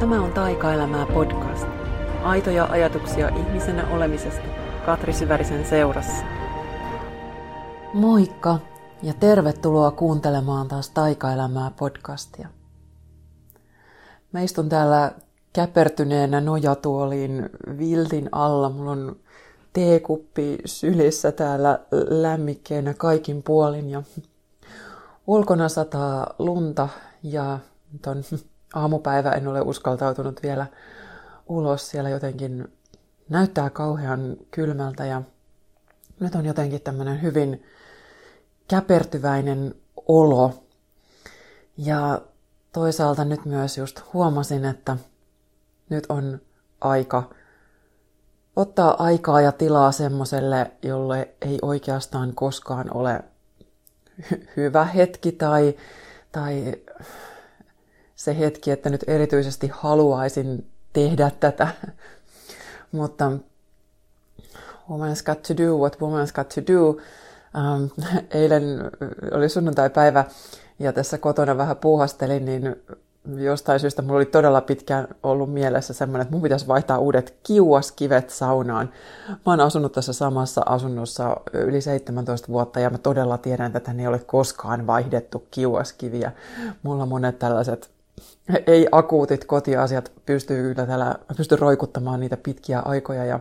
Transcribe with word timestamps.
Tämä 0.00 0.22
on 0.22 0.32
Taikaelämää 0.32 1.06
podcast. 1.06 1.66
Aitoja 2.22 2.64
ajatuksia 2.64 3.28
ihmisenä 3.28 3.88
olemisesta 3.88 4.42
Katri 4.86 5.12
Syvärisen 5.12 5.66
seurassa. 5.66 6.24
Moikka 7.94 8.58
ja 9.02 9.14
tervetuloa 9.14 9.90
kuuntelemaan 9.90 10.68
taas 10.68 10.90
Taikaelämää 10.90 11.70
podcastia. 11.78 12.48
Mä 14.32 14.40
istun 14.40 14.68
täällä 14.68 15.12
käpertyneenä 15.52 16.40
nojatuoliin 16.40 17.50
viltin 17.78 18.28
alla. 18.32 18.70
Mulla 18.70 18.90
on 18.90 19.16
teekuppi 19.72 20.58
sylissä 20.64 21.32
täällä 21.32 21.78
lämmikkeenä 22.08 22.94
kaikin 22.94 23.42
puolin 23.42 23.90
ja 23.90 24.02
ulkona 25.26 25.68
sataa 25.68 26.34
lunta 26.38 26.88
ja 27.22 27.58
ton 28.02 28.22
aamupäivä 28.74 29.30
en 29.30 29.48
ole 29.48 29.60
uskaltautunut 29.60 30.42
vielä 30.42 30.66
ulos. 31.48 31.90
Siellä 31.90 32.10
jotenkin 32.10 32.72
näyttää 33.28 33.70
kauhean 33.70 34.36
kylmältä 34.50 35.06
ja 35.06 35.22
nyt 36.20 36.34
on 36.34 36.46
jotenkin 36.46 36.80
tämmöinen 36.80 37.22
hyvin 37.22 37.64
käpertyväinen 38.68 39.74
olo. 40.08 40.64
Ja 41.76 42.20
toisaalta 42.72 43.24
nyt 43.24 43.44
myös 43.44 43.78
just 43.78 44.00
huomasin, 44.12 44.64
että 44.64 44.96
nyt 45.88 46.06
on 46.08 46.40
aika 46.80 47.30
ottaa 48.56 49.04
aikaa 49.04 49.40
ja 49.40 49.52
tilaa 49.52 49.92
semmoiselle, 49.92 50.70
jolle 50.82 51.34
ei 51.40 51.58
oikeastaan 51.62 52.34
koskaan 52.34 52.96
ole 52.96 53.24
hy- 54.20 54.48
hyvä 54.56 54.84
hetki 54.84 55.32
tai, 55.32 55.74
tai 56.32 56.74
se 58.20 58.38
hetki, 58.38 58.70
että 58.70 58.90
nyt 58.90 59.04
erityisesti 59.06 59.70
haluaisin 59.72 60.66
tehdä 60.92 61.30
tätä. 61.40 61.68
Mutta 62.92 63.32
woman's 64.90 65.24
got 65.26 65.42
to 65.42 65.56
do 65.56 65.76
what 65.78 65.96
woman's 65.96 66.32
got 66.34 66.48
to 66.48 66.72
do. 66.72 66.88
Um, 66.88 67.90
eilen 68.30 68.90
oli 69.32 69.48
sunnuntai-päivä 69.48 70.24
ja 70.78 70.92
tässä 70.92 71.18
kotona 71.18 71.56
vähän 71.56 71.76
puuhastelin, 71.76 72.44
niin 72.44 72.76
jostain 73.36 73.80
syystä 73.80 74.02
mulla 74.02 74.16
oli 74.16 74.26
todella 74.26 74.60
pitkään 74.60 75.08
ollut 75.22 75.52
mielessä 75.52 75.94
semmoinen, 75.94 76.22
että 76.22 76.32
mun 76.32 76.42
pitäisi 76.42 76.66
vaihtaa 76.66 76.98
uudet 76.98 77.34
kiuaskivet 77.42 78.30
saunaan. 78.30 78.90
Mä 79.28 79.36
oon 79.46 79.60
asunut 79.60 79.92
tässä 79.92 80.12
samassa 80.12 80.62
asunnossa 80.66 81.36
yli 81.52 81.80
17 81.80 82.48
vuotta 82.48 82.80
ja 82.80 82.90
mä 82.90 82.98
todella 82.98 83.38
tiedän, 83.38 83.76
että 83.76 83.92
ne 83.92 84.02
ei 84.02 84.08
ole 84.08 84.18
koskaan 84.18 84.86
vaihdettu 84.86 85.46
kiuaskiviä. 85.50 86.32
Mulla 86.82 87.06
monet 87.06 87.38
tällaiset 87.38 87.99
ei-akuutit 88.66 89.44
kotiasiat 89.44 90.12
pystyy 90.26 90.62
kyllä 90.62 90.86
täällä, 90.86 91.14
pystyy 91.36 91.58
roikuttamaan 91.58 92.20
niitä 92.20 92.36
pitkiä 92.36 92.80
aikoja 92.80 93.24
ja 93.24 93.40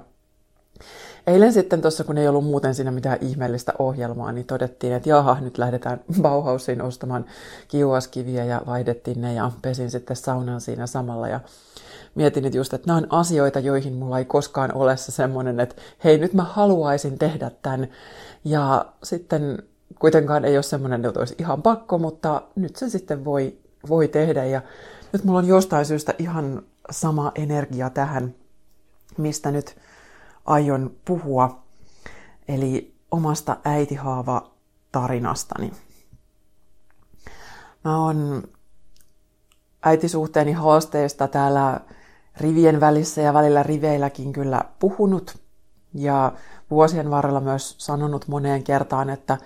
Eilen 1.27 1.53
sitten 1.53 1.81
tuossa, 1.81 2.03
kun 2.03 2.17
ei 2.17 2.27
ollut 2.27 2.45
muuten 2.45 2.75
siinä 2.75 2.91
mitään 2.91 3.17
ihmeellistä 3.21 3.73
ohjelmaa, 3.79 4.31
niin 4.31 4.45
todettiin, 4.45 4.93
että 4.93 5.09
jaha, 5.09 5.37
nyt 5.41 5.57
lähdetään 5.57 6.01
Bauhausiin 6.21 6.81
ostamaan 6.81 7.25
kiuaskiviä 7.67 8.45
ja 8.45 8.61
vaihdettiin 8.67 9.21
ne 9.21 9.33
ja 9.33 9.51
pesin 9.61 9.91
sitten 9.91 10.15
saunan 10.15 10.61
siinä 10.61 10.87
samalla. 10.87 11.27
Ja 11.27 11.39
mietin 12.15 12.43
nyt 12.43 12.55
just, 12.55 12.73
että 12.73 12.87
nämä 12.87 12.97
on 12.97 13.07
asioita, 13.09 13.59
joihin 13.59 13.93
mulla 13.93 14.19
ei 14.19 14.25
koskaan 14.25 14.75
ole 14.75 14.97
se 14.97 15.11
semmoinen, 15.11 15.59
että 15.59 15.75
hei, 16.03 16.17
nyt 16.17 16.33
mä 16.33 16.43
haluaisin 16.43 17.19
tehdä 17.19 17.51
tämän. 17.61 17.87
Ja 18.43 18.85
sitten 19.03 19.63
kuitenkaan 19.99 20.45
ei 20.45 20.57
ole 20.57 20.63
semmoinen, 20.63 21.05
että 21.05 21.19
olisi 21.19 21.35
ihan 21.39 21.61
pakko, 21.61 21.97
mutta 21.97 22.41
nyt 22.55 22.75
se 22.75 22.89
sitten 22.89 23.25
voi, 23.25 23.57
voi 23.89 24.07
tehdä. 24.07 24.45
Ja 24.45 24.61
nyt 25.13 25.23
mulla 25.23 25.39
on 25.39 25.47
jostain 25.47 25.85
syystä 25.85 26.13
ihan 26.17 26.63
sama 26.91 27.31
energia 27.35 27.89
tähän, 27.89 28.35
mistä 29.17 29.51
nyt 29.51 29.77
aion 30.45 30.91
puhua, 31.05 31.63
eli 32.47 32.95
omasta 33.11 33.57
äitihaava 33.65 34.51
tarinastani. 34.91 35.71
Mä 37.83 38.03
oon 38.03 38.43
äitisuhteeni 39.83 40.51
haasteista 40.51 41.27
täällä 41.27 41.79
rivien 42.37 42.79
välissä 42.79 43.21
ja 43.21 43.33
välillä 43.33 43.63
riveilläkin 43.63 44.33
kyllä 44.33 44.61
puhunut 44.79 45.37
ja 45.93 46.31
vuosien 46.71 47.11
varrella 47.11 47.39
myös 47.39 47.75
sanonut 47.77 48.27
moneen 48.27 48.63
kertaan, 48.63 49.09
että 49.09 49.37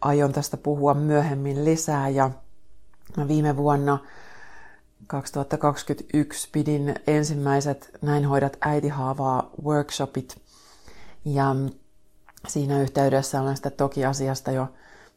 aion 0.00 0.32
tästä 0.32 0.56
puhua 0.56 0.94
myöhemmin 0.94 1.64
lisää 1.64 2.08
ja 2.08 2.30
mä 3.16 3.28
viime 3.28 3.56
vuonna 3.56 3.98
2021 5.06 6.48
pidin 6.52 6.94
ensimmäiset 7.06 7.90
Näin 8.02 8.24
hoidat 8.24 8.56
äitihaavaa 8.60 9.50
workshopit 9.64 10.42
ja 11.24 11.56
siinä 12.48 12.82
yhteydessä 12.82 13.40
olen 13.42 13.56
sitä 13.56 13.70
toki 13.70 14.04
asiasta 14.04 14.50
jo 14.50 14.68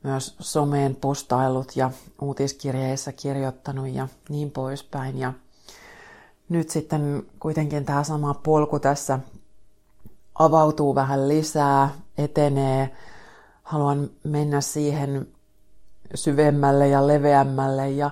myös 0.04 0.36
someen 0.40 0.96
postailut 0.96 1.76
ja 1.76 1.92
uutiskirjeissä 2.22 3.12
kirjoittanut 3.12 3.88
ja 3.88 4.08
niin 4.30 4.52
poispäin. 4.52 5.20
Ja 5.20 5.34
nyt 6.50 6.70
sitten 6.70 7.24
kuitenkin 7.40 7.86
tämä 7.86 8.04
sama 8.04 8.34
polku 8.34 8.80
tässä 8.80 9.20
avautuu 10.36 10.96
vähän 10.96 11.28
lisää, 11.28 11.90
etenee. 12.18 12.96
Haluan 13.64 14.10
mennä 14.24 14.62
siihen 14.62 15.28
syvemmälle 16.16 16.88
ja 16.88 17.08
leveämmälle 17.08 17.90
ja, 17.90 18.12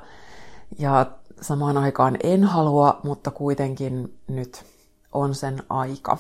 ja 0.80 1.06
samaan 1.42 1.78
aikaan 1.78 2.18
en 2.24 2.44
halua, 2.44 3.00
mutta 3.04 3.32
kuitenkin 3.32 4.18
nyt 4.28 4.66
on 5.12 5.36
sen 5.36 5.64
aika. 5.70 6.18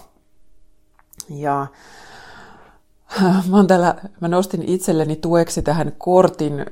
Ja 1.29 1.67
mä, 3.49 3.63
täällä, 3.67 3.95
mä 4.22 4.27
nostin 4.27 4.63
itselleni 4.63 5.16
tueksi 5.16 5.61
tähän 5.61 5.91
kortin, 5.97 6.66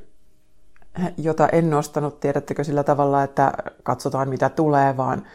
jota 1.17 1.47
en 1.47 1.69
nostanut, 1.69 2.19
tiedättekö, 2.19 2.63
sillä 2.63 2.83
tavalla, 2.83 3.23
että 3.23 3.53
katsotaan 3.83 4.29
mitä 4.29 4.49
tulee, 4.49 4.97
vaan 4.97 5.27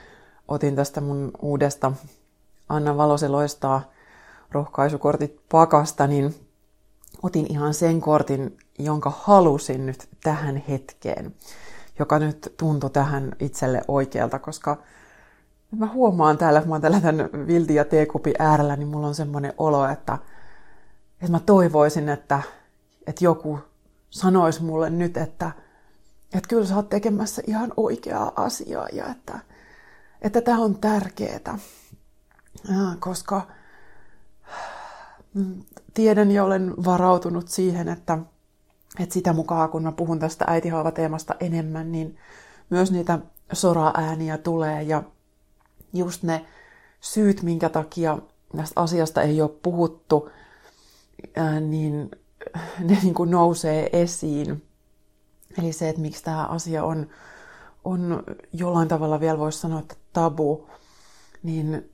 otin 0.48 0.76
tästä 0.76 1.00
mun 1.00 1.30
uudesta 1.42 1.92
Anna 2.68 2.96
Valosi 2.96 3.28
loistaa 3.28 3.82
rohkaisukortit 4.52 5.40
pakasta, 5.48 6.06
niin 6.06 6.34
otin 7.22 7.46
ihan 7.48 7.74
sen 7.74 8.00
kortin, 8.00 8.58
jonka 8.78 9.12
halusin 9.20 9.86
nyt 9.86 10.08
tähän 10.22 10.56
hetkeen, 10.68 11.34
joka 11.98 12.18
nyt 12.18 12.54
tuntui 12.56 12.90
tähän 12.90 13.32
itselle 13.40 13.82
oikealta, 13.88 14.38
koska 14.38 14.76
mä 15.76 15.86
huomaan 15.86 16.38
täällä, 16.38 16.60
kun 16.60 16.68
mä 16.68 16.74
oon 16.74 16.82
täällä 16.82 17.00
tämän 17.00 17.30
vilti 17.46 17.74
ja 17.74 17.84
teekupi 17.84 18.34
äärellä, 18.38 18.76
niin 18.76 18.88
mulla 18.88 19.06
on 19.06 19.14
semmoinen 19.14 19.52
olo, 19.58 19.88
että, 19.88 20.18
että 21.12 21.30
mä 21.30 21.40
toivoisin, 21.40 22.08
että, 22.08 22.42
että 23.06 23.24
joku 23.24 23.58
sanoisi 24.10 24.62
mulle 24.62 24.90
nyt, 24.90 25.16
että, 25.16 25.50
että 26.34 26.48
kyllä 26.48 26.66
sä 26.66 26.76
oot 26.76 26.88
tekemässä 26.88 27.42
ihan 27.46 27.72
oikeaa 27.76 28.32
asiaa 28.36 28.88
ja 28.92 29.06
että, 29.06 29.38
että 30.22 30.40
tämä 30.40 30.58
on 30.58 30.74
tärkeää, 30.74 31.58
koska 32.98 33.42
tiedän 35.94 36.30
ja 36.30 36.44
olen 36.44 36.74
varautunut 36.84 37.48
siihen, 37.48 37.88
että, 37.88 38.18
että 39.00 39.12
sitä 39.12 39.32
mukaan 39.32 39.68
kun 39.68 39.82
mä 39.82 39.92
puhun 39.92 40.18
tästä 40.18 40.44
äitihaava-teemasta 40.48 41.34
enemmän, 41.40 41.92
niin 41.92 42.16
myös 42.70 42.92
niitä 42.92 43.18
sora-ääniä 43.52 44.38
tulee 44.38 44.82
ja 44.82 45.02
just 45.92 46.22
ne 46.22 46.46
syyt, 47.00 47.42
minkä 47.42 47.68
takia 47.68 48.18
tästä 48.56 48.80
asiasta 48.80 49.22
ei 49.22 49.42
ole 49.42 49.50
puhuttu, 49.62 50.30
niin 51.60 52.10
ne 52.78 52.98
niin 53.02 53.14
kuin 53.14 53.30
nousee 53.30 53.90
esiin. 53.92 54.62
Eli 55.58 55.72
se, 55.72 55.88
että 55.88 56.02
miksi 56.02 56.24
tämä 56.24 56.46
asia 56.46 56.84
on, 56.84 57.06
on 57.84 58.22
jollain 58.52 58.88
tavalla 58.88 59.20
vielä 59.20 59.38
voisi 59.38 59.58
sanoa, 59.58 59.80
että 59.80 59.96
tabu, 60.12 60.68
niin 61.42 61.90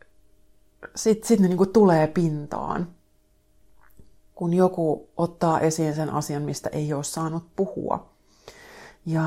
sitten 0.96 1.28
sit 1.28 1.40
ne 1.40 1.48
niin 1.48 1.58
kuin 1.58 1.72
tulee 1.72 2.06
pintaan. 2.06 2.88
Kun 4.34 4.54
joku 4.54 5.08
ottaa 5.16 5.60
esiin 5.60 5.94
sen 5.94 6.10
asian, 6.10 6.42
mistä 6.42 6.70
ei 6.72 6.92
ole 6.92 7.04
saanut 7.04 7.44
puhua. 7.56 8.06
Ja 9.06 9.22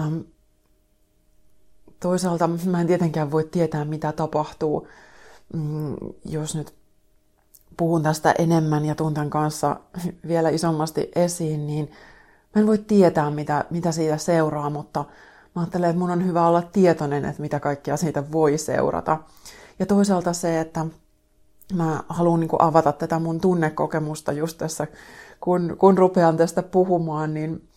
toisaalta 1.99 2.49
mä 2.65 2.81
en 2.81 2.87
tietenkään 2.87 3.31
voi 3.31 3.43
tietää, 3.43 3.85
mitä 3.85 4.11
tapahtuu, 4.11 4.87
mm, 5.53 5.95
jos 6.25 6.55
nyt 6.55 6.73
puhun 7.77 8.03
tästä 8.03 8.33
enemmän 8.37 8.85
ja 8.85 8.95
tuntan 8.95 9.29
kanssa 9.29 9.79
vielä 10.27 10.49
isommasti 10.49 11.11
esiin, 11.15 11.67
niin 11.67 11.91
mä 12.55 12.61
en 12.61 12.67
voi 12.67 12.77
tietää, 12.77 13.31
mitä, 13.31 13.65
mitä 13.69 13.91
siitä 13.91 14.17
seuraa, 14.17 14.69
mutta 14.69 15.05
mä 15.55 15.61
ajattelen, 15.61 15.89
että 15.89 15.99
mun 15.99 16.11
on 16.11 16.25
hyvä 16.25 16.47
olla 16.47 16.61
tietoinen, 16.61 17.25
että 17.25 17.41
mitä 17.41 17.59
kaikkea 17.59 17.97
siitä 17.97 18.31
voi 18.31 18.57
seurata. 18.57 19.17
Ja 19.79 19.85
toisaalta 19.85 20.33
se, 20.33 20.59
että 20.59 20.85
mä 21.73 22.03
haluan 22.09 22.39
niin 22.39 22.49
avata 22.59 22.91
tätä 22.91 23.19
mun 23.19 23.41
tunnekokemusta 23.41 24.31
just 24.31 24.57
tässä, 24.57 24.87
kun, 25.39 25.75
kun 25.79 25.97
rupean 25.97 26.37
tästä 26.37 26.63
puhumaan, 26.63 27.33
niin, 27.33 27.67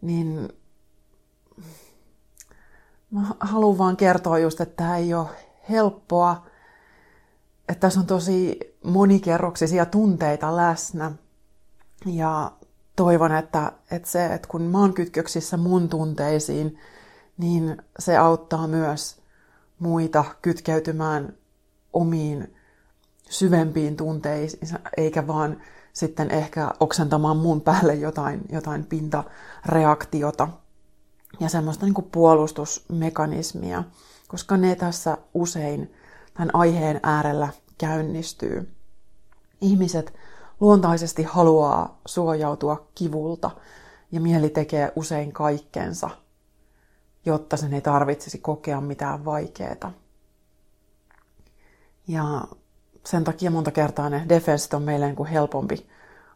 niin 0.00 0.48
mä 3.10 3.26
haluan 3.40 3.78
vaan 3.78 3.96
kertoa 3.96 4.38
just, 4.38 4.60
että 4.60 4.76
tämä 4.76 4.96
ei 4.96 5.14
ole 5.14 5.28
helppoa, 5.70 6.46
että 7.68 7.80
tässä 7.80 8.00
on 8.00 8.06
tosi 8.06 8.60
monikerroksisia 8.84 9.86
tunteita 9.86 10.56
läsnä. 10.56 11.12
Ja 12.06 12.52
toivon, 12.96 13.32
että, 13.32 13.72
että 13.90 14.08
se, 14.08 14.26
että 14.26 14.48
kun 14.48 14.62
mä 14.62 14.78
oon 14.78 14.94
kytköksissä 14.94 15.56
mun 15.56 15.88
tunteisiin, 15.88 16.78
niin 17.38 17.82
se 17.98 18.16
auttaa 18.16 18.66
myös 18.66 19.20
muita 19.78 20.24
kytkeytymään 20.42 21.32
omiin 21.92 22.54
syvempiin 23.30 23.96
tunteisiin, 23.96 24.78
eikä 24.96 25.26
vaan 25.26 25.60
sitten 25.92 26.30
ehkä 26.30 26.70
oksentamaan 26.80 27.36
mun 27.36 27.60
päälle 27.60 27.94
jotain, 27.94 28.40
jotain 28.52 28.86
pintareaktiota 28.86 30.48
ja 31.40 31.48
semmoista 31.48 31.86
niin 31.86 32.08
puolustusmekanismia, 32.12 33.84
koska 34.28 34.56
ne 34.56 34.74
tässä 34.74 35.18
usein 35.34 35.94
tämän 36.34 36.50
aiheen 36.54 37.00
äärellä 37.02 37.48
käynnistyy. 37.78 38.74
Ihmiset 39.60 40.14
luontaisesti 40.60 41.22
haluaa 41.22 42.00
suojautua 42.06 42.88
kivulta 42.94 43.50
ja 44.12 44.20
mieli 44.20 44.50
tekee 44.50 44.92
usein 44.96 45.32
kaikkensa, 45.32 46.10
jotta 47.26 47.56
sen 47.56 47.74
ei 47.74 47.80
tarvitsisi 47.80 48.38
kokea 48.38 48.80
mitään 48.80 49.24
vaikeaa. 49.24 49.92
Ja 52.08 52.44
sen 53.04 53.24
takia 53.24 53.50
monta 53.50 53.70
kertaa 53.70 54.10
ne 54.10 54.24
defenssit 54.28 54.74
on 54.74 54.82
meille 54.82 55.12
niin 55.12 55.26
helpompi 55.26 55.86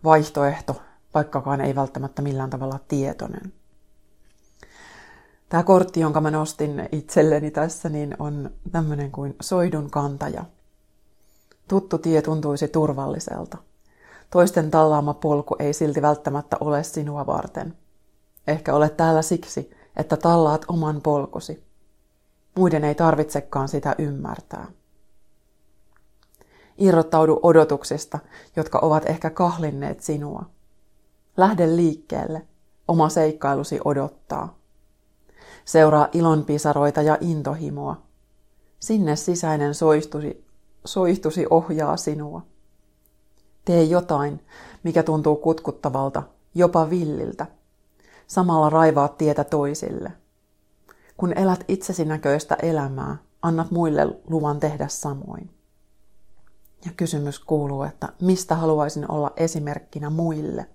vaihtoehto, 0.04 0.82
vaikkakaan 1.14 1.60
ei 1.60 1.74
välttämättä 1.74 2.22
millään 2.22 2.50
tavalla 2.50 2.78
tietoinen. 2.88 3.52
Tämä 5.48 5.62
kortti, 5.62 6.00
jonka 6.00 6.20
mä 6.20 6.30
nostin 6.30 6.88
itselleni 6.92 7.50
tässä, 7.50 7.88
niin 7.88 8.16
on 8.18 8.50
tämmöinen 8.72 9.12
kuin 9.12 9.36
soidun 9.42 9.90
kantaja. 9.90 10.44
Tuttu 11.68 11.98
tie 11.98 12.22
tuntuisi 12.22 12.68
turvalliselta. 12.68 13.58
Toisten 14.30 14.70
tallaama 14.70 15.14
polku 15.14 15.56
ei 15.58 15.72
silti 15.72 16.02
välttämättä 16.02 16.56
ole 16.60 16.82
sinua 16.82 17.26
varten. 17.26 17.76
Ehkä 18.46 18.74
olet 18.74 18.96
täällä 18.96 19.22
siksi, 19.22 19.70
että 19.96 20.16
tallaat 20.16 20.64
oman 20.68 21.00
polkusi. 21.02 21.64
Muiden 22.56 22.84
ei 22.84 22.94
tarvitsekaan 22.94 23.68
sitä 23.68 23.94
ymmärtää. 23.98 24.66
Irrottaudu 26.78 27.40
odotuksista, 27.42 28.18
jotka 28.56 28.78
ovat 28.78 29.10
ehkä 29.10 29.30
kahlinneet 29.30 30.02
sinua. 30.02 30.44
Lähde 31.36 31.76
liikkeelle. 31.76 32.42
Oma 32.88 33.08
seikkailusi 33.08 33.80
odottaa. 33.84 34.58
Seuraa 35.64 36.08
ilonpisaroita 36.12 37.02
ja 37.02 37.18
intohimoa. 37.20 38.02
Sinne 38.80 39.16
sisäinen 39.16 39.74
soistusi, 39.74 40.44
soihtusi 40.84 41.46
ohjaa 41.50 41.96
sinua. 41.96 42.42
Tee 43.64 43.82
jotain, 43.82 44.40
mikä 44.82 45.02
tuntuu 45.02 45.36
kutkuttavalta, 45.36 46.22
jopa 46.54 46.90
villiltä. 46.90 47.46
Samalla 48.26 48.70
raivaat 48.70 49.18
tietä 49.18 49.44
toisille. 49.44 50.12
Kun 51.16 51.38
elät 51.38 51.64
itsesi 51.68 52.04
näköistä 52.04 52.56
elämää, 52.62 53.16
annat 53.42 53.70
muille 53.70 54.06
luvan 54.30 54.60
tehdä 54.60 54.88
samoin. 54.88 55.50
Ja 56.84 56.90
kysymys 56.96 57.38
kuuluu, 57.38 57.82
että 57.82 58.08
mistä 58.20 58.54
haluaisin 58.54 59.10
olla 59.10 59.32
esimerkkinä 59.36 60.10
muille? 60.10 60.66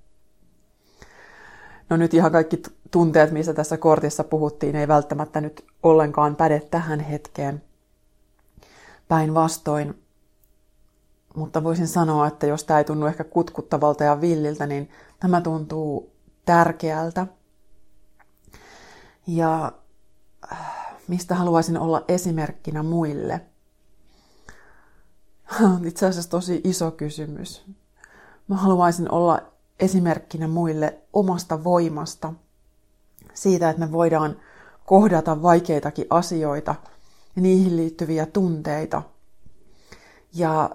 No 1.89 1.97
nyt 1.97 2.13
ihan 2.13 2.31
kaikki 2.31 2.61
tunteet, 2.91 3.31
missä 3.31 3.53
tässä 3.53 3.77
kortissa 3.77 4.23
puhuttiin, 4.23 4.75
ei 4.75 4.87
välttämättä 4.87 5.41
nyt 5.41 5.65
ollenkaan 5.83 6.35
päde 6.35 6.59
tähän 6.71 6.99
hetkeen. 6.99 7.63
Päinvastoin. 9.07 10.03
Mutta 11.35 11.63
voisin 11.63 11.87
sanoa, 11.87 12.27
että 12.27 12.47
jos 12.47 12.63
tämä 12.63 12.77
ei 12.77 12.83
tunnu 12.83 13.05
ehkä 13.05 13.23
kutkuttavalta 13.23 14.03
ja 14.03 14.21
villiltä, 14.21 14.67
niin 14.67 14.89
tämä 15.19 15.41
tuntuu 15.41 16.11
tärkeältä. 16.45 17.27
Ja 19.27 19.71
äh, 20.51 20.57
mistä 21.07 21.35
haluaisin 21.35 21.79
olla 21.79 22.05
esimerkkinä 22.07 22.83
muille– 22.83 23.41
on 25.61 25.85
itse 25.87 26.05
asiassa 26.05 26.29
tosi 26.29 26.61
iso 26.63 26.91
kysymys. 26.91 27.65
Mä 28.47 28.55
haluaisin 28.55 29.11
olla 29.11 29.41
esimerkkinä 29.79 30.47
muille 30.47 30.97
omasta 31.13 31.63
voimasta, 31.63 32.33
siitä, 33.33 33.69
että 33.69 33.85
me 33.85 33.91
voidaan 33.91 34.35
kohdata 34.85 35.41
vaikeitakin 35.41 36.05
asioita 36.09 36.75
ja 37.35 37.41
niihin 37.41 37.77
liittyviä 37.77 38.25
tunteita. 38.25 39.01
Ja 40.33 40.69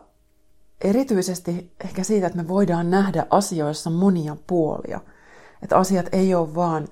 erityisesti 0.80 1.72
ehkä 1.84 2.04
siitä, 2.04 2.26
että 2.26 2.42
me 2.42 2.48
voidaan 2.48 2.90
nähdä 2.90 3.26
asioissa 3.30 3.90
monia 3.90 4.36
puolia. 4.46 5.00
Että 5.62 5.76
asiat 5.76 6.06
ei 6.12 6.34
ole 6.34 6.54
vaan 6.54 6.88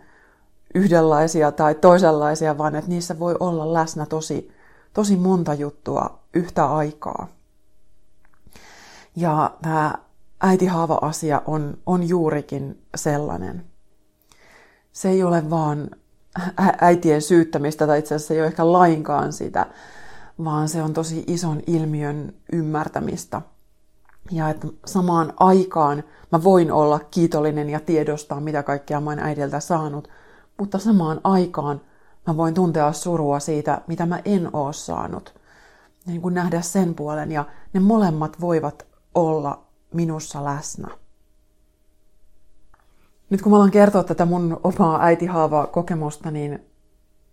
yhdenlaisia 0.75 1.52
tai 1.52 1.75
toisenlaisia, 1.75 2.58
vaan 2.58 2.76
että 2.76 2.90
niissä 2.90 3.19
voi 3.19 3.37
olla 3.40 3.73
läsnä 3.73 4.06
tosi, 4.06 4.52
tosi 4.93 5.17
monta 5.17 5.55
juttua 5.55 6.19
yhtä 6.34 6.67
aikaa. 6.67 7.29
Ja 9.17 9.55
tämä 9.62 9.94
äitihaava-asia 10.41 11.43
on, 11.47 11.79
on 11.87 12.09
juurikin 12.09 12.82
sellainen. 12.94 13.64
Se 14.93 15.09
ei 15.09 15.23
ole 15.23 15.50
vaan 15.50 15.91
äitien 16.81 17.23
syyttämistä, 17.23 17.87
tai 17.87 17.99
itse 17.99 18.14
asiassa 18.14 18.35
ei 18.35 18.41
ole 18.41 18.47
ehkä 18.47 18.73
lainkaan 18.73 19.32
sitä, 19.32 19.67
vaan 20.44 20.69
se 20.69 20.82
on 20.82 20.93
tosi 20.93 21.25
ison 21.26 21.61
ilmiön 21.67 22.32
ymmärtämistä. 22.53 23.43
Ja 24.31 24.50
että 24.50 24.67
samaan 24.87 25.32
aikaan 25.37 26.05
mä 26.32 26.44
voin 26.44 26.73
olla 26.73 27.00
kiitollinen 27.11 27.70
ja 27.70 27.81
tiedostaa, 27.81 28.41
mitä 28.41 28.62
kaikkea 28.62 29.00
mä 29.00 29.11
oon 29.11 29.19
äidiltä 29.19 29.61
saanut, 29.61 30.08
mutta 30.58 30.79
samaan 30.79 31.20
aikaan 31.25 31.81
mä 32.26 32.37
voin 32.37 32.55
tuntea 32.55 32.93
surua 32.93 33.41
siitä, 33.41 33.82
mitä 33.87 34.06
mä 34.06 34.20
en 34.25 34.50
oo 34.53 34.73
saanut. 34.73 35.35
Niin 36.06 36.23
kuin 36.23 36.35
nähdä 36.35 36.61
sen 36.61 36.94
puolen, 36.94 37.32
ja 37.32 37.44
ne 37.73 37.81
molemmat 37.81 38.41
voivat 38.41 38.87
olla 39.14 39.62
minussa 39.94 40.44
läsnä. 40.44 40.88
Nyt 43.31 43.43
kun 43.43 43.53
mä 43.53 43.56
alan 43.56 43.70
kertoa 43.70 44.05
tätä 44.05 44.25
mun 44.25 44.61
omaa 44.64 45.03
äitihaavaa 45.03 45.67
kokemusta, 45.67 46.31
niin 46.31 46.64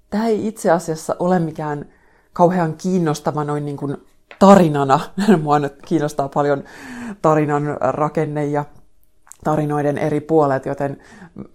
tämä 0.09 0.27
ei 0.27 0.47
itse 0.47 0.71
asiassa 0.71 1.15
ole 1.19 1.39
mikään 1.39 1.85
kauhean 2.33 2.73
kiinnostava 2.73 3.43
noin 3.43 3.65
niin 3.65 3.77
kuin 3.77 3.97
tarinana. 4.39 4.99
Mua 5.43 5.59
nyt 5.59 5.73
kiinnostaa 5.85 6.29
paljon 6.29 6.63
tarinan 7.21 7.77
rakenne 7.81 8.45
ja 8.45 8.65
tarinoiden 9.43 9.97
eri 9.97 10.21
puolet, 10.21 10.65
joten 10.65 10.97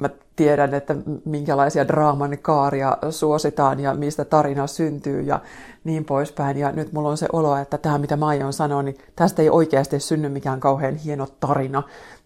mä 0.00 0.08
tiedän, 0.36 0.74
että 0.74 0.96
minkälaisia 1.24 1.88
draaman 1.88 2.38
kaaria 2.42 2.98
suositaan 3.10 3.80
ja 3.80 3.94
mistä 3.94 4.24
tarina 4.24 4.66
syntyy 4.66 5.20
ja 5.20 5.40
niin 5.84 6.04
poispäin. 6.04 6.56
Ja 6.56 6.72
nyt 6.72 6.92
mulla 6.92 7.08
on 7.08 7.16
se 7.16 7.26
olo, 7.32 7.56
että 7.56 7.78
tämä 7.78 7.98
mitä 7.98 8.16
mä 8.16 8.26
aion 8.26 8.52
sanoa, 8.52 8.82
niin 8.82 8.98
tästä 9.16 9.42
ei 9.42 9.50
oikeasti 9.50 10.00
synny 10.00 10.28
mikään 10.28 10.60
kauhean 10.60 10.94
hieno 10.94 11.26
tarina 11.40 11.82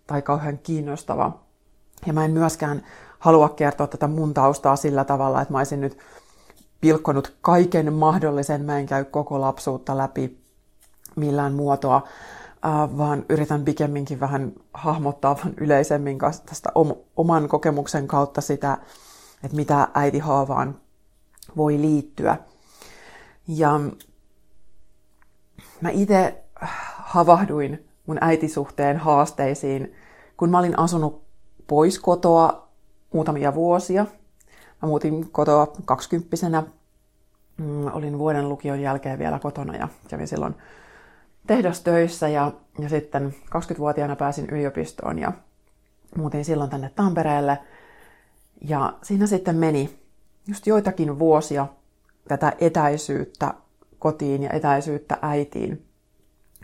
tai 0.07 0.23
kauhean 0.23 0.59
kiinnostava. 0.59 1.33
Ja 2.07 2.13
mä 2.13 2.25
en 2.25 2.31
myöskään 2.31 2.83
halua 3.19 3.49
kertoa 3.49 3.87
tätä 3.87 4.07
mun 4.09 4.35
taustaa 4.35 4.77
sillä 4.77 5.05
tavalla, 5.05 5.43
että 5.43 5.55
mä 5.55 5.59
olisin 5.59 5.81
nyt 5.81 5.99
pilkkonut 6.81 7.37
kaiken 7.41 7.93
mahdollisen. 7.93 8.65
Mä 8.65 8.79
en 8.79 8.87
käy 8.87 9.05
koko 9.05 9.41
lapsuutta 9.41 9.99
läpi 9.99 10.39
millään 11.17 11.53
muotoa 11.53 12.03
vaan 12.97 13.25
yritän 13.29 13.65
pikemminkin 13.65 14.21
vähän 14.21 14.53
hahmottaa 14.75 15.35
vaan 15.35 15.55
yleisemmin 15.57 16.19
tästä 16.47 16.71
oman 17.17 17.49
kokemuksen 17.49 18.09
kautta 18.09 18.41
sitä, 18.41 18.79
että 19.45 19.57
mitä 19.57 19.89
äiti 19.95 20.19
haavaan 20.19 20.81
voi 21.57 21.81
liittyä. 21.81 22.37
Ja 23.49 23.81
mä 25.81 25.91
itse 25.91 26.45
havahduin 26.95 27.89
mun 28.07 28.19
äitisuhteen 28.21 28.97
haasteisiin, 28.97 29.95
kun 30.37 30.51
mä 30.51 30.59
olin 30.59 30.79
asunut 30.79 31.23
pois 31.67 31.99
kotoa 31.99 32.69
muutamia 33.15 33.55
vuosia. 33.55 34.07
Mä 34.83 34.89
muutin 34.89 35.31
kotoa 35.31 35.67
kaksikymppisenä. 35.85 36.63
Mm, 37.57 37.87
olin 37.87 38.19
vuoden 38.19 38.49
lukion 38.49 38.81
jälkeen 38.81 39.19
vielä 39.19 39.39
kotona 39.39 39.77
ja 39.77 39.89
kävin 40.09 40.29
silloin 40.29 40.55
tehdastöissä 41.49 42.29
ja, 42.29 42.53
ja 42.79 42.89
sitten 42.89 43.35
20-vuotiaana 43.45 44.17
pääsin 44.17 44.51
yliopistoon 44.51 45.19
ja 45.19 45.33
muutin 46.17 46.45
silloin 46.45 46.71
tänne 46.71 46.91
Tampereelle. 46.95 47.59
Ja 48.61 48.93
siinä 49.03 49.27
sitten 49.27 49.57
meni 49.57 49.99
just 50.47 50.67
joitakin 50.67 51.19
vuosia 51.19 51.67
tätä 52.29 52.53
etäisyyttä 52.61 53.55
kotiin 53.99 54.43
ja 54.43 54.51
etäisyyttä 54.51 55.19
äitiin, 55.23 55.85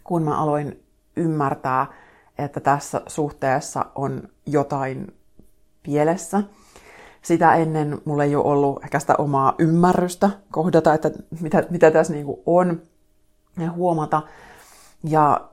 kun 0.05 0.23
mä 0.23 0.39
aloin 0.39 0.85
ymmärtää, 1.17 1.87
että 2.39 2.61
tässä 2.61 3.01
suhteessa 3.07 3.87
on 3.95 4.29
jotain 4.47 5.15
pielessä. 5.83 6.43
Sitä 7.23 7.55
ennen 7.55 7.99
mulla 8.05 8.25
ei 8.25 8.37
ole 8.37 8.45
ollut 8.45 8.85
ehkä 8.85 8.99
sitä 8.99 9.15
omaa 9.19 9.55
ymmärrystä 9.59 10.31
kohdata, 10.51 10.95
että 10.95 11.11
mitä, 11.41 11.65
mitä 11.71 11.91
tässä 11.91 12.13
niin 12.13 12.27
on. 12.47 12.83
ja 13.61 13.73
huomata. 13.73 14.23
Ja 15.05 15.49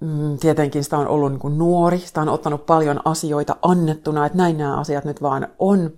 mm, 0.00 0.38
tietenkin 0.38 0.84
sitä 0.84 0.98
on 0.98 1.08
ollut 1.08 1.32
niin 1.32 1.40
kuin 1.40 1.58
nuori, 1.58 1.98
sitä 1.98 2.20
on 2.20 2.28
ottanut 2.28 2.66
paljon 2.66 3.00
asioita 3.04 3.56
annettuna, 3.62 4.26
että 4.26 4.38
näin 4.38 4.58
nämä 4.58 4.76
asiat 4.80 5.04
nyt 5.04 5.22
vaan 5.22 5.48
on. 5.58 5.90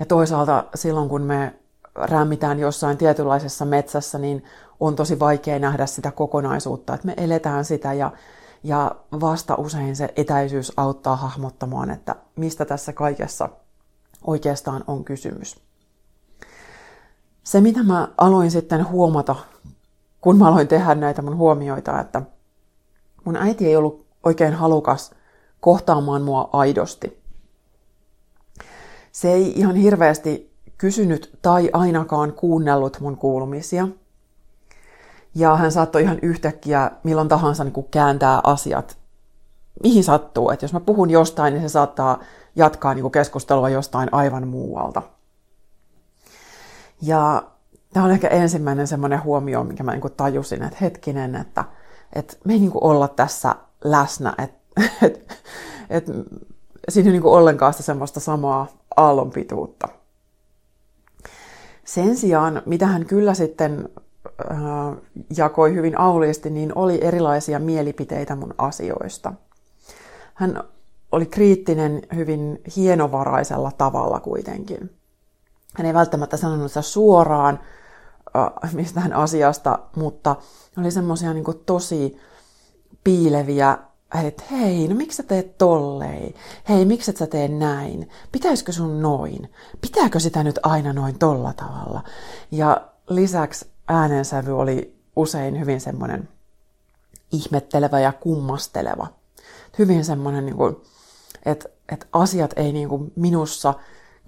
Ja 0.00 0.06
toisaalta 0.06 0.64
silloin, 0.74 1.08
kun 1.08 1.22
me 1.22 1.54
rämmitään 1.94 2.58
jossain 2.58 2.96
tietynlaisessa 2.96 3.64
metsässä, 3.64 4.18
niin 4.18 4.44
on 4.80 4.96
tosi 4.96 5.18
vaikea 5.18 5.58
nähdä 5.58 5.86
sitä 5.86 6.10
kokonaisuutta, 6.10 6.94
että 6.94 7.06
me 7.06 7.14
eletään 7.16 7.64
sitä 7.64 7.92
ja, 7.92 8.12
ja 8.64 8.96
vasta 9.20 9.54
usein 9.54 9.96
se 9.96 10.12
etäisyys 10.16 10.72
auttaa 10.76 11.16
hahmottamaan, 11.16 11.90
että 11.90 12.16
mistä 12.36 12.64
tässä 12.64 12.92
kaikessa 12.92 13.48
oikeastaan 14.26 14.84
on 14.86 15.04
kysymys. 15.04 15.60
Se, 17.42 17.60
mitä 17.60 17.82
mä 17.82 18.08
aloin 18.18 18.50
sitten 18.50 18.88
huomata, 18.88 19.36
kun 20.20 20.38
mä 20.38 20.48
aloin 20.48 20.68
tehdä 20.68 20.94
näitä 20.94 21.22
mun 21.22 21.36
huomioita, 21.36 22.00
että 22.00 22.22
mun 23.24 23.36
äiti 23.36 23.66
ei 23.66 23.76
ollut 23.76 24.06
oikein 24.22 24.54
halukas 24.54 25.10
kohtaamaan 25.60 26.22
mua 26.22 26.50
aidosti. 26.52 27.22
Se 29.12 29.32
ei 29.32 29.52
ihan 29.56 29.76
hirveästi 29.76 30.54
kysynyt 30.78 31.38
tai 31.42 31.70
ainakaan 31.72 32.32
kuunnellut 32.32 33.00
mun 33.00 33.16
kuulumisia. 33.16 33.88
Ja 35.34 35.56
hän 35.56 35.72
saattoi 35.72 36.02
ihan 36.02 36.18
yhtäkkiä 36.22 36.90
milloin 37.02 37.28
tahansa 37.28 37.64
niin 37.64 37.88
kääntää 37.90 38.40
asiat 38.44 38.98
mihin 39.82 40.04
sattuu. 40.04 40.50
Että 40.50 40.64
jos 40.64 40.72
mä 40.72 40.80
puhun 40.80 41.10
jostain, 41.10 41.54
niin 41.54 41.62
se 41.62 41.68
saattaa 41.68 42.20
jatkaa 42.56 42.94
niin 42.94 43.10
keskustelua 43.10 43.68
jostain 43.68 44.08
aivan 44.12 44.48
muualta. 44.48 45.02
Ja 47.02 47.42
tämä 47.92 48.06
on 48.06 48.12
ehkä 48.12 48.28
ensimmäinen 48.28 48.86
semmoinen 48.86 49.24
huomio, 49.24 49.64
minkä 49.64 49.82
mä 49.82 49.92
niin 49.92 50.12
tajusin, 50.16 50.62
että 50.62 50.78
hetkinen, 50.80 51.34
että, 51.34 51.64
että 52.12 52.36
me 52.44 52.52
ei 52.52 52.58
niin 52.58 52.72
olla 52.74 53.08
tässä 53.08 53.54
läsnä, 53.84 54.34
että, 54.38 54.80
että, 55.06 55.34
että 55.90 56.12
siinä 56.88 57.08
ei 57.08 57.12
niin 57.12 57.24
ollenkaan 57.24 57.72
sitä 57.72 57.82
semmoista 57.82 58.20
samaa 58.20 58.66
aallonpituutta. 58.96 59.88
Sen 61.84 62.16
sijaan, 62.16 62.62
mitä 62.66 62.86
hän 62.86 63.06
kyllä 63.06 63.34
sitten 63.34 63.88
äh, 64.50 64.58
jakoi 65.36 65.74
hyvin 65.74 65.98
auliisti, 65.98 66.50
niin 66.50 66.72
oli 66.74 66.98
erilaisia 67.04 67.58
mielipiteitä 67.58 68.36
mun 68.36 68.54
asioista. 68.58 69.32
Hän 70.34 70.62
oli 71.12 71.26
kriittinen 71.26 72.02
hyvin 72.14 72.62
hienovaraisella 72.76 73.72
tavalla 73.78 74.20
kuitenkin. 74.20 74.97
Hän 75.78 75.86
ei 75.86 75.94
välttämättä 75.94 76.36
sanonut 76.36 76.70
sitä 76.70 76.82
suoraan 76.82 77.60
äh, 78.36 78.74
mistään 78.74 79.12
asiasta, 79.12 79.78
mutta 79.96 80.36
oli 80.78 80.90
semmoisia 80.90 81.34
niin 81.34 81.44
tosi 81.66 82.20
piileviä 83.04 83.78
että 84.24 84.42
hei, 84.50 84.88
no 84.88 84.94
miksi 84.94 85.16
sä 85.16 85.22
teet 85.22 85.58
tollei? 85.58 86.34
Hei, 86.68 86.84
miksi 86.84 87.10
et 87.10 87.16
sä 87.16 87.26
tee 87.26 87.48
näin? 87.48 88.10
Pitäisikö 88.32 88.72
sun 88.72 89.02
noin? 89.02 89.52
Pitääkö 89.80 90.20
sitä 90.20 90.44
nyt 90.44 90.58
aina 90.62 90.92
noin 90.92 91.18
tolla 91.18 91.52
tavalla? 91.52 92.04
Ja 92.50 92.88
lisäksi 93.08 93.66
äänensävy 93.88 94.58
oli 94.58 94.96
usein 95.16 95.60
hyvin 95.60 95.80
semmoinen 95.80 96.28
ihmettelevä 97.32 98.00
ja 98.00 98.12
kummasteleva. 98.12 99.06
Hyvin 99.78 100.04
semmoinen, 100.04 100.46
niin 100.46 100.56
että, 101.46 101.68
että 101.92 102.06
asiat 102.12 102.52
ei 102.56 102.72
niin 102.72 102.88
kuin 102.88 103.12
minussa 103.16 103.74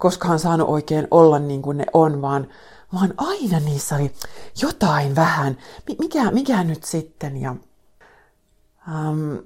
koskaan 0.01 0.39
saanut 0.39 0.69
oikein 0.69 1.07
olla 1.11 1.39
niin 1.39 1.61
kuin 1.61 1.77
ne 1.77 1.85
on, 1.93 2.21
vaan, 2.21 2.47
vaan 2.93 3.13
aina 3.17 3.59
niissä 3.59 3.95
oli 3.95 4.11
jotain 4.61 5.15
vähän. 5.15 5.57
Mikä, 5.99 6.31
mikä 6.31 6.63
nyt 6.63 6.83
sitten? 6.83 7.37
Ja, 7.37 7.55
um, 8.87 9.39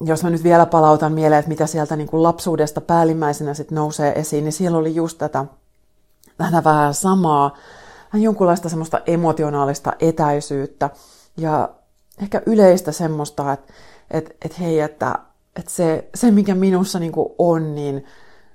jos 0.00 0.22
mä 0.22 0.30
nyt 0.30 0.42
vielä 0.42 0.66
palautan 0.66 1.12
mieleen, 1.12 1.38
että 1.38 1.48
mitä 1.48 1.66
sieltä 1.66 1.96
niin 1.96 2.08
kuin 2.08 2.22
lapsuudesta 2.22 2.80
päällimmäisenä 2.80 3.54
sit 3.54 3.70
nousee 3.70 4.12
esiin, 4.18 4.44
niin 4.44 4.52
siellä 4.52 4.78
oli 4.78 4.94
just 4.94 5.18
tätä, 5.18 5.44
tätä 6.36 6.64
vähän 6.64 6.94
samaa, 6.94 7.56
jonkunlaista 8.12 8.68
semmoista 8.68 9.00
emotionaalista 9.06 9.92
etäisyyttä 10.00 10.90
ja 11.36 11.68
ehkä 12.22 12.42
yleistä 12.46 12.92
semmoista, 12.92 13.52
että 13.52 13.72
että 14.10 14.30
että 14.44 14.58
hei, 14.60 14.80
että 14.80 15.18
että 15.56 15.70
se, 15.70 16.08
se, 16.14 16.30
mikä 16.30 16.54
minussa 16.54 16.98
niin 16.98 17.12
kuin 17.12 17.28
on, 17.38 17.74
niin 17.74 18.04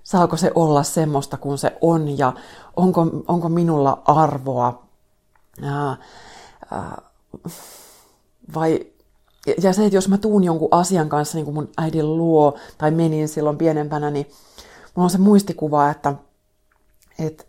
saako 0.04 0.38
se 0.38 0.52
olla 0.56 0.84
semmoista 0.84 1.38
kuin 1.38 1.58
se 1.58 1.78
on 1.82 2.18
ja 2.18 2.34
onko, 2.76 3.06
onko 3.28 3.50
minulla 3.50 4.02
arvoa. 4.06 4.84
Ää, 5.64 5.98
ää, 6.72 7.02
vai 8.56 8.92
ja 9.64 9.74
se, 9.74 9.86
että 9.86 9.98
jos 9.98 10.10
mä 10.10 10.18
tuun 10.18 10.44
jonkun 10.44 10.68
asian 10.72 11.10
kanssa 11.10 11.38
niin 11.38 11.46
kuin 11.46 11.56
mun 11.56 11.70
äidin 11.78 12.18
luo 12.18 12.58
tai 12.78 12.92
menin 12.92 13.28
silloin 13.28 13.58
pienempänä, 13.58 14.12
niin 14.12 14.28
mulla 14.96 15.06
on 15.06 15.10
se 15.10 15.18
muistikuva, 15.18 15.90
että, 15.90 16.14
että 17.20 17.44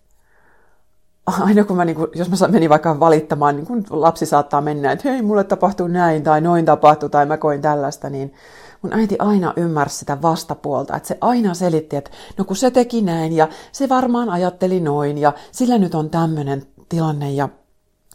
aina 1.27 1.65
kun 1.65 1.77
mä, 1.77 1.85
niin 1.85 1.97
kuin, 1.97 2.09
jos 2.15 2.29
mä 2.31 2.49
menin 2.49 2.71
vaikka 2.71 3.01
valittamaan, 3.01 3.57
niin 3.57 3.67
kun 3.67 3.85
lapsi 3.91 4.27
saattaa 4.27 4.61
mennä, 4.61 4.93
että 4.93 5.11
hei, 5.11 5.23
mulle 5.23 5.45
tapahtuu 5.45 5.87
näin 5.87 6.23
tai 6.23 6.41
noin 6.41 6.65
tapahtuu 6.65 7.09
tai 7.09 7.27
mä 7.27 7.37
koin 7.37 7.63
tällaista, 7.63 8.11
niin 8.11 8.35
mun 8.83 8.93
äiti 8.93 9.17
aina 9.19 9.53
ymmärsi 9.57 9.99
sitä 9.99 10.23
vastapuolta, 10.23 10.97
että 10.97 11.09
se 11.09 11.19
aina 11.21 11.55
selitti, 11.55 11.97
että 11.97 12.11
no 12.39 12.45
kun 12.45 12.57
se 12.57 12.71
teki 12.71 13.03
näin 13.03 13.33
ja 13.33 13.49
se 13.73 13.89
varmaan 13.89 14.31
ajatteli 14.31 14.81
noin 14.81 15.19
ja 15.19 15.33
sillä 15.53 15.79
nyt 15.79 15.95
on 15.95 16.11
tämmöinen 16.11 16.67
tilanne 16.89 17.33
ja 17.33 17.49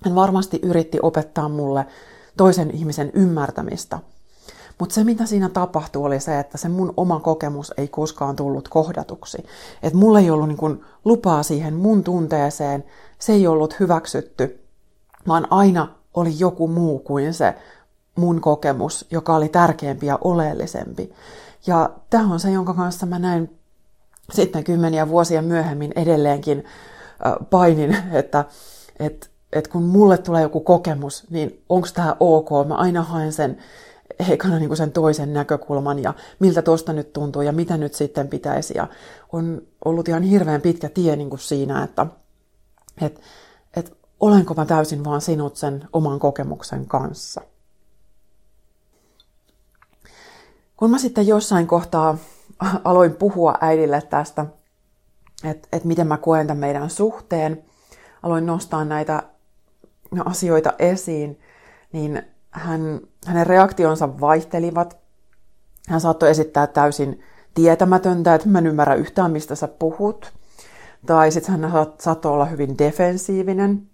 hän 0.05 0.15
varmasti 0.15 0.59
yritti 0.63 0.99
opettaa 1.01 1.49
mulle 1.49 1.85
toisen 2.37 2.71
ihmisen 2.71 3.11
ymmärtämistä. 3.13 3.99
Mutta 4.79 4.95
se, 4.95 5.03
mitä 5.03 5.25
siinä 5.25 5.49
tapahtui, 5.49 6.05
oli 6.05 6.19
se, 6.19 6.39
että 6.39 6.57
se 6.57 6.69
mun 6.69 6.93
oma 6.97 7.19
kokemus 7.19 7.73
ei 7.77 7.87
koskaan 7.87 8.35
tullut 8.35 8.67
kohdatuksi. 8.67 9.37
Että 9.83 9.97
mulla 9.99 10.19
ei 10.19 10.29
ollut 10.29 10.47
niin 10.47 10.85
lupaa 11.05 11.43
siihen 11.43 11.73
mun 11.73 12.03
tunteeseen, 12.03 12.83
se 13.19 13.33
ei 13.33 13.47
ollut 13.47 13.79
hyväksytty, 13.79 14.63
vaan 15.27 15.47
aina 15.49 15.87
oli 16.13 16.39
joku 16.39 16.67
muu 16.67 16.99
kuin 16.99 17.33
se 17.33 17.55
mun 18.17 18.41
kokemus, 18.41 19.05
joka 19.11 19.35
oli 19.35 19.49
tärkeämpi 19.49 20.05
ja 20.05 20.19
oleellisempi. 20.23 21.13
Ja 21.67 21.89
tämä 22.09 22.33
on 22.33 22.39
se, 22.39 22.51
jonka 22.51 22.73
kanssa 22.73 23.05
mä 23.05 23.19
näin 23.19 23.59
sitten 24.33 24.63
kymmeniä 24.63 25.09
vuosia 25.09 25.41
myöhemmin 25.41 25.91
edelleenkin 25.95 26.65
painin, 27.49 27.97
että, 28.11 28.45
että 28.99 29.27
että 29.53 29.69
kun 29.69 29.83
mulle 29.83 30.17
tulee 30.17 30.41
joku 30.41 30.59
kokemus, 30.59 31.25
niin 31.29 31.63
onko 31.69 31.87
tämä 31.93 32.15
ok? 32.19 32.49
Mä 32.67 32.75
aina 32.75 33.03
haen 33.03 33.33
sen 33.33 33.57
ekana 34.29 34.59
niin 34.59 34.77
sen 34.77 34.91
toisen 34.91 35.33
näkökulman 35.33 36.03
ja 36.03 36.13
miltä 36.39 36.61
tuosta 36.61 36.93
nyt 36.93 37.13
tuntuu 37.13 37.41
ja 37.41 37.51
mitä 37.51 37.77
nyt 37.77 37.93
sitten 37.93 38.27
pitäisi. 38.27 38.73
Ja 38.77 38.87
on 39.33 39.61
ollut 39.85 40.07
ihan 40.07 40.23
hirveän 40.23 40.61
pitkä 40.61 40.89
tie 40.89 41.15
niin 41.15 41.29
kuin 41.29 41.39
siinä, 41.39 41.83
että 41.83 42.05
et, 43.01 43.21
et 43.75 43.97
olenko 44.19 44.53
mä 44.53 44.65
täysin 44.65 45.03
vaan 45.03 45.21
sinut 45.21 45.55
sen 45.55 45.87
oman 45.93 46.19
kokemuksen 46.19 46.85
kanssa. 46.85 47.41
Kun 50.77 50.91
mä 50.91 50.97
sitten 50.97 51.27
jossain 51.27 51.67
kohtaa 51.67 52.17
aloin 52.83 53.15
puhua 53.15 53.57
äidille 53.61 54.01
tästä, 54.01 54.45
että 55.43 55.67
et 55.71 55.83
miten 55.83 56.07
mä 56.07 56.17
koen 56.17 56.47
tämän 56.47 56.59
meidän 56.59 56.89
suhteen, 56.89 57.63
aloin 58.23 58.45
nostaa 58.45 58.85
näitä 58.85 59.23
asioita 60.25 60.73
esiin, 60.79 61.39
niin 61.91 62.23
hän, 62.51 62.99
hänen 63.25 63.47
reaktionsa 63.47 64.19
vaihtelivat. 64.19 64.97
Hän 65.87 66.01
saattoi 66.01 66.29
esittää 66.29 66.67
täysin 66.67 67.23
tietämätöntä, 67.53 68.35
että 68.35 68.49
mä 68.49 68.57
en 68.57 68.67
ymmärrä 68.67 68.95
yhtään, 68.95 69.31
mistä 69.31 69.55
sä 69.55 69.67
puhut. 69.67 70.33
Tai 71.05 71.31
sitten 71.31 71.61
hän 71.61 71.71
saattoi 71.99 72.31
olla 72.31 72.45
hyvin 72.45 72.77
defensiivinen, 72.77 73.89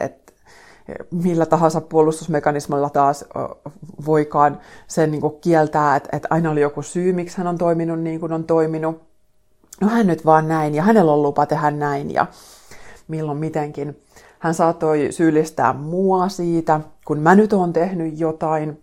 että 0.00 0.23
millä 1.10 1.46
tahansa 1.46 1.80
puolustusmekanismilla 1.80 2.90
taas 2.90 3.24
voikaan 4.06 4.60
sen 4.86 5.10
niin 5.10 5.20
kuin 5.20 5.34
kieltää, 5.40 5.96
että, 5.96 6.08
että 6.12 6.28
aina 6.30 6.50
oli 6.50 6.60
joku 6.60 6.82
syy, 6.82 7.12
miksi 7.12 7.38
hän 7.38 7.46
on 7.46 7.58
toiminut 7.58 8.00
niin 8.00 8.20
kuin 8.20 8.32
on 8.32 8.44
toiminut. 8.44 9.02
No 9.80 9.88
hän 9.88 10.06
nyt 10.06 10.26
vaan 10.26 10.48
näin 10.48 10.74
ja 10.74 10.82
hänellä 10.82 11.12
on 11.12 11.22
lupa 11.22 11.46
tehdä 11.46 11.70
näin 11.70 12.14
ja 12.14 12.26
milloin 13.08 13.38
mitenkin. 13.38 14.02
Hän 14.38 14.54
saattoi 14.54 15.08
syyllistää 15.10 15.72
mua 15.72 16.28
siitä, 16.28 16.80
kun 17.04 17.18
mä 17.18 17.34
nyt 17.34 17.52
oon 17.52 17.72
tehnyt 17.72 18.20
jotain. 18.20 18.82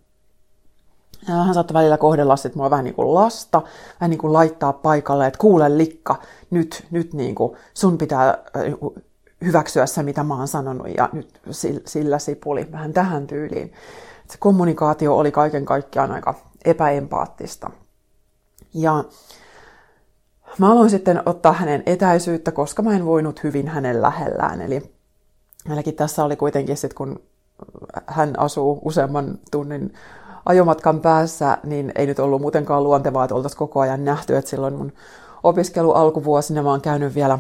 Hän 1.26 1.54
saattoi 1.54 1.74
välillä 1.74 1.98
kohdella 1.98 2.36
sit 2.36 2.56
mua 2.56 2.70
vähän 2.70 2.86
niin 2.86 2.96
kuin 2.96 3.14
lasta, 3.14 3.62
vähän 4.02 4.10
niin 4.10 4.18
kuin 4.18 4.34
laittaa 4.34 4.74
paikalle, 4.74 5.28
että 5.28 5.40
kuule 5.40 5.78
likka, 5.78 6.16
nyt, 6.50 6.86
nyt 6.92 7.14
niin 7.14 7.36
kuin 7.36 7.58
sun 7.74 7.98
pitää 7.98 8.38
hyväksyä 9.46 9.86
se, 9.86 10.04
mitä 10.04 10.24
mä 10.24 10.38
oon 10.38 10.48
sanonut, 10.48 10.88
ja 10.98 11.10
nyt 11.14 11.42
sillä 11.86 12.20
sipuli 12.20 12.72
vähän 12.72 12.94
tähän 12.94 13.28
tyyliin. 13.28 13.74
Se 14.28 14.38
kommunikaatio 14.40 15.18
oli 15.18 15.32
kaiken 15.32 15.66
kaikkiaan 15.66 16.12
aika 16.12 16.36
epäempaattista. 16.66 17.70
Ja 18.74 19.04
mä 20.58 20.72
aloin 20.72 20.90
sitten 20.90 21.22
ottaa 21.26 21.54
hänen 21.54 21.84
etäisyyttä, 21.86 22.52
koska 22.52 22.82
mä 22.82 22.96
en 22.96 23.06
voinut 23.06 23.44
hyvin 23.44 23.68
hänen 23.68 24.02
lähellään. 24.02 24.62
Eli 24.62 24.92
Meilläkin 25.68 25.96
tässä 25.96 26.24
oli 26.24 26.36
kuitenkin 26.36 26.78
sitten, 26.78 26.98
kun 26.98 27.22
hän 28.08 28.40
asuu 28.40 28.82
useamman 28.86 29.40
tunnin 29.52 29.94
ajomatkan 30.46 31.00
päässä, 31.00 31.58
niin 31.64 31.92
ei 31.96 32.06
nyt 32.06 32.20
ollut 32.20 32.42
muutenkaan 32.42 32.84
luontevaa, 32.84 33.24
että 33.24 33.36
oltaisiin 33.36 33.60
koko 33.60 33.80
ajan 33.80 34.06
nähty, 34.06 34.38
että 34.38 34.50
silloin 34.50 34.74
mun 34.74 34.94
opiskelu 35.44 35.92
alkuvuosina 35.92 36.64
mä 36.64 36.70
oon 36.70 36.82
käynyt 36.82 37.16
vielä 37.16 37.40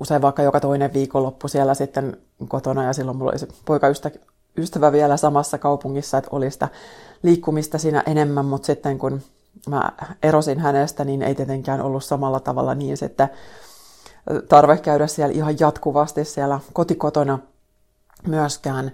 usein 0.00 0.22
vaikka 0.22 0.42
joka 0.42 0.60
toinen 0.60 0.92
viikonloppu 0.92 1.48
siellä 1.48 1.74
sitten 1.74 2.16
kotona 2.48 2.84
ja 2.84 2.92
silloin 2.92 3.16
mulla 3.16 3.30
oli 3.30 3.38
se 3.38 3.48
poikaystävä 3.64 4.92
vielä 4.92 5.16
samassa 5.16 5.58
kaupungissa, 5.58 6.18
että 6.18 6.30
oli 6.32 6.50
sitä 6.50 6.68
liikkumista 7.22 7.78
siinä 7.78 8.02
enemmän, 8.06 8.44
mutta 8.44 8.66
sitten 8.66 8.98
kun 8.98 9.22
mä 9.68 9.92
erosin 10.22 10.58
hänestä, 10.58 11.04
niin 11.04 11.22
ei 11.22 11.34
tietenkään 11.34 11.80
ollut 11.80 12.04
samalla 12.04 12.40
tavalla 12.40 12.74
niin 12.74 12.96
sitten 12.96 13.28
tarve 14.48 14.78
käydä 14.78 15.06
siellä 15.06 15.34
ihan 15.34 15.56
jatkuvasti 15.60 16.24
siellä 16.24 16.60
kotikotona 16.72 17.38
myöskään. 18.26 18.92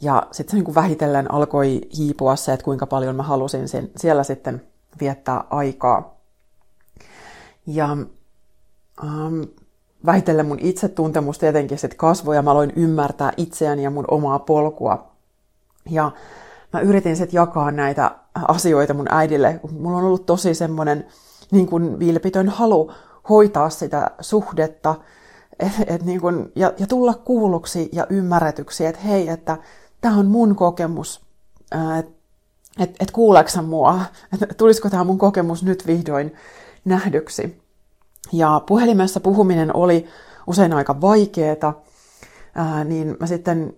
Ja 0.00 0.26
sitten 0.32 0.50
se 0.50 0.56
niin 0.56 0.64
kuin 0.64 0.74
vähitellen 0.74 1.34
alkoi 1.34 1.80
hiipua 1.96 2.36
se, 2.36 2.52
että 2.52 2.64
kuinka 2.64 2.86
paljon 2.86 3.16
mä 3.16 3.22
halusin 3.22 3.68
sen, 3.68 3.90
siellä 3.96 4.24
sitten 4.24 4.62
viettää 5.00 5.44
aikaa. 5.50 6.16
Ja 7.66 7.96
ähm, 9.04 9.42
vähitellen 10.06 10.46
mun 10.46 10.58
itsetuntemus 10.60 11.38
tietenkin 11.38 11.78
sitten 11.78 11.98
kasvoi 11.98 12.36
ja 12.36 12.42
mä 12.42 12.50
aloin 12.50 12.72
ymmärtää 12.76 13.32
itseäni 13.36 13.82
ja 13.82 13.90
mun 13.90 14.04
omaa 14.10 14.38
polkua. 14.38 15.10
Ja 15.90 16.10
mä 16.72 16.80
yritin 16.80 17.16
sitten 17.16 17.38
jakaa 17.38 17.70
näitä 17.70 18.10
asioita 18.48 18.94
mun 18.94 19.06
äidille. 19.10 19.60
Mulla 19.70 19.98
on 19.98 20.04
ollut 20.04 20.26
tosi 20.26 20.54
semmoinen 20.54 21.06
niin 21.50 21.66
kuin 21.66 21.98
vilpitön 21.98 22.48
halu 22.48 22.92
hoitaa 23.28 23.70
sitä 23.70 24.10
suhdetta 24.20 24.94
et, 25.58 25.72
et 25.86 26.02
niin 26.02 26.20
kuin, 26.20 26.52
ja, 26.54 26.72
ja 26.78 26.86
tulla 26.86 27.14
kuulluksi 27.14 27.88
ja 27.92 28.06
ymmärretyksi, 28.10 28.86
että 28.86 29.00
hei, 29.00 29.28
että 29.28 29.58
tämä 30.00 30.18
on 30.18 30.26
mun 30.26 30.56
kokemus, 30.56 31.20
että 31.98 32.12
et, 32.78 32.96
et 33.00 33.12
mua, 33.66 34.00
että 34.32 34.46
tulisiko 34.54 34.90
tämä 34.90 35.04
mun 35.04 35.18
kokemus 35.18 35.62
nyt 35.62 35.86
vihdoin 35.86 36.34
nähdyksi. 36.84 37.62
Ja 38.32 38.60
puhelimessa 38.66 39.20
puhuminen 39.20 39.76
oli 39.76 40.06
usein 40.46 40.72
aika 40.72 41.00
vaikeeta, 41.00 41.72
ää, 42.54 42.84
niin 42.84 43.16
mä 43.20 43.26
sitten 43.26 43.76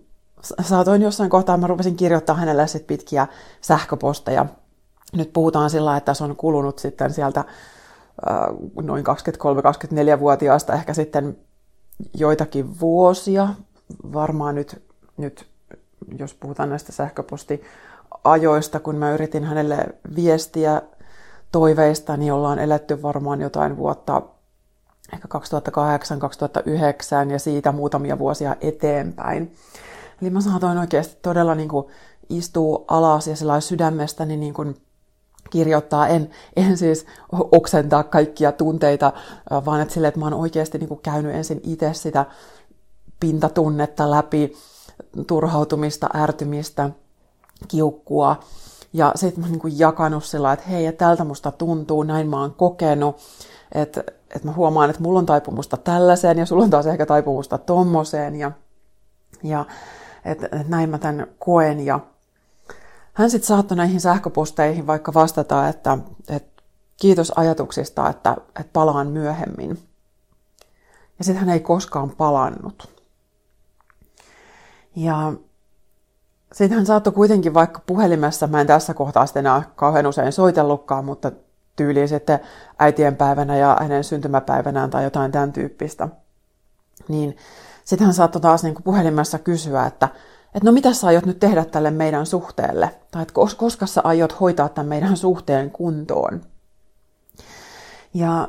saatoin 0.61 1.01
jossain 1.01 1.29
kohtaa, 1.29 1.57
mä 1.57 1.67
rupesin 1.67 1.95
kirjoittaa 1.95 2.35
hänelle 2.35 2.67
sit 2.67 2.87
pitkiä 2.87 3.27
sähköposteja. 3.61 4.45
Nyt 5.13 5.33
puhutaan 5.33 5.69
sillä, 5.69 5.97
että 5.97 6.13
se 6.13 6.23
on 6.23 6.35
kulunut 6.35 6.79
sitten 6.79 7.13
sieltä 7.13 7.43
ää, 8.25 8.47
noin 8.81 9.05
23-24-vuotiaasta 9.05 10.73
ehkä 10.73 10.93
sitten 10.93 11.37
joitakin 12.17 12.79
vuosia, 12.79 13.47
varmaan 14.13 14.55
nyt, 14.55 14.83
nyt 15.17 15.47
jos 16.19 16.33
puhutaan 16.33 16.69
näistä 16.69 16.91
sähköpostiajoista, 16.91 18.79
kun 18.79 18.95
mä 18.95 19.11
yritin 19.11 19.43
hänelle 19.43 19.87
viestiä 20.15 20.81
toiveista, 21.51 22.17
niin 22.17 22.33
ollaan 22.33 22.59
eletty 22.59 23.01
varmaan 23.01 23.41
jotain 23.41 23.77
vuotta 23.77 24.21
ehkä 25.13 25.27
2008-2009 27.27 27.31
ja 27.31 27.39
siitä 27.39 27.71
muutamia 27.71 28.19
vuosia 28.19 28.55
eteenpäin. 28.61 29.55
Eli 30.21 30.29
mä 30.29 30.41
saatoin 30.41 30.77
oikeasti 30.77 31.17
todella 31.21 31.55
niin 31.55 31.69
kuin 31.69 31.85
istua 32.29 32.85
alas 32.87 33.27
ja 33.27 33.35
sillä 33.35 33.59
sydämestäni 33.59 34.37
niin 34.37 34.53
kuin 34.53 34.75
kirjoittaa. 35.49 36.07
En, 36.07 36.29
en 36.55 36.77
siis 36.77 37.05
oksentaa 37.31 38.03
kaikkia 38.03 38.51
tunteita, 38.51 39.13
vaan 39.65 39.81
että 39.81 39.93
sille, 39.93 40.07
että 40.07 40.19
mä 40.19 40.25
oon 40.25 40.33
oikeasti 40.33 40.77
niin 40.77 40.87
kuin 40.87 40.99
käynyt 41.03 41.35
ensin 41.35 41.61
itse 41.63 41.93
sitä 41.93 42.25
pintatunnetta 43.19 44.11
läpi, 44.11 44.53
turhautumista, 45.27 46.09
ärtymistä, 46.15 46.89
kiukkua. 47.67 48.39
Ja 48.93 49.11
sitten 49.15 49.43
mä 49.43 49.47
oon 49.49 49.59
niin 49.63 49.79
jakanut 49.79 50.23
sillä, 50.23 50.53
että 50.53 50.65
hei, 50.65 50.85
että 50.85 51.05
tältä 51.05 51.23
musta 51.23 51.51
tuntuu, 51.51 52.03
näin 52.03 52.29
mä 52.29 52.41
oon 52.41 52.53
kokenut, 52.53 53.15
että, 53.71 54.03
että 54.35 54.47
mä 54.47 54.53
huomaan, 54.53 54.89
että 54.89 55.01
mulla 55.01 55.19
on 55.19 55.25
taipumusta 55.25 55.77
tällaiseen 55.77 56.37
ja 56.37 56.45
sulla 56.45 56.63
on 56.63 56.69
taas 56.69 56.87
ehkä 56.87 57.05
taipumusta 57.05 57.57
tommoseen 57.57 58.35
ja, 58.35 58.51
ja 59.43 59.65
että, 60.25 60.45
että 60.45 60.65
näin 60.67 60.89
mä 60.89 60.97
tämän 60.97 61.27
koen 61.39 61.85
ja 61.85 61.99
hän 63.13 63.29
sitten 63.29 63.47
saattoi 63.47 63.77
näihin 63.77 64.01
sähköposteihin 64.01 64.87
vaikka 64.87 65.13
vastata, 65.13 65.67
että, 65.67 65.97
että 66.29 66.63
kiitos 66.97 67.31
ajatuksista, 67.35 68.09
että, 68.09 68.37
että 68.59 68.73
palaan 68.73 69.07
myöhemmin. 69.07 69.79
Ja 71.19 71.25
sitten 71.25 71.39
hän 71.39 71.49
ei 71.49 71.59
koskaan 71.59 72.09
palannut. 72.09 72.89
Ja 74.95 75.33
sitten 76.53 76.77
hän 76.77 76.85
saattoi 76.85 77.13
kuitenkin 77.13 77.53
vaikka 77.53 77.81
puhelimessa, 77.85 78.47
mä 78.47 78.61
en 78.61 78.67
tässä 78.67 78.93
kohtaa 78.93 79.25
sitten 79.25 79.45
enää 79.45 79.63
kauhean 79.75 80.07
usein 80.07 80.31
soitellutkaan, 80.31 81.05
mutta 81.05 81.31
tyyliin 81.79 82.07
sitten 82.07 82.39
äitienpäivänä 82.79 83.57
ja 83.57 83.77
hänen 83.81 84.03
syntymäpäivänään 84.03 84.89
tai 84.89 85.03
jotain 85.03 85.31
tämän 85.31 85.53
tyyppistä. 85.53 86.07
Niin 87.07 87.37
sitten 87.85 88.05
hän 88.05 88.13
saattoi 88.13 88.41
taas 88.41 88.63
niin 88.63 88.73
kuin 88.73 88.83
puhelimessa 88.83 89.39
kysyä, 89.39 89.85
että 89.85 90.09
että 90.55 90.65
no 90.65 90.71
mitä 90.71 90.93
sä 90.93 91.07
aiot 91.07 91.25
nyt 91.25 91.39
tehdä 91.39 91.65
tälle 91.65 91.91
meidän 91.91 92.25
suhteelle? 92.25 92.95
Tai 93.11 93.21
että 93.21 93.33
koska 93.57 93.85
sä 93.85 94.01
aiot 94.03 94.39
hoitaa 94.39 94.69
tämän 94.69 94.87
meidän 94.87 95.17
suhteen 95.17 95.71
kuntoon? 95.71 96.41
Ja 98.13 98.47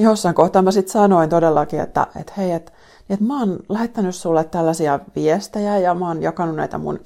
jossain 0.00 0.34
kohtaa 0.34 0.62
mä 0.62 0.70
sitten 0.70 0.92
sanoin 0.92 1.30
todellakin, 1.30 1.80
että, 1.80 2.06
että 2.20 2.32
hei, 2.36 2.52
että, 2.52 2.72
että 3.10 3.24
mä 3.24 3.38
oon 3.38 3.58
lähettänyt 3.68 4.14
sulle 4.14 4.44
tällaisia 4.44 5.00
viestejä 5.16 5.78
ja 5.78 5.94
mä 5.94 6.08
oon 6.08 6.22
jakanut 6.22 6.56
näitä 6.56 6.78
mun 6.78 7.00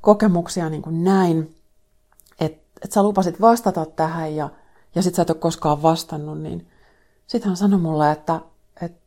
kokemuksia 0.00 0.68
niin 0.68 0.82
kuin 0.82 1.04
näin, 1.04 1.56
että, 2.40 2.62
että 2.82 2.94
sä 2.94 3.02
lupasit 3.02 3.40
vastata 3.40 3.86
tähän 3.86 4.36
ja, 4.36 4.50
ja 4.96 5.02
sit 5.02 5.14
sä 5.14 5.22
et 5.22 5.30
ole 5.30 5.38
koskaan 5.38 5.82
vastannut, 5.82 6.40
niin 6.40 6.68
sitten 7.26 7.48
hän 7.48 7.56
sanoi 7.56 7.80
mulle, 7.80 8.12
että, 8.12 8.40
että, 8.82 8.98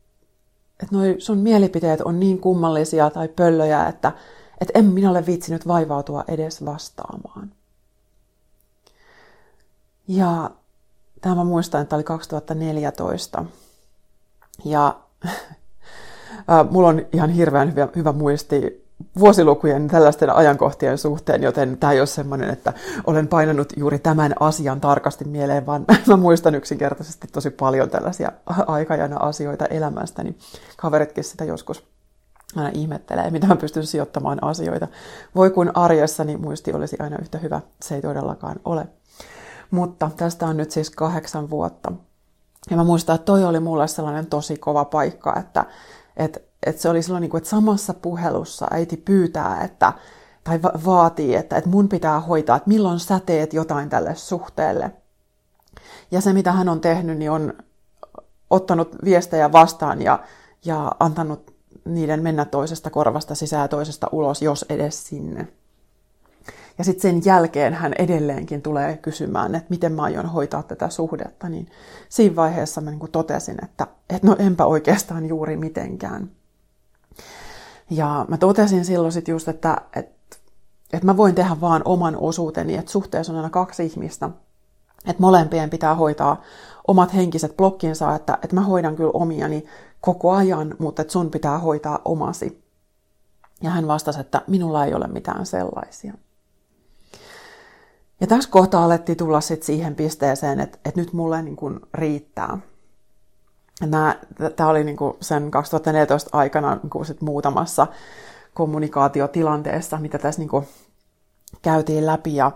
että 0.83 0.95
noi 0.95 1.15
sun 1.19 1.37
mielipiteet 1.37 2.01
on 2.01 2.19
niin 2.19 2.39
kummallisia 2.39 3.09
tai 3.09 3.27
pöllöjä, 3.27 3.87
että, 3.87 4.11
että 4.61 4.79
en 4.79 4.85
minä 4.85 5.11
ole 5.11 5.25
viitsinyt 5.25 5.67
vaivautua 5.67 6.23
edes 6.27 6.65
vastaamaan. 6.65 7.51
Ja 10.07 10.51
tämä 11.21 11.35
mä 11.35 11.43
muistan, 11.43 11.81
että 11.81 11.95
oli 11.95 12.03
2014. 12.03 13.45
Ja 14.65 14.99
äh, 15.29 16.69
mulla 16.71 16.87
on 16.87 17.05
ihan 17.13 17.29
hirveän 17.29 17.71
hyvä, 17.71 17.87
hyvä 17.95 18.11
muisti 18.11 18.88
vuosilukujen 19.19 19.87
tällaisten 19.87 20.35
ajankohtien 20.35 20.97
suhteen, 20.97 21.43
joten 21.43 21.77
tämä 21.77 21.93
ei 21.93 21.99
ole 21.99 22.07
semmoinen, 22.07 22.49
että 22.49 22.73
olen 23.07 23.27
painanut 23.27 23.73
juuri 23.77 23.99
tämän 23.99 24.33
asian 24.39 24.81
tarkasti 24.81 25.25
mieleen, 25.25 25.65
vaan 25.65 25.85
mä 26.07 26.17
muistan 26.17 26.55
yksinkertaisesti 26.55 27.27
tosi 27.27 27.49
paljon 27.49 27.89
tällaisia 27.89 28.31
aikajana 28.45 29.17
asioita 29.17 29.65
elämästäni. 29.65 30.37
Kaveritkin 30.77 31.23
sitä 31.23 31.45
joskus 31.45 31.83
aina 32.55 32.69
ihmettelee, 32.73 33.31
mitä 33.31 33.47
mä 33.47 33.55
pystyn 33.55 33.85
sijoittamaan 33.85 34.43
asioita. 34.43 34.87
Voi 35.35 35.49
kun 35.49 35.71
arjessa, 35.73 36.23
niin 36.23 36.41
muisti 36.41 36.73
olisi 36.73 36.97
aina 36.99 37.17
yhtä 37.21 37.37
hyvä. 37.37 37.61
Se 37.81 37.95
ei 37.95 38.01
todellakaan 38.01 38.55
ole. 38.65 38.87
Mutta 39.71 40.11
tästä 40.17 40.45
on 40.45 40.57
nyt 40.57 40.71
siis 40.71 40.89
kahdeksan 40.89 41.49
vuotta. 41.49 41.91
Ja 42.69 42.77
mä 42.77 42.83
muistan, 42.83 43.15
että 43.15 43.25
toi 43.25 43.43
oli 43.43 43.59
mulle 43.59 43.87
sellainen 43.87 44.25
tosi 44.25 44.57
kova 44.57 44.85
paikka, 44.85 45.39
että, 45.39 45.65
että, 46.17 46.39
että 46.65 46.81
se 46.81 46.89
oli 46.89 47.01
silloin, 47.01 47.21
niin 47.21 47.29
kuin, 47.29 47.39
että 47.39 47.49
samassa 47.49 47.93
puhelussa 47.93 48.67
äiti 48.71 48.97
pyytää, 48.97 49.63
että, 49.63 49.93
tai 50.43 50.61
va- 50.61 50.79
vaatii, 50.85 51.35
että, 51.35 51.57
että 51.57 51.69
mun 51.69 51.89
pitää 51.89 52.19
hoitaa, 52.19 52.57
että 52.57 52.69
milloin 52.69 52.99
sä 52.99 53.19
teet 53.25 53.53
jotain 53.53 53.89
tälle 53.89 54.15
suhteelle. 54.15 54.91
Ja 56.11 56.21
se, 56.21 56.33
mitä 56.33 56.51
hän 56.51 56.69
on 56.69 56.81
tehnyt, 56.81 57.17
niin 57.17 57.31
on 57.31 57.53
ottanut 58.49 58.95
viestejä 59.05 59.51
vastaan 59.51 60.01
ja, 60.01 60.19
ja 60.65 60.91
antanut 60.99 61.53
niiden 61.85 62.23
mennä 62.23 62.45
toisesta 62.45 62.89
korvasta 62.89 63.35
sisään 63.35 63.69
toisesta 63.69 64.07
ulos, 64.11 64.41
jos 64.41 64.65
edes 64.69 65.07
sinne. 65.07 65.47
Ja 66.77 66.83
sitten 66.83 67.01
sen 67.01 67.21
jälkeen 67.25 67.73
hän 67.73 67.93
edelleenkin 67.99 68.61
tulee 68.61 68.97
kysymään, 68.97 69.55
että 69.55 69.69
miten 69.69 69.91
mä 69.91 70.01
aion 70.01 70.25
hoitaa 70.25 70.63
tätä 70.63 70.89
suhdetta. 70.89 71.49
Niin 71.49 71.67
siinä 72.09 72.35
vaiheessa 72.35 72.81
mä 72.81 72.91
niin 72.91 73.11
totesin, 73.11 73.65
että, 73.65 73.87
että 74.09 74.27
no 74.27 74.35
enpä 74.39 74.65
oikeastaan 74.65 75.25
juuri 75.25 75.57
mitenkään. 75.57 76.31
Ja 77.89 78.25
mä 78.27 78.37
totesin 78.37 78.85
silloin 78.85 79.11
sitten 79.11 79.31
just, 79.31 79.47
että, 79.47 79.77
että, 79.95 80.37
että 80.93 81.05
mä 81.05 81.17
voin 81.17 81.35
tehdä 81.35 81.61
vaan 81.61 81.81
oman 81.85 82.17
osuuteni, 82.17 82.75
että 82.75 82.91
suhteessa 82.91 83.33
on 83.33 83.37
aina 83.37 83.49
kaksi 83.49 83.85
ihmistä. 83.85 84.29
Että 85.05 85.21
molempien 85.21 85.69
pitää 85.69 85.95
hoitaa 85.95 86.41
omat 86.87 87.13
henkiset 87.13 87.57
blokkinsa, 87.57 88.15
että, 88.15 88.37
että 88.43 88.55
mä 88.55 88.61
hoidan 88.61 88.95
kyllä 88.95 89.11
omiani 89.13 89.65
koko 90.01 90.31
ajan, 90.31 90.75
mutta 90.79 91.01
että 91.01 91.11
sun 91.11 91.31
pitää 91.31 91.57
hoitaa 91.57 91.99
omasi. 92.05 92.63
Ja 93.61 93.69
hän 93.69 93.87
vastasi, 93.87 94.19
että 94.19 94.41
minulla 94.47 94.85
ei 94.85 94.93
ole 94.93 95.07
mitään 95.07 95.45
sellaisia. 95.45 96.13
Ja 98.21 98.27
tässä 98.27 98.49
kohtaa 98.49 98.83
alettiin 98.85 99.17
tulla 99.17 99.41
sitten 99.41 99.65
siihen 99.65 99.95
pisteeseen, 99.95 100.59
että, 100.59 100.77
että 100.85 101.01
nyt 101.01 101.13
mulle 101.13 101.41
niin 101.41 101.55
kuin 101.55 101.79
riittää. 101.93 102.57
Tämä 104.55 104.69
oli 104.69 104.83
niin 104.83 104.97
kuin 104.97 105.13
sen 105.21 105.51
2014 105.51 106.29
aikana 106.37 106.75
niin 106.75 106.89
kuin 106.89 107.05
sit 107.05 107.21
muutamassa 107.21 107.87
kommunikaatiotilanteessa, 108.53 109.97
mitä 109.97 110.17
tässä 110.17 110.41
niin 110.41 110.49
kuin 110.49 110.67
käytiin 111.61 112.05
läpi. 112.05 112.35
Ja, 112.35 112.51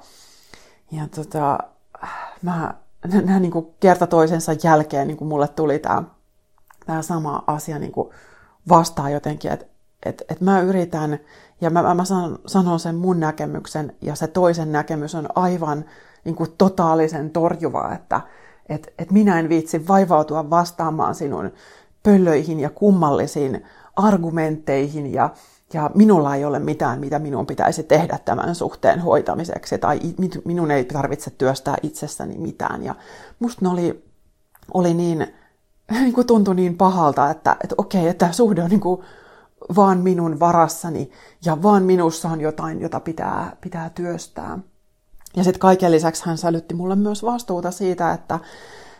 ja 0.91 1.07
tota, 1.15 1.57
mä, 2.41 2.73
nämä 3.25 3.39
niin 3.39 3.51
kuin 3.51 3.67
kerta 3.79 4.07
toisensa 4.07 4.51
jälkeen 4.63 5.07
niin 5.07 5.17
kuin 5.17 5.27
mulle 5.27 5.47
tuli 5.47 5.79
tämä, 5.79 6.03
tämä 6.86 7.01
sama 7.01 7.43
asia 7.47 7.79
niin 7.79 7.91
kuin 7.91 8.09
vastaan 8.69 9.12
jotenkin, 9.12 9.51
että 9.51 9.65
et, 10.05 10.21
et 10.29 10.41
mä 10.41 10.62
yritän, 10.62 11.19
ja 11.62 11.69
mä, 11.69 11.93
mä 11.95 12.05
sanon, 12.05 12.39
sanon 12.45 12.79
sen 12.79 12.95
mun 12.95 13.19
näkemyksen, 13.19 13.95
ja 14.01 14.15
se 14.15 14.27
toisen 14.27 14.71
näkemys 14.71 15.15
on 15.15 15.29
aivan 15.36 15.86
niin 16.23 16.36
kuin 16.36 16.55
totaalisen 16.57 17.29
torjuva, 17.29 17.93
että 17.93 18.21
et, 18.69 18.93
et 18.97 19.12
minä 19.12 19.39
en 19.39 19.49
viitsi 19.49 19.88
vaivautua 19.88 20.49
vastaamaan 20.49 21.15
sinun 21.15 21.52
pöllöihin 22.04 22.60
ja 22.60 22.69
kummallisiin 22.69 23.65
argumentteihin, 23.95 25.13
ja, 25.13 25.30
ja 25.73 25.91
minulla 25.95 26.36
ei 26.36 26.45
ole 26.45 26.60
mitään, 26.60 26.99
mitä 26.99 27.19
minun 27.19 27.45
pitäisi 27.45 27.84
tehdä 27.84 28.19
tämän 28.26 28.56
suhteen 28.56 28.99
hoitamiseksi, 28.99 29.78
tai 29.78 29.99
minun 30.45 30.71
ei 30.71 30.86
tarvitse 30.86 31.32
työstää 31.32 31.76
itsessäni 31.84 32.38
mitään. 32.38 32.84
Ja 32.84 32.95
musta 33.39 33.65
ne 33.65 33.69
oli, 33.69 34.06
oli 34.73 34.93
niin, 34.93 35.28
niin 35.91 36.13
kuin 36.13 36.28
tuntui 36.28 36.56
niin 36.56 36.78
pahalta, 36.78 37.30
että, 37.30 37.56
että 37.63 37.76
okei, 37.78 38.08
että 38.08 38.19
tämä 38.26 38.32
suhde 38.32 38.63
on 38.63 38.69
niin 38.69 38.80
kuin 38.80 39.02
vaan 39.76 39.99
minun 39.99 40.39
varassani 40.39 41.12
ja 41.45 41.63
vaan 41.63 41.84
minussa 41.84 42.30
on 42.30 42.41
jotain, 42.41 42.82
jota 42.82 42.99
pitää, 42.99 43.56
pitää 43.62 43.89
työstää. 43.89 44.60
Ja 45.36 45.43
sitten 45.43 45.60
kaiken 45.60 45.91
lisäksi 45.91 46.26
hän 46.26 46.38
sälytti 46.38 46.74
mulle 46.74 46.96
myös 46.96 47.24
vastuuta 47.24 47.72
siitä, 47.72 48.13
että 48.13 48.39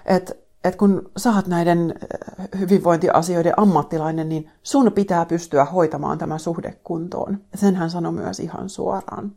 et, 0.06 0.44
et 0.64 0.76
kun 0.76 1.12
oot 1.36 1.48
näiden 1.48 1.94
äh, 1.94 2.60
hyvinvointiasioiden 2.60 3.54
ammattilainen, 3.58 4.30
niin 4.30 4.52
sun 4.64 4.92
pitää 4.92 5.26
pystyä 5.26 5.66
hoitamaan 5.66 6.18
tämä 6.18 6.38
suhde 6.38 6.80
kuntoon. 6.84 7.40
Sen 7.56 7.76
hän 7.76 7.90
sanoi 7.90 8.12
myös 8.12 8.40
ihan 8.40 8.70
suoraan. 8.70 9.32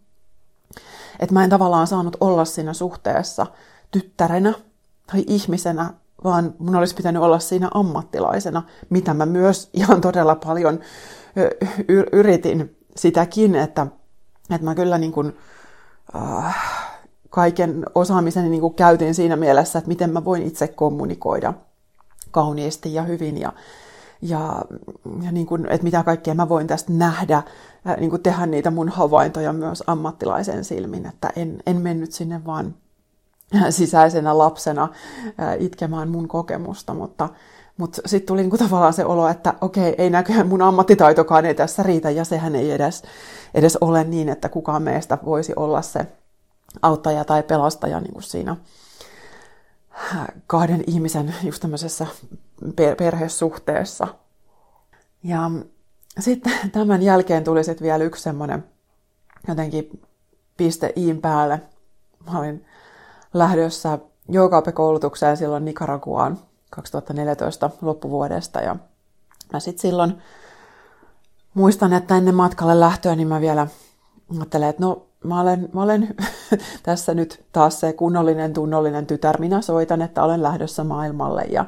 Että 1.21 1.35
mä 1.35 1.45
en 1.45 1.51
tavallaan 1.51 1.87
saanut 1.87 2.17
olla 2.21 2.45
siinä 2.45 2.73
suhteessa 2.73 3.47
tyttärenä 3.91 4.55
tai 5.07 5.25
ihmisenä, 5.27 5.95
vaan 6.25 6.55
mun 6.59 6.77
olisi 6.77 6.95
pitänyt 6.95 7.23
olla 7.23 7.39
siinä 7.39 7.71
ammattilaisena, 7.75 8.63
mitä 8.91 9.15
mä 9.15 9.27
myös 9.27 9.71
ihan 9.73 10.01
todella 10.01 10.35
paljon 10.35 10.81
yritin 12.13 12.77
sitäkin, 12.97 13.55
että, 13.55 13.87
että 14.51 14.65
mä 14.65 14.75
kyllä 14.75 14.99
niin 14.99 15.13
kuin, 15.13 15.37
äh, 16.17 16.86
kaiken 17.31 17.87
osaamiseni 17.95 18.49
niin 18.49 18.61
kuin 18.61 18.75
käytin 18.75 19.15
siinä 19.15 19.37
mielessä, 19.37 19.79
että 19.79 19.89
miten 19.89 20.11
mä 20.11 20.25
voin 20.25 20.43
itse 20.43 20.69
kommunikoida 20.69 21.55
kauniisti 22.31 22.95
ja 22.95 23.03
hyvin 23.03 23.41
ja, 23.41 23.53
ja, 24.23 24.63
ja 25.23 25.33
niin 25.33 25.47
kuin, 25.47 25.67
että 25.71 25.85
mitä 25.85 26.03
kaikkea 26.03 26.35
mä 26.35 26.49
voin 26.49 26.67
tästä 26.67 26.93
nähdä, 26.93 27.37
äh, 27.37 27.97
niin 27.97 28.11
kuin 28.11 28.23
tehdä 28.23 28.47
niitä 28.47 28.71
mun 28.71 28.89
havaintoja 28.89 29.53
myös 29.53 29.83
ammattilaisen 29.87 30.65
silmin, 30.65 31.07
että 31.07 31.31
en, 31.37 31.63
en 31.67 31.77
mennyt 31.77 32.13
sinne 32.13 32.45
vaan 32.47 32.75
sisäisenä 33.71 34.39
lapsena 34.39 34.89
itkemään 35.59 36.09
mun 36.09 36.29
kokemusta, 36.29 36.95
mutta, 36.95 37.29
mutta 37.77 38.03
sitten 38.07 38.27
tuli 38.27 38.41
niinku 38.41 38.59
tavallaan 38.59 38.93
se 38.93 39.05
olo, 39.05 39.29
että 39.29 39.55
okei, 39.61 39.95
ei 39.99 40.11
näköjään 40.11 40.49
mun 40.49 40.63
ammattitaitokaan 40.63 41.47
ei 41.47 41.55
tässä 41.55 41.83
riitä, 41.83 42.11
ja 42.11 42.25
sehän 42.25 42.55
ei 42.55 42.71
edes, 42.71 43.03
edes 43.55 43.79
ole 43.81 44.05
niin, 44.05 44.29
että 44.29 44.49
kukaan 44.49 44.83
meistä 44.83 45.19
voisi 45.25 45.53
olla 45.57 45.83
se 45.83 46.07
auttaja 46.83 47.25
tai 47.25 47.43
pelastaja 47.43 48.01
niin 48.01 48.13
kuin 48.13 48.23
siinä 48.23 48.57
kahden 50.47 50.85
ihmisen 50.87 51.35
just 51.43 51.61
tämmöisessä 51.61 52.07
perhesuhteessa. 52.99 54.07
Ja 55.23 55.51
sitten 56.21 56.53
tämän 56.73 57.03
jälkeen 57.03 57.45
tuli 57.45 57.65
sitten 57.65 57.85
vielä 57.85 58.05
yksi 58.05 58.23
semmoinen 58.23 58.65
jotenkin 59.49 60.03
piste 60.57 60.93
iin 60.97 61.21
päälle. 61.21 61.61
Mä 62.27 62.39
olin 62.39 62.65
lähdössä 63.35 63.99
joogaopekoulutukseen 64.29 65.37
silloin 65.37 65.65
Nicaraguaan 65.65 66.39
2014 66.71 67.71
loppuvuodesta. 67.83 68.61
Ja 68.61 68.77
mä 69.53 69.61
sitten 69.61 69.81
silloin 69.81 70.19
muistan, 71.55 71.93
että 71.93 72.17
ennen 72.17 72.35
matkalle 72.35 72.81
lähtöä, 72.81 73.17
niin 73.17 73.29
mä 73.29 73.41
vielä 73.41 73.67
ajattelin, 74.39 74.69
että 74.69 74.83
no 74.83 75.07
mä 75.27 75.41
olen, 75.41 75.69
mä 75.73 75.83
olen 75.83 76.15
tässä 76.83 77.15
nyt 77.15 77.45
taas 77.53 77.81
se 77.81 77.93
kunnollinen, 77.93 78.53
tunnollinen 78.53 79.07
tytär. 79.07 79.41
Minä 79.41 79.63
soitan, 79.63 80.03
että 80.03 80.23
olen 80.23 80.43
lähdössä 80.43 80.85
maailmalle. 80.85 81.43
Ja, 81.43 81.65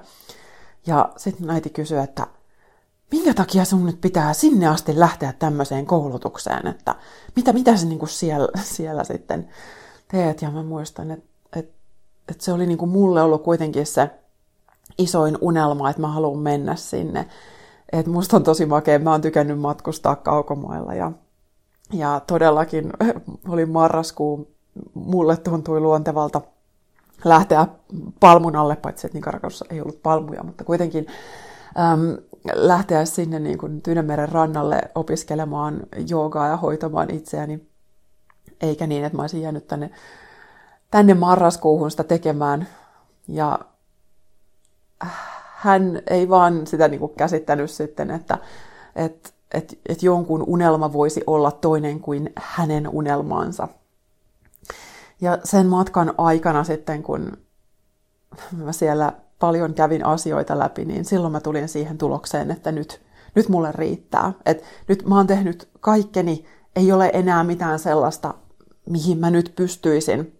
ja 0.86 1.08
sitten 1.16 1.50
äiti 1.50 1.70
kysyi, 1.70 1.98
että 1.98 2.26
minkä 3.10 3.34
takia 3.34 3.64
sun 3.64 3.86
nyt 3.86 4.00
pitää 4.00 4.32
sinne 4.32 4.66
asti 4.66 4.98
lähteä 4.98 5.32
tämmöiseen 5.38 5.86
koulutukseen, 5.86 6.66
että 6.66 6.94
mitä, 7.36 7.52
mitä 7.52 7.76
sä 7.76 7.86
niin 7.86 8.08
siellä, 8.08 8.48
siellä 8.76 9.04
sitten 9.04 9.48
teet. 10.08 10.42
Ja 10.42 10.50
mä 10.50 10.62
muistan, 10.62 11.10
että 11.10 11.28
että 12.28 12.44
se 12.44 12.52
oli 12.52 12.66
niin 12.66 12.78
kuin 12.78 12.90
mulle 12.90 13.22
ollut 13.22 13.42
kuitenkin 13.42 13.86
se 13.86 14.10
isoin 14.98 15.38
unelma, 15.40 15.90
että 15.90 16.02
mä 16.02 16.08
haluan 16.08 16.38
mennä 16.38 16.76
sinne. 16.76 17.28
Et 17.92 18.06
musta 18.06 18.36
on 18.36 18.42
tosi 18.42 18.66
makea, 18.66 18.98
mä 18.98 19.10
oon 19.10 19.20
tykännyt 19.20 19.60
matkustaa 19.60 20.16
kaukomailla 20.16 20.94
ja, 20.94 21.12
ja 21.92 22.20
todellakin 22.26 22.92
oli 23.48 23.66
marraskuu, 23.66 24.54
mulle 24.94 25.36
tuntui 25.36 25.80
luontevalta 25.80 26.40
lähteä 27.24 27.66
palmun 28.20 28.56
alle, 28.56 28.76
paitsi 28.76 29.06
että 29.06 29.18
Nicaraguassa 29.18 29.64
ei 29.70 29.80
ollut 29.80 30.02
palmuja, 30.02 30.42
mutta 30.42 30.64
kuitenkin 30.64 31.06
äm, 31.78 32.16
lähteä 32.52 33.04
sinne 33.04 33.38
niin 33.38 33.58
kuin 33.58 33.82
Tyynemeren 33.82 34.28
rannalle 34.28 34.80
opiskelemaan 34.94 35.80
joogaa 36.08 36.48
ja 36.48 36.56
hoitamaan 36.56 37.10
itseäni, 37.10 37.68
eikä 38.60 38.86
niin, 38.86 39.04
että 39.04 39.16
mä 39.16 39.22
olisin 39.22 39.42
jäänyt 39.42 39.66
tänne 39.66 39.90
tänne 40.90 41.14
marraskuuhun 41.14 41.90
sitä 41.90 42.04
tekemään. 42.04 42.68
Ja 43.28 43.58
hän 45.54 46.02
ei 46.06 46.28
vaan 46.28 46.66
sitä 46.66 46.88
niin 46.88 47.00
kuin 47.00 47.14
käsittänyt 47.16 47.70
sitten, 47.70 48.10
että, 48.10 48.38
että, 48.96 49.30
että, 49.54 49.76
että 49.88 50.06
jonkun 50.06 50.44
unelma 50.46 50.92
voisi 50.92 51.22
olla 51.26 51.50
toinen 51.50 52.00
kuin 52.00 52.32
hänen 52.36 52.88
unelmaansa. 52.88 53.68
Ja 55.20 55.38
sen 55.44 55.66
matkan 55.66 56.14
aikana 56.18 56.64
sitten, 56.64 57.02
kun 57.02 57.36
mä 58.56 58.72
siellä 58.72 59.12
paljon 59.38 59.74
kävin 59.74 60.06
asioita 60.06 60.58
läpi, 60.58 60.84
niin 60.84 61.04
silloin 61.04 61.32
mä 61.32 61.40
tulin 61.40 61.68
siihen 61.68 61.98
tulokseen, 61.98 62.50
että 62.50 62.72
nyt, 62.72 63.00
nyt 63.34 63.48
mulle 63.48 63.72
riittää. 63.72 64.32
että 64.46 64.64
nyt 64.88 65.06
mä 65.06 65.16
oon 65.16 65.26
tehnyt 65.26 65.68
kaikkeni, 65.80 66.44
ei 66.76 66.92
ole 66.92 67.10
enää 67.12 67.44
mitään 67.44 67.78
sellaista, 67.78 68.34
mihin 68.86 69.18
mä 69.18 69.30
nyt 69.30 69.52
pystyisin 69.56 70.38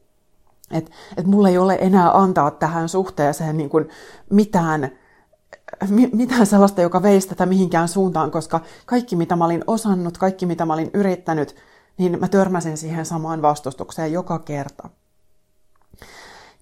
että 0.70 0.90
et 1.16 1.26
mulla 1.26 1.48
ei 1.48 1.58
ole 1.58 1.78
enää 1.80 2.10
antaa 2.18 2.50
tähän 2.50 2.88
suhteeseen 2.88 3.56
niin 3.56 3.70
kuin 3.70 3.88
mitään, 4.30 4.90
mitään 6.12 6.46
sellaista, 6.46 6.82
joka 6.82 7.02
veisi 7.02 7.28
tätä 7.28 7.46
mihinkään 7.46 7.88
suuntaan, 7.88 8.30
koska 8.30 8.60
kaikki 8.86 9.16
mitä 9.16 9.36
mä 9.36 9.44
olin 9.44 9.64
osannut, 9.66 10.18
kaikki 10.18 10.46
mitä 10.46 10.66
mä 10.66 10.72
olin 10.72 10.90
yrittänyt, 10.94 11.56
niin 11.98 12.20
mä 12.20 12.28
törmäsin 12.28 12.76
siihen 12.76 13.06
samaan 13.06 13.42
vastustukseen 13.42 14.12
joka 14.12 14.38
kerta. 14.38 14.88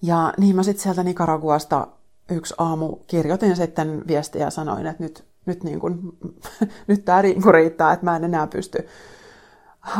Ja 0.01 0.33
niin 0.37 0.55
mä 0.55 0.63
sitten 0.63 0.83
sieltä 0.83 1.03
Nicaraguasta 1.03 1.87
yksi 2.29 2.53
aamu 2.57 2.95
kirjoitin 2.95 3.55
sitten 3.55 4.03
viestiä 4.07 4.41
ja 4.41 4.49
sanoin, 4.49 4.87
että 4.87 5.03
nyt, 5.03 5.25
nyt, 5.45 5.63
niin 5.63 5.79
kun, 5.79 6.17
nyt 6.87 7.05
tämä 7.05 7.21
niin 7.21 7.53
riittää, 7.53 7.93
että 7.93 8.05
mä 8.05 8.15
en 8.15 8.23
enää 8.23 8.47
pysty 8.47 8.87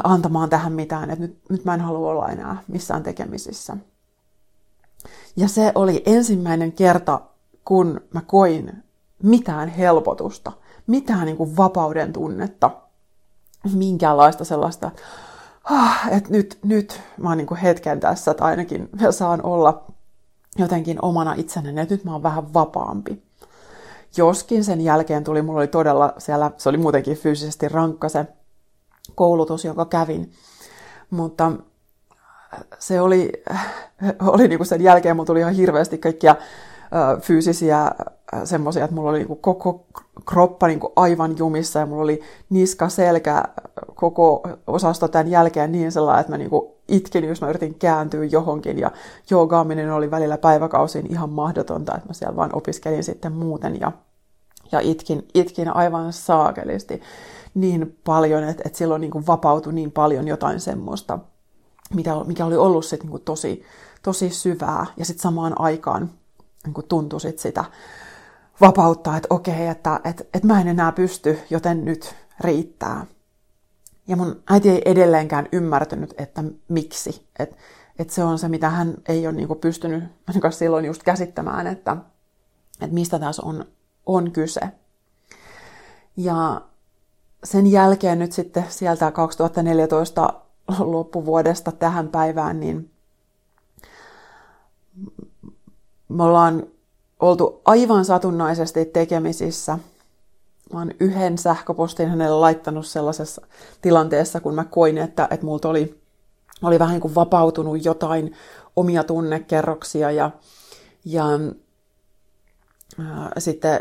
antamaan 0.03 0.49
tähän 0.49 0.73
mitään, 0.73 1.09
että 1.09 1.25
nyt, 1.25 1.37
nyt 1.49 1.65
mä 1.65 1.73
en 1.73 1.81
halua 1.81 2.09
olla 2.09 2.29
enää 2.29 2.63
missään 2.67 3.03
tekemisissä. 3.03 3.77
Ja 5.35 5.47
se 5.47 5.71
oli 5.75 6.03
ensimmäinen 6.05 6.71
kerta, 6.71 7.21
kun 7.65 8.01
mä 8.13 8.21
koin 8.21 8.83
mitään 9.23 9.69
helpotusta, 9.69 10.51
mitään 10.87 11.25
niin 11.25 11.37
kuin 11.37 11.57
vapauden 11.57 12.13
tunnetta, 12.13 12.71
minkäänlaista 13.73 14.45
sellaista, 14.45 14.91
ah, 15.63 16.07
että 16.11 16.29
nyt, 16.29 16.59
nyt 16.63 17.01
mä 17.17 17.29
oon 17.29 17.37
niin 17.37 17.47
kuin 17.47 17.59
hetken 17.59 17.99
tässä, 17.99 18.31
että 18.31 18.45
ainakin 18.45 18.89
mä 19.01 19.11
saan 19.11 19.45
olla 19.45 19.85
jotenkin 20.57 20.97
omana 21.01 21.33
itsenäni, 21.37 21.81
että 21.81 21.93
nyt 21.93 22.03
mä 22.03 22.11
oon 22.11 22.23
vähän 22.23 22.53
vapaampi. 22.53 23.23
Joskin 24.17 24.63
sen 24.63 24.81
jälkeen 24.81 25.23
tuli, 25.23 25.41
mulla 25.41 25.59
oli 25.59 25.67
todella 25.67 26.13
siellä, 26.17 26.51
se 26.57 26.69
oli 26.69 26.77
muutenkin 26.77 27.17
fyysisesti 27.17 27.69
rankka 27.69 28.09
se 28.09 28.25
koulutus, 29.15 29.65
jonka 29.65 29.85
kävin, 29.85 30.31
mutta 31.09 31.51
se 32.79 33.01
oli, 33.01 33.31
oli 34.19 34.47
niinku 34.47 34.65
sen 34.65 34.81
jälkeen, 34.81 35.15
mulla 35.15 35.25
tuli 35.25 35.39
ihan 35.39 35.53
hirveästi 35.53 35.97
kaikkia 35.97 36.35
fyysisiä 37.21 37.91
semmoisia, 38.43 38.83
että 38.83 38.95
mulla 38.95 39.09
oli 39.09 39.17
niinku 39.17 39.35
koko 39.35 39.85
kroppa 40.25 40.67
niinku 40.67 40.93
aivan 40.95 41.37
jumissa 41.37 41.79
ja 41.79 41.85
mulla 41.85 42.03
oli 42.03 42.21
niska, 42.49 42.89
selkä, 42.89 43.43
koko 43.95 44.43
osasto 44.67 45.07
tämän 45.07 45.27
jälkeen 45.27 45.71
niin 45.71 45.91
sellainen, 45.91 46.21
että 46.21 46.33
mä 46.33 46.37
niinku 46.37 46.77
itkin, 46.87 47.23
jos 47.23 47.41
mä 47.41 47.49
yritin 47.49 47.75
kääntyä 47.75 48.25
johonkin 48.25 48.79
ja 48.79 48.91
joogaaminen 49.29 49.91
oli 49.91 50.11
välillä 50.11 50.37
päiväkausiin 50.37 51.11
ihan 51.11 51.29
mahdotonta, 51.29 51.95
että 51.95 52.07
mä 52.07 52.13
siellä 52.13 52.35
vaan 52.35 52.55
opiskelin 52.55 53.03
sitten 53.03 53.31
muuten 53.31 53.79
ja 53.79 53.91
Ja 54.71 54.79
itkin, 54.79 55.27
itkin 55.33 55.75
aivan 55.75 56.13
saakelisti 56.13 57.01
niin 57.53 57.97
paljon, 58.03 58.43
että, 58.43 58.63
että 58.65 58.77
silloin 58.77 59.01
niin 59.01 59.11
kuin 59.11 59.27
vapautui 59.27 59.73
niin 59.73 59.91
paljon 59.91 60.27
jotain 60.27 60.59
semmoista, 60.59 61.19
mitä, 61.93 62.11
mikä 62.25 62.45
oli 62.45 62.57
ollut 62.57 62.85
sit 62.85 63.03
niin 63.03 63.11
kuin 63.11 63.23
tosi, 63.23 63.63
tosi 64.01 64.29
syvää. 64.29 64.85
Ja 64.97 65.05
sitten 65.05 65.21
samaan 65.21 65.61
aikaan 65.61 66.09
niin 66.65 66.73
kuin 66.73 66.87
tuntui 66.87 67.21
sit 67.21 67.39
sitä 67.39 67.65
vapauttaa, 68.61 69.17
että 69.17 69.27
okei, 69.29 69.67
että, 69.67 69.99
että, 70.03 70.23
että 70.33 70.47
mä 70.47 70.61
en 70.61 70.67
enää 70.67 70.91
pysty, 70.91 71.39
joten 71.49 71.85
nyt 71.85 72.15
riittää. 72.39 73.05
Ja 74.07 74.17
mun 74.17 74.43
äiti 74.49 74.69
ei 74.69 74.81
edelleenkään 74.85 75.47
ymmärtänyt, 75.51 76.13
että 76.17 76.43
miksi. 76.69 77.27
Että 77.39 77.55
että 77.99 78.13
se 78.13 78.23
on 78.23 78.39
se, 78.39 78.47
mitä 78.47 78.69
hän 78.69 78.93
ei 79.07 79.27
ole 79.27 79.35
niin 79.35 79.47
kuin 79.47 79.59
pystynyt 79.59 80.03
ainakaan 80.27 80.53
silloin 80.53 80.85
just 80.85 81.03
käsittämään, 81.03 81.67
että, 81.67 81.97
että 82.81 82.93
mistä 82.93 83.19
tässä 83.19 83.41
on, 83.45 83.65
on 84.05 84.31
kyse. 84.31 84.61
Ja 86.17 86.61
sen 87.43 87.67
jälkeen 87.67 88.19
nyt 88.19 88.31
sitten 88.31 88.65
sieltä 88.69 89.11
2014 89.11 90.33
loppuvuodesta 90.79 91.71
tähän 91.71 92.07
päivään, 92.07 92.59
niin 92.59 92.91
me 96.09 96.23
ollaan 96.23 96.63
oltu 97.19 97.61
aivan 97.65 98.05
satunnaisesti 98.05 98.85
tekemisissä. 98.85 99.79
Mä 100.73 100.79
oon 100.79 100.91
yhden 100.99 101.37
sähköpostin 101.37 102.09
hänelle 102.09 102.39
laittanut 102.39 102.85
sellaisessa 102.85 103.41
tilanteessa, 103.81 104.39
kun 104.39 104.55
mä 104.55 104.63
koin, 104.63 104.97
että, 104.97 105.27
että 105.31 105.45
multa 105.45 105.69
oli, 105.69 106.01
oli 106.63 106.79
vähän 106.79 106.93
niin 106.93 107.01
kuin 107.01 107.15
vapautunut 107.15 107.85
jotain 107.85 108.33
omia 108.75 109.03
tunnekerroksia 109.03 110.11
ja, 110.11 110.31
ja 111.05 111.25
ää, 112.99 113.31
sitten 113.37 113.79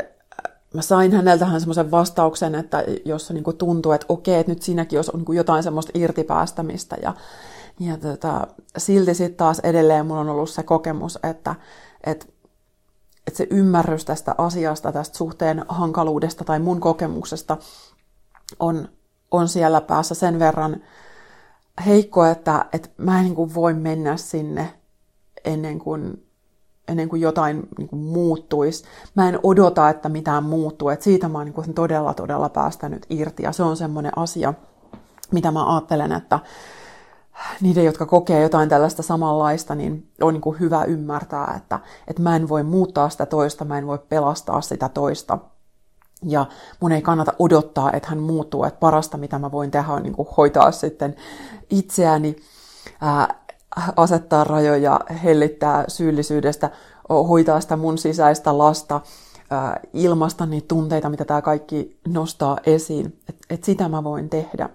mä 0.73 0.81
sain 0.81 1.11
häneltähän 1.11 1.61
semmoisen 1.61 1.91
vastauksen, 1.91 2.55
että 2.55 2.83
jossa 3.05 3.33
niin 3.33 3.43
kuin 3.43 3.57
tuntuu, 3.57 3.91
että 3.91 4.05
okei, 4.09 4.39
että 4.39 4.51
nyt 4.51 4.61
siinäkin 4.61 4.99
olisi 4.99 5.11
niin 5.17 5.35
jotain 5.37 5.63
semmoista 5.63 5.91
irtipäästämistä. 5.95 6.95
Ja, 7.01 7.13
ja 7.79 7.97
tota, 7.97 8.47
silti 8.77 9.13
sitten 9.13 9.37
taas 9.37 9.59
edelleen 9.59 10.05
mulla 10.05 10.21
on 10.21 10.29
ollut 10.29 10.49
se 10.49 10.63
kokemus, 10.63 11.19
että, 11.23 11.55
että, 12.03 12.25
että 13.27 13.37
se 13.37 13.47
ymmärrys 13.49 14.05
tästä 14.05 14.35
asiasta, 14.37 14.91
tästä 14.91 15.17
suhteen 15.17 15.65
hankaluudesta 15.69 16.43
tai 16.43 16.59
mun 16.59 16.79
kokemuksesta 16.79 17.57
on, 18.59 18.89
on 19.31 19.47
siellä 19.47 19.81
päässä 19.81 20.15
sen 20.15 20.39
verran 20.39 20.81
heikko, 21.85 22.25
että, 22.25 22.65
että 22.73 22.89
mä 22.97 23.17
en 23.17 23.23
niin 23.23 23.35
kuin 23.35 23.53
voi 23.53 23.73
mennä 23.73 24.17
sinne 24.17 24.73
ennen 25.45 25.79
kuin 25.79 26.27
ennen 26.87 27.09
kuin 27.09 27.21
jotain 27.21 27.67
niin 27.77 27.87
kuin 27.87 27.99
muuttuisi. 27.99 28.83
Mä 29.15 29.29
en 29.29 29.39
odota, 29.43 29.89
että 29.89 30.09
mitään 30.09 30.43
muuttuu. 30.43 30.89
Et 30.89 31.01
siitä 31.01 31.29
mä 31.29 31.37
oon 31.37 31.53
niin 31.55 31.73
todella, 31.73 32.13
todella 32.13 32.49
päästänyt 32.49 33.05
irti. 33.09 33.43
Ja 33.43 33.51
se 33.51 33.63
on 33.63 33.77
semmoinen 33.77 34.11
asia, 34.15 34.53
mitä 35.31 35.51
mä 35.51 35.73
ajattelen, 35.75 36.11
että 36.11 36.39
niiden, 37.61 37.85
jotka 37.85 38.05
kokee 38.05 38.41
jotain 38.41 38.69
tällaista 38.69 39.03
samanlaista, 39.03 39.75
niin 39.75 40.11
on 40.21 40.33
niin 40.33 40.41
kuin 40.41 40.59
hyvä 40.59 40.83
ymmärtää, 40.83 41.53
että, 41.57 41.79
että 42.07 42.21
mä 42.21 42.35
en 42.35 42.49
voi 42.49 42.63
muuttaa 42.63 43.09
sitä 43.09 43.25
toista, 43.25 43.65
mä 43.65 43.77
en 43.77 43.87
voi 43.87 43.99
pelastaa 44.09 44.61
sitä 44.61 44.89
toista. 44.89 45.37
Ja 46.23 46.45
mun 46.79 46.91
ei 46.91 47.01
kannata 47.01 47.33
odottaa, 47.39 47.91
että 47.91 48.09
hän 48.09 48.19
muuttuu, 48.19 48.63
että 48.63 48.79
parasta 48.79 49.17
mitä 49.17 49.39
mä 49.39 49.51
voin 49.51 49.71
tehdä 49.71 49.93
on 49.93 50.03
niin 50.03 50.15
kuin 50.15 50.27
hoitaa 50.37 50.71
sitten 50.71 51.15
itseäni, 51.69 52.35
ää, 53.01 53.35
asettaa 53.95 54.43
rajoja, 54.43 54.99
hellittää 55.23 55.85
syyllisyydestä, 55.87 56.69
hoitaa 57.09 57.61
sitä 57.61 57.75
mun 57.75 57.97
sisäistä 57.97 58.57
lasta, 58.57 59.01
ilmaista 59.93 60.45
niitä 60.45 60.67
tunteita, 60.67 61.09
mitä 61.09 61.25
tämä 61.25 61.41
kaikki 61.41 61.99
nostaa 62.07 62.57
esiin. 62.65 63.05
Että 63.29 63.45
et 63.49 63.63
sitä 63.63 63.89
mä 63.89 64.03
voin 64.03 64.29
tehdä. 64.29 64.69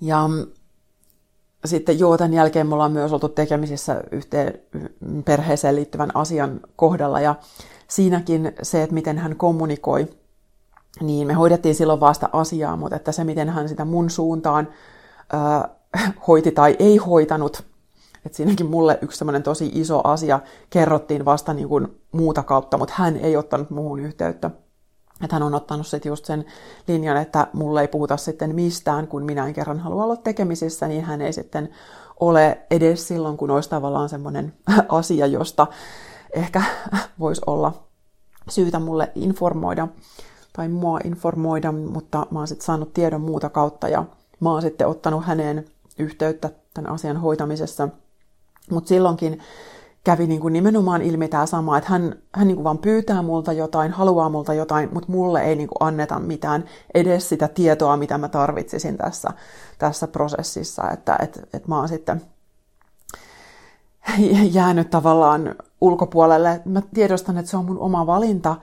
Ja 0.00 0.28
mm, 0.28 0.46
sitten 1.64 1.98
joo, 1.98 2.16
tämän 2.16 2.34
jälkeen 2.34 2.66
me 2.66 2.74
ollaan 2.74 2.92
myös 2.92 3.12
oltu 3.12 3.28
tekemisissä 3.28 4.00
yhteen 4.12 4.60
perheeseen 5.24 5.76
liittyvän 5.76 6.16
asian 6.16 6.60
kohdalla. 6.76 7.20
Ja 7.20 7.34
siinäkin 7.88 8.52
se, 8.62 8.82
että 8.82 8.94
miten 8.94 9.18
hän 9.18 9.36
kommunikoi, 9.36 10.06
niin 11.00 11.26
me 11.26 11.32
hoidettiin 11.32 11.74
silloin 11.74 12.00
vasta 12.00 12.28
asiaa, 12.32 12.76
mutta 12.76 12.96
että 12.96 13.12
se, 13.12 13.24
miten 13.24 13.48
hän 13.48 13.68
sitä 13.68 13.84
mun 13.84 14.10
suuntaan 14.10 14.68
hoiti 16.28 16.50
tai 16.50 16.76
ei 16.78 16.96
hoitanut. 16.96 17.62
Et 18.26 18.34
siinäkin 18.34 18.66
mulle 18.66 18.98
yksi 19.02 19.18
semmoinen 19.18 19.42
tosi 19.42 19.70
iso 19.74 20.00
asia 20.04 20.40
kerrottiin 20.70 21.24
vasta 21.24 21.54
niin 21.54 21.68
kuin 21.68 22.00
muuta 22.12 22.42
kautta, 22.42 22.78
mutta 22.78 22.94
hän 22.96 23.16
ei 23.16 23.36
ottanut 23.36 23.70
muuhun 23.70 24.00
yhteyttä. 24.00 24.50
Että 25.24 25.36
hän 25.36 25.42
on 25.42 25.54
ottanut 25.54 25.86
sitten 25.86 26.10
just 26.10 26.24
sen 26.24 26.44
linjan, 26.88 27.16
että 27.16 27.46
mulle 27.52 27.80
ei 27.80 27.88
puhuta 27.88 28.16
sitten 28.16 28.54
mistään, 28.54 29.08
kun 29.08 29.24
minä 29.24 29.46
en 29.46 29.54
kerran 29.54 29.78
halua 29.78 30.04
olla 30.04 30.16
tekemisissä, 30.16 30.88
niin 30.88 31.04
hän 31.04 31.22
ei 31.22 31.32
sitten 31.32 31.68
ole 32.20 32.58
edes 32.70 33.08
silloin, 33.08 33.36
kun 33.36 33.50
olisi 33.50 33.70
tavallaan 33.70 34.08
semmoinen 34.08 34.52
asia, 34.88 35.26
josta 35.26 35.66
ehkä 36.34 36.62
voisi 37.20 37.40
olla 37.46 37.72
syytä 38.48 38.78
mulle 38.78 39.12
informoida 39.14 39.88
tai 40.52 40.68
mua 40.68 40.98
informoida, 41.04 41.72
mutta 41.72 42.26
mä 42.30 42.38
oon 42.38 42.48
sitten 42.48 42.66
saanut 42.66 42.94
tiedon 42.94 43.20
muuta 43.20 43.48
kautta 43.48 43.88
ja 43.88 44.04
mä 44.40 44.50
oon 44.50 44.62
sitten 44.62 44.86
ottanut 44.86 45.24
häneen 45.24 45.64
yhteyttä 45.98 46.50
tämän 46.74 46.92
asian 46.92 47.16
hoitamisessa. 47.16 47.88
Mutta 48.70 48.88
silloinkin 48.88 49.40
kävi 50.08 50.26
niin 50.26 50.40
kuin 50.40 50.52
nimenomaan 50.52 51.02
ilmi 51.02 51.28
tämä 51.28 51.46
sama, 51.46 51.78
että 51.78 51.90
hän, 51.90 52.14
hän 52.34 52.46
niin 52.46 52.56
kuin 52.56 52.64
vaan 52.64 52.78
pyytää 52.78 53.22
multa 53.22 53.52
jotain, 53.52 53.92
haluaa 53.92 54.28
multa 54.28 54.54
jotain, 54.54 54.88
mutta 54.92 55.12
mulle 55.12 55.42
ei 55.42 55.56
niin 55.56 55.68
kuin 55.68 55.88
anneta 55.88 56.18
mitään, 56.18 56.64
edes 56.94 57.28
sitä 57.28 57.48
tietoa, 57.48 57.96
mitä 57.96 58.18
mä 58.18 58.28
tarvitsisin 58.28 58.96
tässä, 58.96 59.28
tässä 59.78 60.06
prosessissa. 60.06 60.90
Että 60.90 61.16
et, 61.22 61.48
et 61.52 61.66
mä 61.66 61.78
oon 61.78 61.88
sitten 61.88 62.22
jäänyt 64.58 64.90
tavallaan 64.90 65.54
ulkopuolelle. 65.80 66.60
Mä 66.64 66.82
tiedostan, 66.94 67.38
että 67.38 67.50
se 67.50 67.56
on 67.56 67.64
mun 67.64 67.78
oma 67.78 68.06
valinta, 68.06 68.56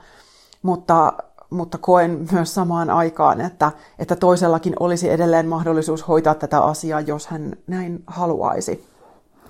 mutta 0.61 1.13
mutta 1.49 1.77
koen 1.77 2.27
myös 2.31 2.53
samaan 2.53 2.89
aikaan, 2.89 3.41
että, 3.41 3.71
että 3.99 4.15
toisellakin 4.15 4.73
olisi 4.79 5.09
edelleen 5.09 5.47
mahdollisuus 5.47 6.07
hoitaa 6.07 6.35
tätä 6.35 6.61
asiaa, 6.61 7.01
jos 7.01 7.27
hän 7.27 7.55
näin 7.67 8.03
haluaisi. 8.07 8.85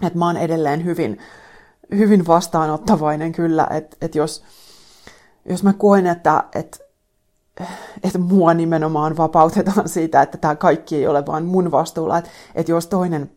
Että 0.01 0.19
mä 0.19 0.25
oon 0.25 0.37
edelleen 0.37 0.85
hyvin, 0.85 1.19
hyvin 1.97 2.27
vastaanottavainen 2.27 3.31
kyllä, 3.31 3.67
että, 3.71 3.97
että 4.01 4.17
jos, 4.17 4.43
jos 5.49 5.63
mä 5.63 5.73
koen, 5.73 6.07
että, 6.07 6.43
että, 6.55 6.77
että 8.03 8.19
mua 8.19 8.53
nimenomaan 8.53 9.17
vapautetaan 9.17 9.89
siitä, 9.89 10.21
että 10.21 10.37
tämä 10.37 10.55
kaikki 10.55 10.95
ei 10.95 11.07
ole 11.07 11.25
vain 11.25 11.45
mun 11.45 11.71
vastuulla, 11.71 12.17
että, 12.17 12.29
että 12.55 12.71
jos 12.71 12.87
toinen 12.87 13.31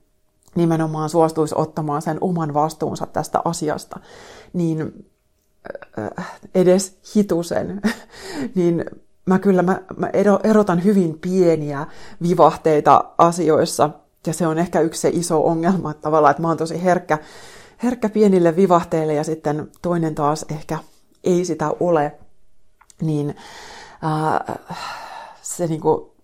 nimenomaan 0.54 1.10
suostuisi 1.10 1.54
ottamaan 1.58 2.02
sen 2.02 2.18
oman 2.20 2.54
vastuunsa 2.54 3.06
tästä 3.06 3.40
asiasta, 3.44 4.00
niin 4.52 5.06
edes 6.54 6.98
hitusen, 7.14 7.80
niin 8.54 8.84
mä 9.26 9.38
kyllä 9.38 9.62
mä, 9.62 9.80
mä 9.96 10.10
erotan 10.44 10.84
hyvin 10.84 11.18
pieniä 11.18 11.86
vivahteita 12.22 13.04
asioissa. 13.18 13.90
Ja 14.26 14.32
se 14.32 14.46
on 14.46 14.58
ehkä 14.58 14.80
yksi 14.80 15.00
se 15.00 15.08
iso 15.12 15.46
ongelma 15.46 15.94
tavallaan, 15.94 16.30
että 16.30 16.42
mä 16.42 16.48
oon 16.48 16.56
tosi 16.56 16.84
herkkä, 16.84 17.18
herkkä 17.82 18.08
pienille 18.08 18.56
vivahteille 18.56 19.14
ja 19.14 19.24
sitten 19.24 19.70
toinen 19.82 20.14
taas 20.14 20.46
ehkä 20.50 20.78
ei 21.24 21.44
sitä 21.44 21.70
ole. 21.80 22.18
Niin 23.02 23.36
ää, 24.02 24.58
se 25.42 25.66
niinku 25.66 26.14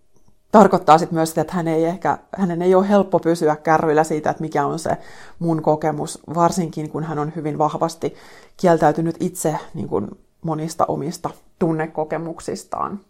tarkoittaa 0.53 0.99
sitten 0.99 1.15
myös 1.15 1.29
sitä, 1.29 1.41
että 1.41 1.53
hän 1.53 1.69
ei 1.69 1.85
ehkä, 1.85 2.19
hänen 2.37 2.63
ei 2.63 2.75
ole 2.75 2.89
helppo 2.89 3.19
pysyä 3.19 3.57
kärryillä 3.57 4.05
siitä, 4.05 4.31
että 4.31 4.41
mikä 4.41 4.67
on 4.67 4.79
se 4.79 4.91
mun 5.39 5.63
kokemus, 5.63 6.19
varsinkin 6.35 6.91
kun 6.91 7.05
hän 7.05 7.19
on 7.19 7.33
hyvin 7.37 7.59
vahvasti 7.59 8.15
kieltäytynyt 8.57 9.17
itse 9.21 9.59
niin 9.75 9.89
kuin 9.89 10.09
monista 10.43 10.85
omista 10.89 11.31
tunnekokemuksistaan. 11.59 13.01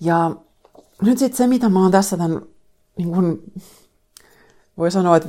Ja 0.00 0.30
nyt 1.02 1.18
sitten 1.18 1.36
se, 1.36 1.46
mitä 1.46 1.68
mä 1.68 1.82
oon 1.82 1.90
tässä 1.90 2.16
tämän, 2.16 2.42
niin 2.96 3.10
kuin, 3.10 3.42
voi 4.80 4.90
sanoa, 4.90 5.16
että 5.16 5.28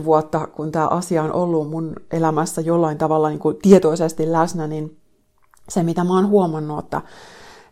15-20 0.00 0.04
vuotta, 0.04 0.46
kun 0.46 0.72
tämä 0.72 0.88
asia 0.88 1.22
on 1.22 1.32
ollut 1.32 1.70
mun 1.70 1.96
elämässä 2.10 2.60
jollain 2.60 2.98
tavalla 2.98 3.28
niin 3.28 3.38
kuin 3.38 3.56
tietoisesti 3.62 4.32
läsnä, 4.32 4.66
niin 4.66 4.96
se, 5.68 5.82
mitä 5.82 6.04
mä 6.04 6.14
oon 6.14 6.28
huomannut, 6.28 6.84
että, 6.84 7.02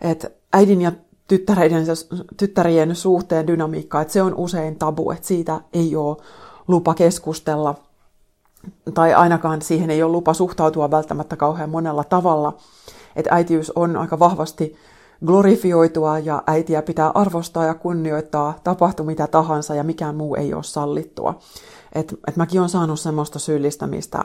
että 0.00 0.30
äidin 0.52 0.80
ja 0.80 0.92
tyttäreiden, 1.28 1.84
tyttärien 2.36 2.96
suhteen 2.96 3.46
dynamiikka, 3.46 4.00
että 4.00 4.12
se 4.12 4.22
on 4.22 4.34
usein 4.34 4.78
tabu, 4.78 5.10
että 5.10 5.26
siitä 5.26 5.60
ei 5.72 5.96
ole 5.96 6.16
lupa 6.68 6.94
keskustella, 6.94 7.74
tai 8.94 9.14
ainakaan 9.14 9.62
siihen 9.62 9.90
ei 9.90 10.02
ole 10.02 10.12
lupa 10.12 10.34
suhtautua 10.34 10.90
välttämättä 10.90 11.36
kauhean 11.36 11.70
monella 11.70 12.04
tavalla. 12.04 12.56
Että 13.16 13.34
äitiys 13.34 13.70
on 13.70 13.96
aika 13.96 14.18
vahvasti 14.18 14.76
glorifioitua 15.26 16.18
ja 16.18 16.42
äitiä 16.46 16.82
pitää 16.82 17.10
arvostaa 17.14 17.64
ja 17.64 17.74
kunnioittaa, 17.74 18.58
tapahtu 18.64 19.04
mitä 19.04 19.26
tahansa 19.26 19.74
ja 19.74 19.84
mikään 19.84 20.16
muu 20.16 20.34
ei 20.34 20.54
ole 20.54 20.62
sallittua. 20.62 21.38
Et, 21.92 22.14
et 22.28 22.36
mäkin 22.36 22.60
olen 22.60 22.68
saanut 22.68 23.00
semmoista 23.00 23.38
syyllistämistä 23.38 24.22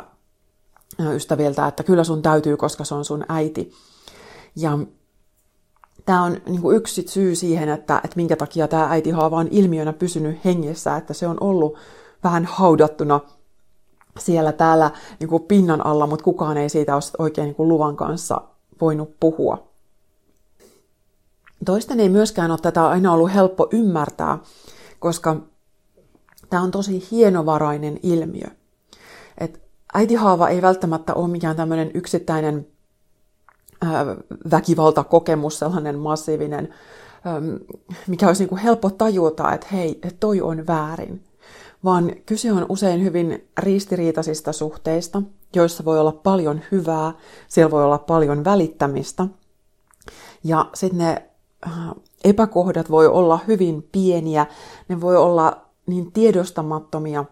ystäviltä, 1.00 1.68
että 1.68 1.84
kyllä 1.84 2.04
sun 2.04 2.22
täytyy, 2.22 2.58
koska 2.58 2.84
se 2.84 2.96
on 2.96 3.06
sun 3.06 3.26
äiti. 3.30 3.72
Ja 4.56 4.80
tämä 6.06 6.24
on 6.24 6.38
niin 6.46 6.76
yksi 6.76 7.06
syy 7.08 7.36
siihen, 7.36 7.70
että, 7.70 8.02
että 8.04 8.16
minkä 8.16 8.36
takia 8.36 8.68
tämä 8.68 8.88
äitihaava 8.90 9.38
on 9.38 9.48
ilmiönä 9.52 9.94
pysynyt 9.94 10.46
hengissä, 10.46 10.98
että 10.98 11.14
se 11.14 11.28
on 11.28 11.38
ollut 11.42 11.78
vähän 12.24 12.46
haudattuna 12.46 13.20
siellä 14.20 14.52
täällä 14.52 14.92
niin 15.20 15.44
pinnan 15.48 15.86
alla, 15.86 16.08
mutta 16.08 16.24
kukaan 16.24 16.58
ei 16.58 16.70
siitä 16.70 16.96
ole 16.96 17.04
oikein 17.20 17.46
niin 17.46 17.70
luvan 17.70 17.96
kanssa 17.96 18.42
voinut 18.82 19.20
puhua. 19.20 19.75
Toisten 21.66 22.00
ei 22.00 22.10
myöskään 22.10 22.52
ole 22.52 22.60
tätä 22.62 22.88
aina 22.88 23.14
ollut 23.14 23.34
helppo 23.34 23.68
ymmärtää, 23.72 24.40
koska 25.00 25.36
tämä 26.50 26.64
on 26.64 26.72
tosi 26.72 27.08
hienovarainen 27.12 28.00
ilmiö. 28.04 28.48
Et 29.38 29.62
äitihaava 29.94 30.50
ei 30.50 30.62
välttämättä 30.62 31.14
ole 31.14 31.28
mikään 31.28 31.56
tämmöinen 31.56 31.92
yksittäinen 31.94 32.68
väkivaltakokemus, 34.52 35.60
sellainen 35.60 36.00
massiivinen, 36.00 36.74
mikä 38.08 38.28
olisi 38.28 38.44
niin 38.44 38.50
kuin 38.50 38.62
helppo 38.62 38.90
tajuta, 38.90 39.54
että 39.54 39.68
hei, 39.72 40.00
toi 40.20 40.42
on 40.42 40.68
väärin. 40.68 41.24
Vaan 41.84 42.12
kyse 42.26 42.52
on 42.52 42.66
usein 42.70 43.04
hyvin 43.04 43.48
ristiriitaisista 43.58 44.54
suhteista, 44.54 45.22
joissa 45.56 45.86
voi 45.86 46.00
olla 46.00 46.12
paljon 46.12 46.62
hyvää, 46.72 47.14
siellä 47.48 47.72
voi 47.72 47.84
olla 47.84 47.98
paljon 47.98 48.44
välittämistä. 48.44 49.28
Ja 50.44 50.70
sitten 50.74 50.98
ne 50.98 51.30
epäkohdat 52.24 52.90
voi 52.90 53.08
olla 53.08 53.40
hyvin 53.48 53.88
pieniä, 53.92 54.46
ne 54.88 55.02
voi 55.02 55.18
olla 55.18 55.62
niin 55.86 56.12
tiedostamattomia, 56.12 57.26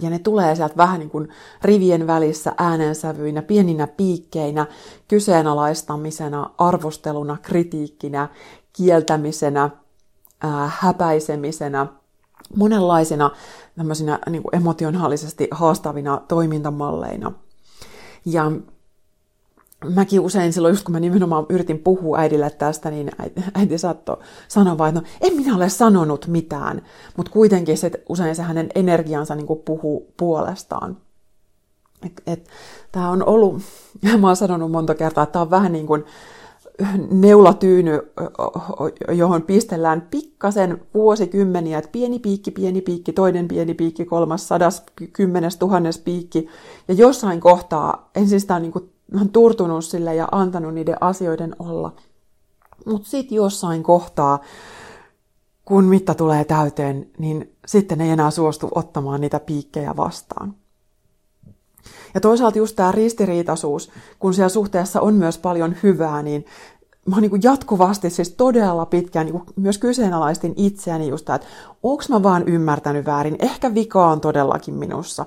ja 0.00 0.10
ne 0.10 0.18
tulee 0.18 0.56
sieltä 0.56 0.76
vähän 0.76 0.98
niin 0.98 1.10
kuin 1.10 1.28
rivien 1.62 2.06
välissä 2.06 2.52
äänensävyinä, 2.58 3.42
pieninä 3.42 3.86
piikkeinä, 3.86 4.66
kyseenalaistamisena, 5.08 6.50
arvosteluna, 6.58 7.36
kritiikkinä, 7.42 8.28
kieltämisenä, 8.72 9.70
ää, 10.42 10.70
häpäisemisenä, 10.78 11.86
monenlaisina 12.56 13.30
tämmöisinä 13.76 14.18
niin 14.30 14.42
kuin 14.42 14.56
emotionaalisesti 14.56 15.48
haastavina 15.50 16.20
toimintamalleina. 16.28 17.32
Ja 18.24 18.52
mäkin 19.94 20.20
usein 20.20 20.52
silloin, 20.52 20.72
just 20.72 20.84
kun 20.84 20.92
mä 20.92 21.00
nimenomaan 21.00 21.46
yritin 21.48 21.78
puhua 21.78 22.18
äidille 22.18 22.50
tästä, 22.50 22.90
niin 22.90 23.10
äiti, 23.18 23.44
äiti 23.54 23.78
saattoi 23.78 24.16
sanoa 24.48 24.78
vaan, 24.78 24.88
että 24.88 25.00
no 25.00 25.06
en 25.20 25.36
minä 25.36 25.56
ole 25.56 25.68
sanonut 25.68 26.26
mitään, 26.26 26.82
mutta 27.16 27.32
kuitenkin 27.32 27.78
se, 27.78 27.90
usein 28.08 28.36
se 28.36 28.42
hänen 28.42 28.68
energiansa 28.74 29.34
niin 29.34 29.46
puhuu 29.64 30.12
puolestaan. 30.16 30.96
Tämä 32.92 33.10
on 33.10 33.28
ollut, 33.28 33.62
mä 34.20 34.26
oon 34.26 34.36
sanonut 34.36 34.70
monta 34.70 34.94
kertaa, 34.94 35.24
että 35.24 35.32
tämä 35.32 35.42
on 35.42 35.50
vähän 35.50 35.72
niin 35.72 35.86
kuin 35.86 36.04
neulatyyny, 37.10 38.12
johon 39.12 39.42
pistellään 39.42 40.08
pikkasen 40.10 40.82
vuosikymmeniä, 40.94 41.78
että 41.78 41.90
pieni 41.92 42.18
piikki, 42.18 42.50
pieni 42.50 42.80
piikki, 42.80 43.12
toinen 43.12 43.48
pieni 43.48 43.74
piikki, 43.74 44.04
kolmas, 44.04 44.48
sadas, 44.48 44.82
kymmenes, 45.12 45.56
tuhannes 45.56 45.98
piikki. 45.98 46.48
Ja 46.88 46.94
jossain 46.94 47.40
kohtaa 47.40 48.10
ensin 48.14 48.40
sitä 48.40 48.54
on 48.54 48.62
niin 48.62 48.72
kuin 48.72 48.91
on 49.20 49.28
turtunut 49.28 49.84
sille 49.84 50.14
ja 50.14 50.28
antanut 50.32 50.74
niiden 50.74 50.96
asioiden 51.00 51.56
olla. 51.58 51.92
Mutta 52.86 53.08
sitten 53.08 53.36
jossain 53.36 53.82
kohtaa, 53.82 54.40
kun 55.64 55.84
mitta 55.84 56.14
tulee 56.14 56.44
täyteen, 56.44 57.10
niin 57.18 57.56
sitten 57.66 58.00
ei 58.00 58.10
enää 58.10 58.30
suostu 58.30 58.68
ottamaan 58.74 59.20
niitä 59.20 59.40
piikkejä 59.40 59.96
vastaan. 59.96 60.54
Ja 62.14 62.20
toisaalta 62.20 62.58
just 62.58 62.76
tämä 62.76 62.92
ristiriitaisuus, 62.92 63.90
kun 64.18 64.34
siellä 64.34 64.48
suhteessa 64.48 65.00
on 65.00 65.14
myös 65.14 65.38
paljon 65.38 65.76
hyvää, 65.82 66.22
niin 66.22 66.44
mä 67.06 67.16
oon 67.16 67.22
niin 67.22 67.42
jatkuvasti 67.42 68.10
siis 68.10 68.30
todella 68.30 68.86
pitkään 68.86 69.26
niin 69.26 69.42
myös 69.56 69.78
kyseenalaistin 69.78 70.54
itseäni 70.56 71.08
just 71.08 71.30
että 71.30 71.46
onko 71.82 72.04
mä 72.08 72.22
vaan 72.22 72.48
ymmärtänyt 72.48 73.06
väärin, 73.06 73.36
ehkä 73.38 73.74
vika 73.74 74.06
on 74.06 74.20
todellakin 74.20 74.74
minussa. 74.74 75.26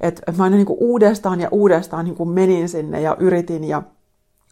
Että 0.00 0.32
mä 0.32 0.44
aina 0.44 0.56
niin 0.56 0.66
kuin 0.66 0.78
uudestaan 0.80 1.40
ja 1.40 1.48
uudestaan 1.50 2.04
niin 2.04 2.16
kuin 2.16 2.28
menin 2.28 2.68
sinne 2.68 3.00
ja 3.00 3.16
yritin 3.20 3.64
ja 3.64 3.82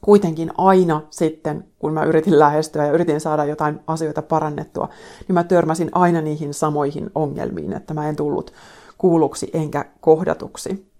kuitenkin 0.00 0.50
aina 0.58 1.02
sitten, 1.10 1.64
kun 1.78 1.92
mä 1.92 2.04
yritin 2.04 2.38
lähestyä 2.38 2.86
ja 2.86 2.92
yritin 2.92 3.20
saada 3.20 3.44
jotain 3.44 3.80
asioita 3.86 4.22
parannettua, 4.22 4.88
niin 5.28 5.34
mä 5.34 5.44
törmäsin 5.44 5.88
aina 5.92 6.20
niihin 6.20 6.54
samoihin 6.54 7.10
ongelmiin, 7.14 7.72
että 7.72 7.94
mä 7.94 8.08
en 8.08 8.16
tullut 8.16 8.52
kuulluksi 8.98 9.50
enkä 9.52 9.84
kohdatuksi. 10.00 10.92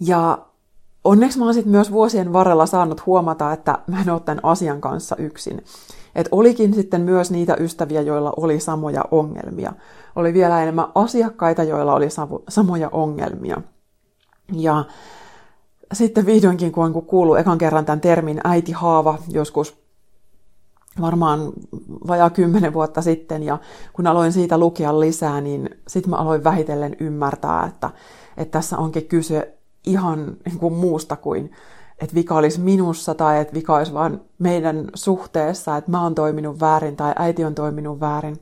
Ja 0.00 0.38
onneksi 1.04 1.38
mä 1.38 1.44
oon 1.44 1.54
sitten 1.54 1.70
myös 1.70 1.92
vuosien 1.92 2.32
varrella 2.32 2.66
saanut 2.66 3.06
huomata, 3.06 3.52
että 3.52 3.78
mä 3.86 4.00
en 4.00 4.10
ole 4.10 4.20
tämän 4.20 4.44
asian 4.44 4.80
kanssa 4.80 5.16
yksin. 5.16 5.64
Että 6.14 6.28
olikin 6.32 6.74
sitten 6.74 7.00
myös 7.00 7.30
niitä 7.30 7.56
ystäviä, 7.60 8.00
joilla 8.00 8.32
oli 8.36 8.60
samoja 8.60 9.04
ongelmia. 9.10 9.72
Oli 10.16 10.34
vielä 10.34 10.62
enemmän 10.62 10.88
asiakkaita, 10.94 11.62
joilla 11.62 11.94
oli 11.94 12.08
samoja 12.48 12.88
ongelmia. 12.92 13.56
Ja 14.52 14.84
sitten 15.92 16.26
vihdoinkin, 16.26 16.72
kun 16.72 16.84
on 16.84 16.92
kuullut 16.92 17.38
ekan 17.38 17.58
kerran 17.58 17.84
tämän 17.84 18.00
termin 18.00 18.40
äitihaava 18.44 19.18
joskus 19.28 19.86
varmaan 21.00 21.52
vajaa 22.08 22.30
kymmenen 22.30 22.72
vuotta 22.72 23.02
sitten, 23.02 23.42
ja 23.42 23.58
kun 23.92 24.06
aloin 24.06 24.32
siitä 24.32 24.58
lukea 24.58 25.00
lisää, 25.00 25.40
niin 25.40 25.70
sitten 25.88 26.10
mä 26.10 26.16
aloin 26.16 26.44
vähitellen 26.44 26.96
ymmärtää, 27.00 27.66
että, 27.66 27.90
että 28.36 28.58
tässä 28.58 28.78
onkin 28.78 29.06
kyse 29.06 29.58
ihan 29.86 30.36
niin 30.44 30.58
kuin 30.58 30.74
muusta 30.74 31.16
kuin 31.16 31.50
että 31.98 32.14
vika 32.14 32.34
olisi 32.34 32.60
minussa 32.60 33.14
tai 33.14 33.40
että 33.40 33.54
vika 33.54 33.76
olisi 33.76 33.94
vain 33.94 34.20
meidän 34.38 34.88
suhteessa, 34.94 35.76
että 35.76 35.90
mä 35.90 36.02
oon 36.02 36.14
toiminut 36.14 36.60
väärin 36.60 36.96
tai 36.96 37.12
äiti 37.16 37.44
on 37.44 37.54
toiminut 37.54 38.00
väärin. 38.00 38.36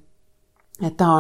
Että 0.82 0.96
tämä 0.96 1.14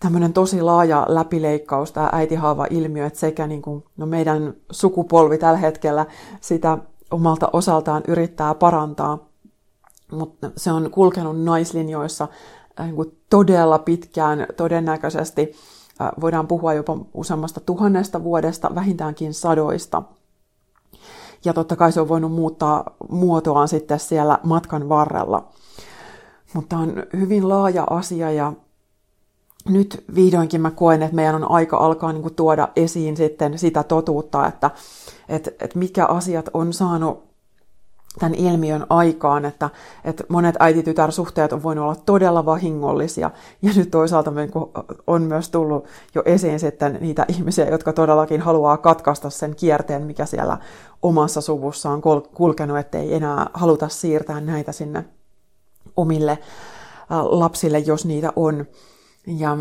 tämmöinen 0.00 0.32
tosi 0.32 0.62
laaja 0.62 1.06
läpileikkaus, 1.08 1.92
tämä 1.92 2.08
äitihaava-ilmiö, 2.12 3.06
että 3.06 3.18
sekä 3.18 3.46
niin 3.46 3.62
kuin, 3.62 3.84
no 3.96 4.06
meidän 4.06 4.54
sukupolvi 4.70 5.38
tällä 5.38 5.58
hetkellä 5.58 6.06
sitä 6.40 6.78
omalta 7.10 7.50
osaltaan 7.52 8.02
yrittää 8.08 8.54
parantaa, 8.54 9.18
mutta 10.12 10.50
se 10.56 10.72
on 10.72 10.90
kulkenut 10.90 11.40
naislinjoissa 11.40 12.28
niin 12.78 12.96
kuin 12.96 13.18
todella 13.30 13.78
pitkään, 13.78 14.46
todennäköisesti 14.56 15.52
voidaan 16.20 16.46
puhua 16.46 16.74
jopa 16.74 16.98
useammasta 17.14 17.60
tuhannesta 17.60 18.24
vuodesta, 18.24 18.74
vähintäänkin 18.74 19.34
sadoista– 19.34 20.02
ja 21.44 21.54
totta 21.54 21.76
kai 21.76 21.92
se 21.92 22.00
on 22.00 22.08
voinut 22.08 22.32
muuttaa 22.32 22.84
muotoaan 23.08 23.68
sitten 23.68 24.00
siellä 24.00 24.38
matkan 24.42 24.88
varrella. 24.88 25.48
Mutta 26.54 26.76
on 26.76 26.92
hyvin 27.16 27.48
laaja 27.48 27.86
asia 27.90 28.32
ja 28.32 28.52
nyt 29.68 30.04
vihdoinkin 30.14 30.60
mä 30.60 30.70
koen, 30.70 31.02
että 31.02 31.16
meidän 31.16 31.34
on 31.34 31.50
aika 31.50 31.76
alkaa 31.76 32.12
niin 32.12 32.22
kuin 32.22 32.34
tuoda 32.34 32.68
esiin 32.76 33.16
sitten 33.16 33.58
sitä 33.58 33.82
totuutta, 33.82 34.46
että, 34.46 34.70
että, 35.28 35.50
että 35.60 35.78
mikä 35.78 36.06
asiat 36.06 36.50
on 36.54 36.72
saanut 36.72 37.32
tämän 38.18 38.34
ilmiön 38.34 38.86
aikaan, 38.90 39.44
että, 39.44 39.70
että 40.04 40.24
monet 40.28 40.54
äiti-tytär-suhteet 40.58 41.52
on 41.52 41.62
voinut 41.62 41.82
olla 41.82 41.96
todella 41.96 42.46
vahingollisia, 42.46 43.30
ja 43.62 43.72
nyt 43.76 43.90
toisaalta 43.90 44.32
on 45.06 45.22
myös 45.22 45.50
tullut 45.50 45.86
jo 46.14 46.22
esiin 46.24 46.60
sitten 46.60 46.98
niitä 47.00 47.26
ihmisiä, 47.28 47.68
jotka 47.70 47.92
todellakin 47.92 48.40
haluaa 48.40 48.76
katkaista 48.76 49.30
sen 49.30 49.56
kierteen, 49.56 50.02
mikä 50.02 50.26
siellä 50.26 50.58
omassa 51.02 51.40
suvussa 51.40 51.90
on 51.90 52.02
kulkenut, 52.34 52.78
ettei 52.78 53.14
enää 53.14 53.50
haluta 53.54 53.88
siirtää 53.88 54.40
näitä 54.40 54.72
sinne 54.72 55.04
omille 55.96 56.38
lapsille, 57.10 57.78
jos 57.78 58.04
niitä 58.06 58.32
on. 58.36 58.66
Ja 59.26 59.58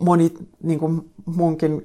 moni 0.00 0.34
niin 0.62 0.78
kuin 0.78 1.12
munkin 1.24 1.84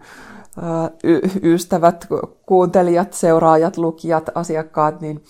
ystävät, 1.43 2.07
kuuntelijat, 2.45 3.13
seuraajat, 3.13 3.77
lukijat, 3.77 4.29
asiakkaat, 4.35 5.01
niin 5.01 5.23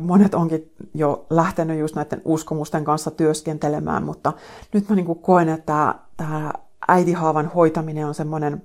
monet 0.00 0.34
onkin 0.34 0.72
jo 0.94 1.26
lähtenyt 1.30 1.78
just 1.78 1.94
näiden 1.94 2.22
uskomusten 2.24 2.84
kanssa 2.84 3.10
työskentelemään, 3.10 4.02
mutta 4.02 4.32
nyt 4.72 4.88
mä 4.88 4.96
niin 4.96 5.18
koen, 5.20 5.48
että 5.48 5.94
tämä 6.16 6.52
äitihaavan 6.88 7.46
hoitaminen 7.46 8.06
on 8.06 8.14
semmoinen 8.14 8.62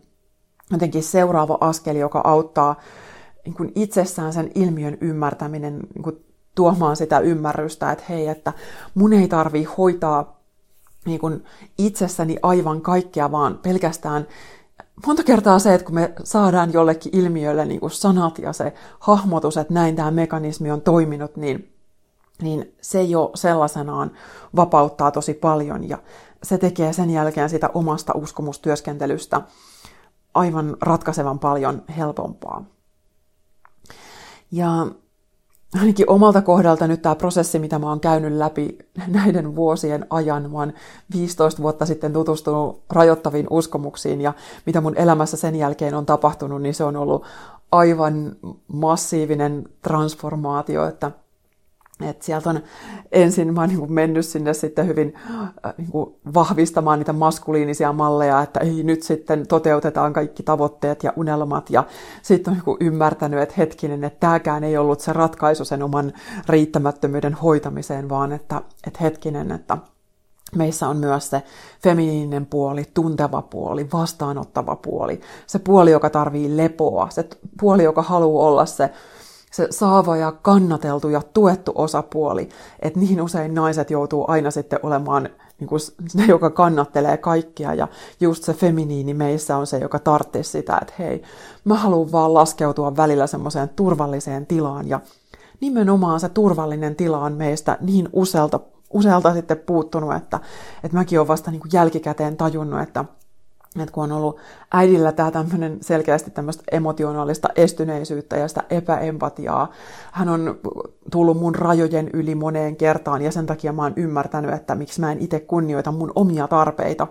jotenkin 0.72 1.03
seuraava 1.03 1.57
askel, 1.61 1.95
joka 1.95 2.22
auttaa 2.24 2.76
niin 3.45 3.53
kuin 3.53 3.72
itsessään 3.76 4.34
sen 4.34 4.51
ilmiön 4.55 4.97
ymmärtäminen 5.01 5.80
niin 5.95 6.03
kuin 6.03 6.26
tuomaan 6.55 6.95
sitä 6.95 7.20
ymmärrystä, 7.20 7.91
että 7.91 8.03
hei, 8.09 8.28
että 8.28 8.53
mun 8.95 9.13
ei 9.13 9.28
tarvii 9.28 9.63
hoitaa 9.63 10.40
niin 11.06 11.20
kuin 11.20 11.45
itsessäni 11.78 12.38
aivan 12.41 12.82
kaikkea, 12.82 13.32
vaan 13.32 13.58
pelkästään 13.58 14.28
monta 15.06 15.24
kertaa 15.24 15.60
se, 15.60 15.74
että 15.74 15.86
kun 15.86 15.95
me 15.95 16.14
saadaan 16.24 16.74
jollekin 16.74 17.18
ilmiölle 17.18 17.66
niin 17.66 17.80
kuin 17.80 17.91
sanat 17.91 18.39
ja 18.39 18.54
se 18.54 18.74
hahmotus, 18.99 19.58
että 19.58 19.74
näin 19.74 19.95
tämä 19.95 20.12
mekanismi 20.12 20.72
on 20.72 20.82
toiminut, 20.82 21.36
niin, 21.36 21.74
niin 22.41 22.76
se 22.82 23.04
jo 23.04 23.32
sellaisenaan 23.36 24.12
vapauttaa 24.56 25.12
tosi 25.12 25.34
paljon. 25.34 25.89
Ja 25.89 25.97
se 26.43 26.58
tekee 26.58 26.93
sen 26.93 27.10
jälkeen 27.10 27.49
sitä 27.49 27.70
omasta 27.74 28.14
uskomustyöskentelystä 28.16 29.41
aivan 30.34 30.78
ratkaisevan 30.82 31.39
paljon 31.39 31.84
helpompaa. 31.97 32.64
Ja 34.52 34.88
ainakin 35.80 36.09
omalta 36.09 36.41
kohdalta 36.41 36.88
nyt 36.88 37.01
tämä 37.01 37.15
prosessi, 37.15 37.59
mitä 37.59 37.80
mä 37.80 37.89
oon 37.89 37.99
käynyt 37.99 38.34
läpi 38.34 38.78
näiden 39.07 39.55
vuosien 39.55 40.05
ajan, 40.09 40.51
mä 40.51 40.57
oon 40.57 40.74
15 41.13 41.61
vuotta 41.61 41.86
sitten 41.86 42.13
tutustunut 42.13 42.82
rajoittaviin 42.89 43.47
uskomuksiin 43.49 44.22
ja 44.22 44.34
mitä 44.65 44.82
mun 44.82 44.97
elämässä 44.97 45.38
sen 45.38 45.55
jälkeen 45.55 45.95
on 45.95 46.05
tapahtunut, 46.05 46.61
niin 46.61 46.76
se 46.76 46.84
on 46.84 46.95
ollut 46.95 47.24
aivan 47.72 48.36
massiivinen 48.67 49.69
transformaatio, 49.82 50.88
että 50.88 51.11
et 52.04 52.22
sieltä 52.22 52.49
on 52.49 52.60
ensin 53.12 53.54
mä 53.54 53.68
niin 53.68 53.93
mennyt 53.93 54.26
sinne 54.26 54.54
sitten 54.54 54.88
hyvin 54.88 55.14
äh, 55.66 55.74
niin 55.78 55.91
kuin 55.91 56.16
vahvistamaan 56.34 56.99
niitä 56.99 57.14
maskuliinisia 57.14 57.93
malleja, 57.93 58.41
että 58.41 58.60
ei 58.60 58.84
nyt 58.84 59.04
sitten 59.04 59.47
toteutetaan 59.47 60.14
kaikki 60.14 60.43
tavoitteet 60.43 61.04
ja 61.04 61.14
unelmat. 61.16 61.70
Ja 61.70 61.84
sitten 62.22 62.54
on 62.54 62.62
niin 62.66 62.78
ymmärtänyt, 62.88 63.39
että 63.39 63.56
hetkinen, 63.58 64.04
että 64.04 64.20
tämäkään 64.20 64.64
ei 64.64 64.78
ollut 64.78 64.99
se 64.99 65.14
ratkaisu 65.14 65.66
sen 65.66 65.84
oman 65.84 66.14
riittämättömyyden 66.49 67.34
hoitamiseen, 67.34 68.10
vaan 68.10 68.32
että, 68.32 68.62
että 68.88 68.99
hetkinen, 69.02 69.52
että 69.52 69.78
meissä 70.56 70.88
on 70.88 70.97
myös 70.97 71.30
se 71.30 71.43
feminiininen 71.84 72.45
puoli, 72.45 72.86
tunteva 72.93 73.41
puoli, 73.41 73.88
vastaanottava 73.93 74.76
puoli, 74.76 75.22
se 75.47 75.60
puoli, 75.60 75.91
joka 75.91 76.10
tarvii 76.10 76.58
lepoa, 76.58 77.08
se 77.10 77.30
puoli, 77.60 77.84
joka 77.84 78.02
haluaa 78.02 78.47
olla 78.47 78.66
se 78.66 78.89
se 79.52 79.68
saava 79.70 80.18
ja 80.18 80.32
kannateltu 80.32 81.10
ja 81.10 81.22
tuettu 81.34 81.72
osapuoli, 81.76 82.49
että 82.80 82.99
niin 82.99 83.22
usein 83.22 83.54
naiset 83.54 83.91
joutuu 83.91 84.26
aina 84.28 84.52
sitten 84.52 84.80
olemaan 84.84 85.30
niin 85.60 85.68
kuin 85.68 85.80
se, 85.80 86.26
joka 86.28 86.49
kannattelee 86.49 87.18
kaikkia. 87.18 87.74
Ja 87.74 87.88
just 88.20 88.43
se 88.43 88.54
feminiini 88.54 89.14
meissä 89.14 89.58
on 89.58 89.68
se, 89.68 89.78
joka 89.78 89.99
tarvitsee 89.99 90.43
sitä, 90.43 90.80
että 90.82 90.93
hei, 90.99 91.22
mä 91.66 91.76
haluan 91.76 92.12
vaan 92.12 92.34
laskeutua 92.34 92.97
välillä 92.97 93.28
semmoiseen 93.28 93.70
turvalliseen 93.70 94.45
tilaan. 94.45 94.89
Ja 94.89 94.99
nimenomaan 95.62 96.20
se 96.20 96.30
turvallinen 96.30 96.95
tila 96.95 97.20
on 97.20 97.34
meistä 97.34 97.78
niin 97.82 98.10
usealta, 98.14 98.60
usealta 98.93 99.34
sitten 99.34 99.58
puuttunut, 99.58 100.16
että, 100.16 100.39
että 100.84 100.97
mäkin 100.97 101.20
olen 101.20 101.28
vasta 101.28 101.52
niin 101.52 101.62
kuin 101.62 101.72
jälkikäteen 101.74 102.38
tajunnut, 102.38 102.82
että 102.82 103.06
että 103.80 103.93
kun 103.93 104.03
on 104.03 104.11
ollut 104.11 104.38
äidillä 104.74 105.11
tämä 105.11 105.32
tämmöinen 105.32 105.78
selkeästi 105.82 106.32
tämmöistä 106.32 106.63
emotionaalista 106.72 107.49
estyneisyyttä 107.55 108.38
ja 108.38 108.47
sitä 108.47 108.63
epäempatiaa, 108.69 109.72
hän 110.11 110.30
on 110.30 110.59
tullut 111.11 111.38
mun 111.38 111.55
rajojen 111.55 112.09
yli 112.13 112.36
moneen 112.36 112.76
kertaan 112.76 113.22
ja 113.22 113.32
sen 113.32 113.45
takia 113.45 113.74
mä 113.74 113.84
oon 113.84 113.93
ymmärtänyt, 113.95 114.53
että 114.53 114.76
miksi 114.76 114.99
mä 114.99 115.11
en 115.11 115.22
itse 115.22 115.39
kunnioita 115.39 115.91
mun 115.91 116.11
omia 116.15 116.47
tarpeita 116.47 117.07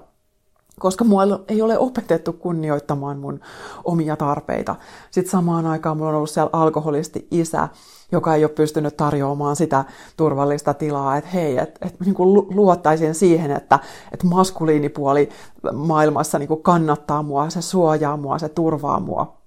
koska 0.80 1.04
mua 1.04 1.22
ei 1.48 1.62
ole 1.62 1.78
opetettu 1.78 2.32
kunnioittamaan 2.32 3.18
mun 3.18 3.40
omia 3.84 4.16
tarpeita. 4.16 4.76
Sitten 5.10 5.30
samaan 5.30 5.66
aikaan 5.66 5.96
mulla 5.96 6.10
on 6.10 6.16
ollut 6.16 6.30
siellä 6.30 6.50
alkoholisti 6.52 7.28
isä, 7.30 7.68
joka 8.12 8.34
ei 8.34 8.44
ole 8.44 8.50
pystynyt 8.50 8.96
tarjoamaan 8.96 9.56
sitä 9.56 9.84
turvallista 10.16 10.74
tilaa, 10.74 11.16
että 11.16 11.30
hei, 11.30 11.58
että 11.58 11.86
et, 11.86 12.00
niin 12.00 12.14
luottaisin 12.54 13.14
siihen, 13.14 13.50
että 13.50 13.78
et 14.12 14.24
maskuliinipuoli 14.24 15.28
maailmassa 15.72 16.38
niin 16.38 16.62
kannattaa 16.62 17.22
mua, 17.22 17.50
se 17.50 17.62
suojaa 17.62 18.16
mua, 18.16 18.38
se 18.38 18.48
turvaa 18.48 19.00
mua. 19.00 19.40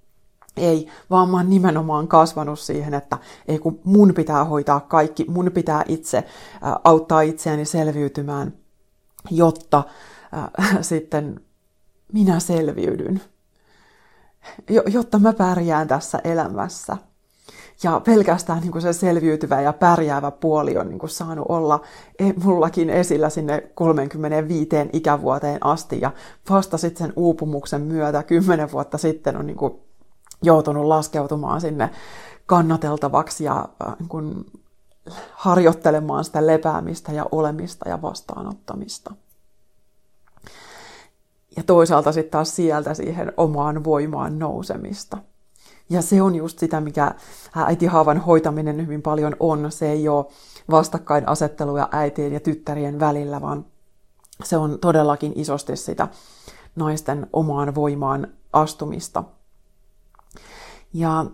Ei, 0.57 0.87
vaan 1.09 1.29
mä 1.29 1.37
oon 1.37 1.49
nimenomaan 1.49 2.07
kasvanut 2.07 2.59
siihen, 2.59 2.93
että 2.93 3.17
ei 3.47 3.59
kun 3.59 3.79
mun 3.83 4.13
pitää 4.13 4.45
hoitaa 4.45 4.79
kaikki, 4.79 5.25
mun 5.27 5.51
pitää 5.53 5.83
itse 5.87 6.23
auttaa 6.83 7.21
itseäni 7.21 7.65
selviytymään, 7.65 8.53
jotta 9.31 9.83
äh, 10.33 10.49
sitten 10.81 11.39
minä 12.13 12.39
selviydyn, 12.39 13.21
jotta 14.69 15.19
mä 15.19 15.33
pärjään 15.33 15.87
tässä 15.87 16.19
elämässä. 16.23 16.97
Ja 17.83 18.01
pelkästään 18.05 18.61
niin 18.61 18.71
kuin 18.71 18.81
se 18.81 18.93
selviytyvä 18.93 19.61
ja 19.61 19.73
pärjäävä 19.73 20.31
puoli 20.31 20.77
on 20.77 20.89
niin 20.89 20.99
kuin 20.99 21.09
saanut 21.09 21.45
olla 21.49 21.81
e, 22.19 22.33
mullakin 22.43 22.89
esillä 22.89 23.29
sinne 23.29 23.71
35 23.75 24.69
ikävuoteen 24.93 25.57
asti. 25.61 26.01
Ja 26.01 26.11
vasta 26.49 26.77
sitten 26.77 27.07
sen 27.07 27.13
uupumuksen 27.15 27.81
myötä 27.81 28.23
kymmenen 28.23 28.71
vuotta 28.71 28.97
sitten 28.97 29.37
on 29.37 29.47
niin 29.47 29.57
kuin 29.57 29.73
joutunut 30.43 30.85
laskeutumaan 30.85 31.61
sinne 31.61 31.89
kannateltavaksi 32.45 33.43
ja 33.43 33.69
äh, 33.87 33.95
niin 33.99 34.09
kuin 34.09 34.45
harjoittelemaan 35.31 36.23
sitä 36.23 36.47
lepäämistä 36.47 37.11
ja 37.11 37.25
olemista 37.31 37.89
ja 37.89 38.01
vastaanottamista 38.01 39.13
ja 41.57 41.63
toisaalta 41.63 42.11
sitten 42.11 42.31
taas 42.31 42.55
sieltä 42.55 42.93
siihen 42.93 43.33
omaan 43.37 43.83
voimaan 43.83 44.39
nousemista. 44.39 45.17
Ja 45.89 46.01
se 46.01 46.21
on 46.21 46.35
just 46.35 46.59
sitä, 46.59 46.81
mikä 46.81 47.15
äitihaavan 47.55 48.17
hoitaminen 48.17 48.77
hyvin 48.77 49.01
paljon 49.01 49.35
on. 49.39 49.71
Se 49.71 49.91
ei 49.91 50.07
ole 50.07 50.25
vastakkainasetteluja 50.71 51.89
äitien 51.91 52.33
ja 52.33 52.39
tyttärien 52.39 52.99
välillä, 52.99 53.41
vaan 53.41 53.65
se 54.43 54.57
on 54.57 54.79
todellakin 54.79 55.33
isosti 55.35 55.75
sitä 55.75 56.07
naisten 56.75 57.27
omaan 57.33 57.75
voimaan 57.75 58.27
astumista. 58.53 59.23
Ja 60.93 61.25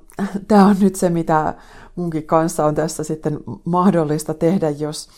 tämä 0.47 0.65
on 0.65 0.75
nyt 0.79 0.95
se, 0.95 1.09
mitä 1.09 1.53
munkin 1.95 2.23
kanssa 2.23 2.65
on 2.65 2.75
tässä 2.75 3.03
sitten 3.03 3.39
mahdollista 3.65 4.33
tehdä, 4.33 4.69
jos 4.69 5.09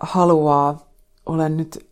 haluaa. 0.00 0.86
Olen 1.26 1.56
nyt 1.56 1.91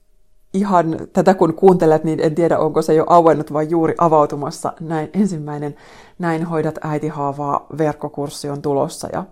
ihan 0.55 0.97
tätä 1.13 1.35
kun 1.35 1.55
kuuntelet, 1.55 2.05
niin 2.05 2.21
en 2.21 2.35
tiedä 2.35 2.59
onko 2.59 2.83
se 2.83 2.95
jo 2.95 3.05
auennut 3.09 3.53
vai 3.53 3.67
juuri 3.71 3.95
avautumassa. 3.99 4.73
Näin 4.81 5.11
ensimmäinen 5.13 5.77
Näin 6.21 6.45
hoidat 6.45 6.79
äitihaavaa 6.83 7.67
verkkokurssi 7.79 8.51
on 8.51 8.63
tulossa 8.63 9.09
ja 9.13 9.25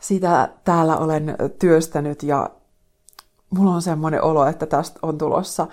sitä 0.00 0.48
täällä 0.64 0.96
olen 0.96 1.36
työstänyt 1.58 2.22
ja 2.22 2.50
mulla 3.50 3.74
on 3.74 3.82
semmoinen 3.82 4.22
olo, 4.22 4.46
että 4.46 4.66
tästä 4.66 4.98
on 5.02 5.18
tulossa 5.18 5.66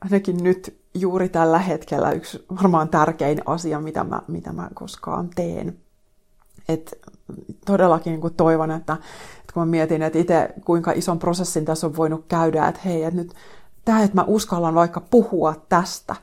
ainakin 0.00 0.36
nyt 0.42 0.80
juuri 0.94 1.28
tällä 1.28 1.58
hetkellä 1.58 2.10
yksi 2.10 2.44
varmaan 2.56 2.88
tärkein 2.88 3.42
asia, 3.46 3.80
mitä 3.80 4.04
mä, 4.04 4.22
mitä 4.28 4.52
mä 4.52 4.68
koskaan 4.74 5.30
teen. 5.34 5.78
Et 6.68 6.98
todellakin 7.66 8.20
niin 8.20 8.34
toivon, 8.34 8.70
että, 8.70 8.92
että 9.40 9.52
kun 9.54 9.62
mä 9.62 9.66
mietin, 9.66 10.02
että 10.02 10.18
itse 10.18 10.48
kuinka 10.64 10.92
ison 10.92 11.18
prosessin 11.18 11.64
tässä 11.64 11.86
on 11.86 11.96
voinut 11.96 12.24
käydä, 12.28 12.68
että 12.68 12.80
hei, 12.84 13.04
että 13.04 13.20
nyt 13.20 13.34
tämä, 13.84 14.02
että 14.02 14.16
mä 14.16 14.24
uskallan 14.26 14.74
vaikka 14.74 15.00
puhua 15.00 15.54
tästä, 15.68 16.16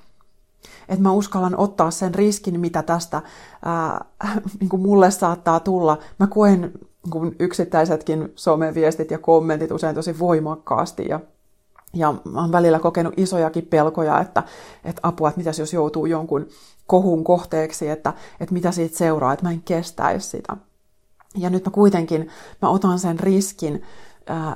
että 0.90 1.04
mä 1.04 1.12
uskallan 1.12 1.58
ottaa 1.58 1.92
sen 1.92 2.16
riskin, 2.16 2.60
mitä 2.60 2.84
tästä 2.84 3.22
ää, 3.66 4.06
niin 4.60 4.70
kuin 4.70 4.82
mulle 4.82 5.12
saattaa 5.12 5.60
tulla. 5.60 5.98
Mä 6.20 6.28
koen 6.28 6.62
niin 6.62 7.12
kuin 7.12 7.36
yksittäisetkin 7.40 8.32
someviestit 8.36 9.12
ja 9.12 9.18
kommentit 9.18 9.72
usein 9.72 9.96
tosi 9.96 10.20
voimakkaasti 10.20 11.08
ja 11.10 11.20
ja 11.94 12.14
mä 12.32 12.42
oon 12.42 12.52
välillä 12.52 12.80
kokenut 12.80 13.14
isojakin 13.18 13.66
pelkoja, 13.66 14.20
että, 14.20 14.44
että 14.84 15.00
apua, 15.04 15.30
että 15.30 15.38
mitäs 15.38 15.60
jos 15.60 15.74
joutuu 15.74 16.06
jonkun 16.06 16.48
kohun 16.90 17.24
kohteeksi, 17.24 17.90
että, 17.90 18.14
että 18.40 18.54
mitä 18.54 18.72
siitä 18.72 18.98
seuraa, 18.98 19.34
että 19.34 19.46
mä 19.46 19.52
en 19.52 19.62
kestäisi 19.62 20.30
sitä. 20.30 20.58
Ja 21.38 21.50
nyt 21.50 21.66
mä 21.66 21.72
kuitenkin, 21.72 22.28
mä 22.62 22.70
otan 22.70 23.00
sen 23.00 23.20
riskin, 23.20 23.84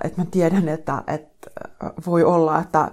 että 0.04 0.22
mä 0.22 0.26
tiedän, 0.32 0.70
että, 0.70 1.04
että 1.08 1.50
voi 2.08 2.24
olla, 2.24 2.60
että 2.60 2.92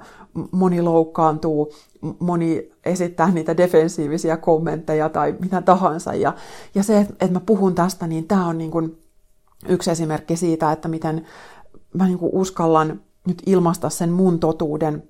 moni 0.50 0.82
loukkaantuu, 0.82 1.72
moni 2.18 2.70
esittää 2.84 3.30
niitä 3.30 3.56
defensiivisiä 3.56 4.36
kommentteja 4.36 5.08
tai 5.08 5.34
mitä 5.40 5.62
tahansa. 5.62 6.14
Ja, 6.14 6.34
ja 6.74 6.82
se, 6.82 7.00
että 7.00 7.32
mä 7.32 7.40
puhun 7.40 7.74
tästä, 7.74 8.06
niin 8.06 8.26
tämä 8.26 8.46
on 8.46 8.58
niin 8.58 8.70
kuin 8.70 8.98
yksi 9.68 9.90
esimerkki 9.90 10.36
siitä, 10.36 10.72
että 10.72 10.88
miten 10.88 11.26
mä 11.94 12.06
niin 12.06 12.18
kuin 12.18 12.32
uskallan 12.34 13.00
nyt 13.26 13.42
ilmaista 13.46 13.90
sen 13.90 14.10
mun 14.10 14.40
totuuden, 14.40 15.02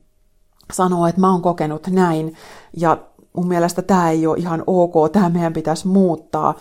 sanoa, 0.72 1.08
että 1.08 1.20
mä 1.20 1.32
oon 1.32 1.42
kokenut 1.42 1.86
näin, 1.86 2.34
ja 2.76 2.98
mun 3.32 3.48
mielestä 3.48 3.82
tämä 3.82 4.10
ei 4.10 4.26
ole 4.26 4.38
ihan 4.38 4.64
ok, 4.66 5.12
tämä 5.12 5.28
meidän 5.28 5.52
pitäisi 5.52 5.88
muuttaa, 5.88 6.54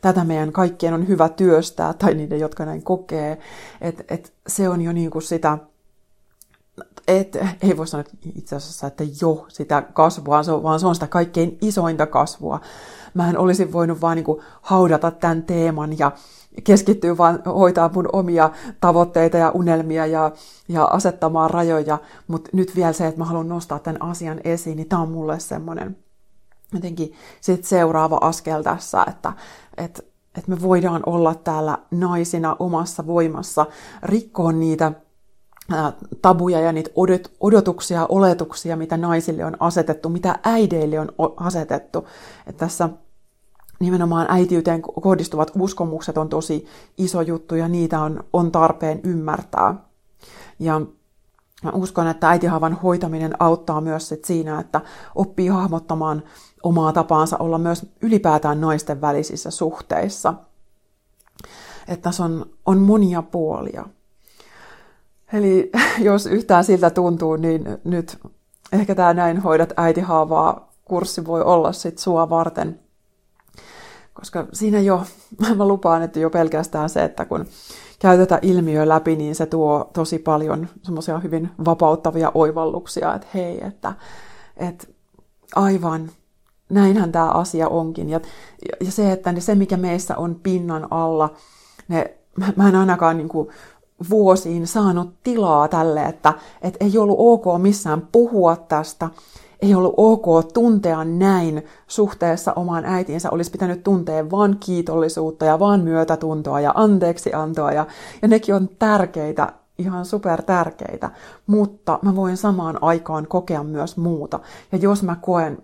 tätä 0.00 0.24
meidän 0.24 0.52
kaikkien 0.52 0.94
on 0.94 1.08
hyvä 1.08 1.28
työstää, 1.28 1.92
tai 1.92 2.14
niiden, 2.14 2.40
jotka 2.40 2.64
näin 2.64 2.82
kokee, 2.82 3.38
että 3.80 4.04
et 4.08 4.32
se 4.46 4.68
on 4.68 4.82
jo 4.82 4.92
niin 4.92 5.10
kuin 5.10 5.22
sitä, 5.22 5.58
et, 7.08 7.38
ei 7.62 7.76
voi 7.76 7.86
sanoa 7.86 8.04
itse 8.36 8.56
asiassa, 8.56 8.86
että 8.86 9.04
jo 9.22 9.44
sitä 9.48 9.82
kasvua, 9.82 10.42
vaan 10.62 10.80
se 10.80 10.86
on 10.86 10.94
sitä 10.94 11.06
kaikkein 11.06 11.58
isointa 11.60 12.06
kasvua. 12.06 12.60
Mä 13.14 13.30
en 13.30 13.38
olisi 13.38 13.72
voinut 13.72 14.00
vaan 14.00 14.16
niin 14.16 14.24
kuin 14.24 14.42
haudata 14.62 15.10
tämän 15.10 15.42
teeman 15.42 15.98
ja 15.98 16.12
keskittyä 16.64 17.16
vaan 17.16 17.42
hoitaa 17.46 17.90
mun 17.94 18.08
omia 18.12 18.50
tavoitteita 18.80 19.36
ja 19.36 19.50
unelmia 19.50 20.06
ja, 20.06 20.32
ja 20.68 20.84
asettamaan 20.84 21.50
rajoja, 21.50 21.98
mutta 22.26 22.50
nyt 22.52 22.76
vielä 22.76 22.92
se, 22.92 23.06
että 23.06 23.18
mä 23.18 23.24
haluan 23.24 23.48
nostaa 23.48 23.78
tämän 23.78 24.02
asian 24.02 24.40
esiin, 24.44 24.76
niin 24.76 24.88
tämä 24.88 25.02
on 25.02 25.10
mulle 25.10 25.40
semmoinen 25.40 25.96
jotenkin 26.72 27.12
sit 27.40 27.64
seuraava 27.64 28.18
askel 28.20 28.62
tässä, 28.62 29.04
että, 29.08 29.32
että, 29.76 30.02
että 30.38 30.50
me 30.50 30.62
voidaan 30.62 31.02
olla 31.06 31.34
täällä 31.34 31.78
naisina 31.90 32.56
omassa 32.58 33.06
voimassa, 33.06 33.66
rikkoa 34.02 34.52
niitä 34.52 34.92
tabuja 36.22 36.60
ja 36.60 36.72
niitä 36.72 36.90
odotuksia, 37.40 38.06
oletuksia, 38.08 38.76
mitä 38.76 38.96
naisille 38.96 39.44
on 39.44 39.56
asetettu, 39.60 40.08
mitä 40.08 40.38
äideille 40.42 41.00
on 41.00 41.08
asetettu. 41.36 42.06
Että 42.46 42.58
tässä 42.58 42.88
nimenomaan 43.80 44.26
äitiyteen 44.30 44.82
kohdistuvat 44.82 45.50
uskomukset 45.58 46.18
on 46.18 46.28
tosi 46.28 46.66
iso 46.98 47.20
juttu 47.20 47.54
ja 47.54 47.68
niitä 47.68 48.00
on, 48.00 48.24
on 48.32 48.52
tarpeen 48.52 49.00
ymmärtää. 49.04 49.74
Ja 50.58 50.80
mä 51.62 51.70
uskon, 51.74 52.06
että 52.06 52.28
äitihaavan 52.28 52.72
hoitaminen 52.72 53.32
auttaa 53.38 53.80
myös 53.80 54.08
sit 54.08 54.24
siinä, 54.24 54.60
että 54.60 54.80
oppii 55.14 55.48
hahmottamaan 55.48 56.22
omaa 56.62 56.92
tapaansa 56.92 57.36
olla 57.38 57.58
myös 57.58 57.86
ylipäätään 58.02 58.60
naisten 58.60 59.00
välisissä 59.00 59.50
suhteissa. 59.50 60.34
Että 61.88 62.02
tässä 62.02 62.24
on, 62.24 62.46
on 62.66 62.78
monia 62.78 63.22
puolia. 63.22 63.88
Eli 65.32 65.70
jos 65.98 66.26
yhtään 66.26 66.64
siltä 66.64 66.90
tuntuu, 66.90 67.36
niin 67.36 67.64
nyt 67.84 68.18
ehkä 68.72 68.94
tämä 68.94 69.14
näin 69.14 69.38
hoidat 69.40 69.72
äitihaavaa 69.76 70.72
kurssi 70.84 71.26
voi 71.26 71.42
olla 71.42 71.72
sit 71.72 71.98
sua 71.98 72.30
varten. 72.30 72.81
Koska 74.14 74.46
siinä 74.52 74.80
jo, 74.80 75.02
mä 75.56 75.68
lupaan, 75.68 76.02
että 76.02 76.20
jo 76.20 76.30
pelkästään 76.30 76.90
se, 76.90 77.04
että 77.04 77.24
kun 77.24 77.46
käy 77.98 78.18
tätä 78.18 78.38
ilmiöä 78.42 78.88
läpi, 78.88 79.16
niin 79.16 79.34
se 79.34 79.46
tuo 79.46 79.90
tosi 79.92 80.18
paljon 80.18 80.68
semmoisia 80.82 81.18
hyvin 81.18 81.50
vapauttavia 81.64 82.32
oivalluksia, 82.34 83.14
että 83.14 83.26
hei, 83.34 83.64
että, 83.66 83.92
että 84.56 84.86
aivan, 85.54 86.10
näinhän 86.70 87.12
tämä 87.12 87.30
asia 87.30 87.68
onkin. 87.68 88.10
Ja, 88.10 88.20
ja 88.80 88.92
se, 88.92 89.12
että 89.12 89.34
se, 89.38 89.54
mikä 89.54 89.76
meissä 89.76 90.16
on 90.16 90.40
pinnan 90.42 90.88
alla, 90.90 91.34
ne, 91.88 92.14
mä 92.56 92.68
en 92.68 92.76
ainakaan 92.76 93.16
niin 93.16 93.28
kuin 93.28 93.48
vuosiin 94.10 94.66
saanut 94.66 95.14
tilaa 95.22 95.68
tälle, 95.68 96.04
että, 96.04 96.34
että 96.62 96.84
ei 96.84 96.98
ollut 96.98 97.16
ok 97.18 97.62
missään 97.62 98.08
puhua 98.12 98.56
tästä, 98.56 99.10
ei 99.62 99.74
ollut 99.74 99.94
ok 99.96 100.52
tuntea 100.54 101.04
näin 101.04 101.64
suhteessa 101.86 102.52
omaan 102.52 102.84
äitiinsä, 102.84 103.30
olisi 103.30 103.50
pitänyt 103.50 103.82
tuntea 103.82 104.30
vaan 104.30 104.56
kiitollisuutta 104.60 105.44
ja 105.44 105.58
vaan 105.58 105.80
myötätuntoa 105.80 106.60
ja 106.60 106.72
anteeksiantoa 106.74 107.72
ja, 107.72 107.86
ja 108.22 108.28
nekin 108.28 108.54
on 108.54 108.68
tärkeitä, 108.78 109.52
ihan 109.78 110.04
super 110.04 110.42
tärkeitä, 110.42 111.10
mutta 111.46 111.98
mä 112.02 112.16
voin 112.16 112.36
samaan 112.36 112.78
aikaan 112.82 113.26
kokea 113.26 113.64
myös 113.64 113.96
muuta. 113.96 114.40
Ja 114.72 114.78
jos 114.78 115.02
mä 115.02 115.16
koen 115.20 115.58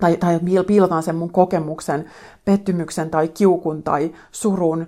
tai, 0.00 0.16
tai 0.16 0.40
piilotan 0.66 1.02
sen 1.02 1.16
mun 1.16 1.32
kokemuksen, 1.32 2.04
pettymyksen 2.44 3.10
tai 3.10 3.28
kiukun 3.28 3.82
tai 3.82 4.12
surun 4.32 4.86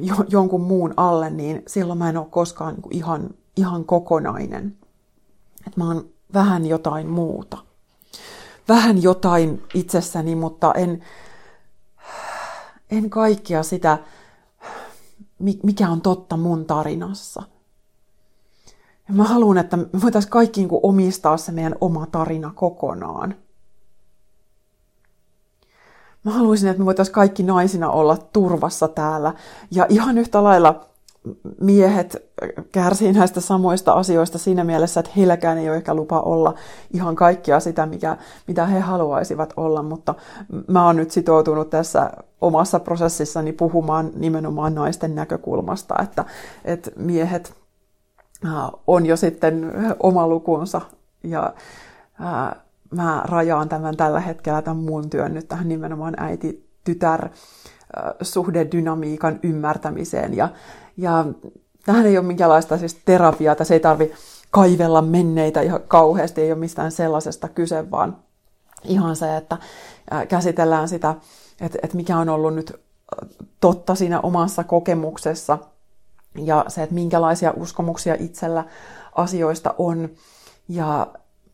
jo, 0.00 0.14
jonkun 0.28 0.60
muun 0.60 0.94
alle, 0.96 1.30
niin 1.30 1.62
silloin 1.66 1.98
mä 1.98 2.08
en 2.08 2.16
ole 2.16 2.26
koskaan 2.30 2.74
niin 2.74 2.82
kuin 2.82 2.96
ihan, 2.96 3.30
ihan 3.56 3.84
kokonainen. 3.84 4.76
Et 5.66 5.76
mä 5.76 5.86
oon 5.86 6.15
vähän 6.36 6.66
jotain 6.66 7.08
muuta. 7.08 7.58
Vähän 8.68 9.02
jotain 9.02 9.62
itsessäni, 9.74 10.34
mutta 10.34 10.72
en, 10.74 11.04
en 12.90 13.10
kaikkea 13.10 13.62
sitä, 13.62 13.98
mikä 15.62 15.88
on 15.88 16.00
totta 16.00 16.36
mun 16.36 16.64
tarinassa. 16.64 17.42
Ja 19.08 19.14
mä 19.14 19.24
haluan, 19.24 19.58
että 19.58 19.76
me 19.76 20.02
voitaisiin 20.02 20.30
kaikki 20.30 20.60
niin 20.60 20.80
omistaa 20.82 21.36
se 21.36 21.52
meidän 21.52 21.74
oma 21.80 22.06
tarina 22.06 22.52
kokonaan. 22.54 23.34
Mä 26.24 26.32
haluaisin, 26.32 26.68
että 26.68 26.78
me 26.80 26.86
voitaisiin 26.86 27.14
kaikki 27.14 27.42
naisina 27.42 27.90
olla 27.90 28.16
turvassa 28.16 28.88
täällä. 28.88 29.34
Ja 29.70 29.86
ihan 29.88 30.18
yhtä 30.18 30.44
lailla 30.44 30.88
miehet 31.60 32.30
kärsii 32.72 33.12
näistä 33.12 33.40
samoista 33.40 33.92
asioista 33.92 34.38
siinä 34.38 34.64
mielessä, 34.64 35.00
että 35.00 35.12
heilläkään 35.16 35.58
ei 35.58 35.68
ole 35.68 35.76
ehkä 35.76 35.94
lupa 35.94 36.20
olla 36.20 36.54
ihan 36.94 37.16
kaikkia 37.16 37.60
sitä, 37.60 37.86
mikä, 37.86 38.16
mitä 38.46 38.66
he 38.66 38.80
haluaisivat 38.80 39.52
olla, 39.56 39.82
mutta 39.82 40.14
mä 40.68 40.86
oon 40.86 40.96
nyt 40.96 41.10
sitoutunut 41.10 41.70
tässä 41.70 42.10
omassa 42.40 42.80
prosessissani 42.80 43.52
puhumaan 43.52 44.10
nimenomaan 44.16 44.74
naisten 44.74 45.14
näkökulmasta, 45.14 45.94
että, 46.02 46.24
että 46.64 46.90
miehet 46.96 47.54
on 48.86 49.06
jo 49.06 49.16
sitten 49.16 49.72
oma 50.00 50.28
lukunsa 50.28 50.80
ja 51.24 51.54
mä 52.90 53.22
rajaan 53.24 53.68
tämän 53.68 53.96
tällä 53.96 54.20
hetkellä 54.20 54.62
tämän 54.62 54.76
mun 54.76 55.10
työn 55.10 55.34
nyt 55.34 55.48
tähän 55.48 55.68
nimenomaan 55.68 56.14
äiti-tytär 56.16 57.28
suhdedynamiikan 58.22 59.40
ymmärtämiseen. 59.42 60.36
Ja, 60.36 60.48
ja 60.96 61.24
tähän 61.84 62.06
ei 62.06 62.18
ole 62.18 62.26
minkäänlaista 62.26 62.78
siis 62.78 62.98
terapiaa, 63.04 63.54
tässä 63.54 63.74
ei 63.74 63.80
tarvi 63.80 64.12
kaivella 64.50 65.02
menneitä 65.02 65.60
ihan 65.60 65.80
kauheasti, 65.88 66.40
ei 66.40 66.52
ole 66.52 66.58
mistään 66.58 66.92
sellaisesta 66.92 67.48
kyse, 67.48 67.90
vaan 67.90 68.16
ihan 68.84 69.16
se, 69.16 69.36
että 69.36 69.56
käsitellään 70.28 70.88
sitä, 70.88 71.14
että, 71.60 71.78
että 71.82 71.96
mikä 71.96 72.18
on 72.18 72.28
ollut 72.28 72.54
nyt 72.54 72.72
totta 73.60 73.94
siinä 73.94 74.20
omassa 74.20 74.64
kokemuksessa 74.64 75.58
ja 76.34 76.64
se, 76.68 76.82
että 76.82 76.94
minkälaisia 76.94 77.52
uskomuksia 77.56 78.16
itsellä 78.18 78.64
asioista 79.14 79.74
on 79.78 80.08
ja 80.68 81.06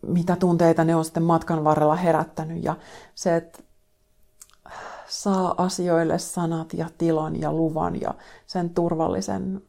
mitä 0.07 0.37
tunteita 0.37 0.85
ne 0.85 0.95
on 0.97 1.05
sitten 1.05 1.23
matkan 1.23 1.65
varrella 1.65 1.97
herättänyt. 1.97 2.65
Ja 2.65 2.77
se, 3.15 3.37
että 3.37 3.59
saa 5.13 5.55
asioille 5.59 6.19
sanat 6.19 6.73
ja 6.75 6.91
tilan 6.99 7.41
ja 7.41 7.53
luvan 7.53 8.01
ja 8.01 8.15
sen 8.47 8.71
turvallisen 8.71 9.63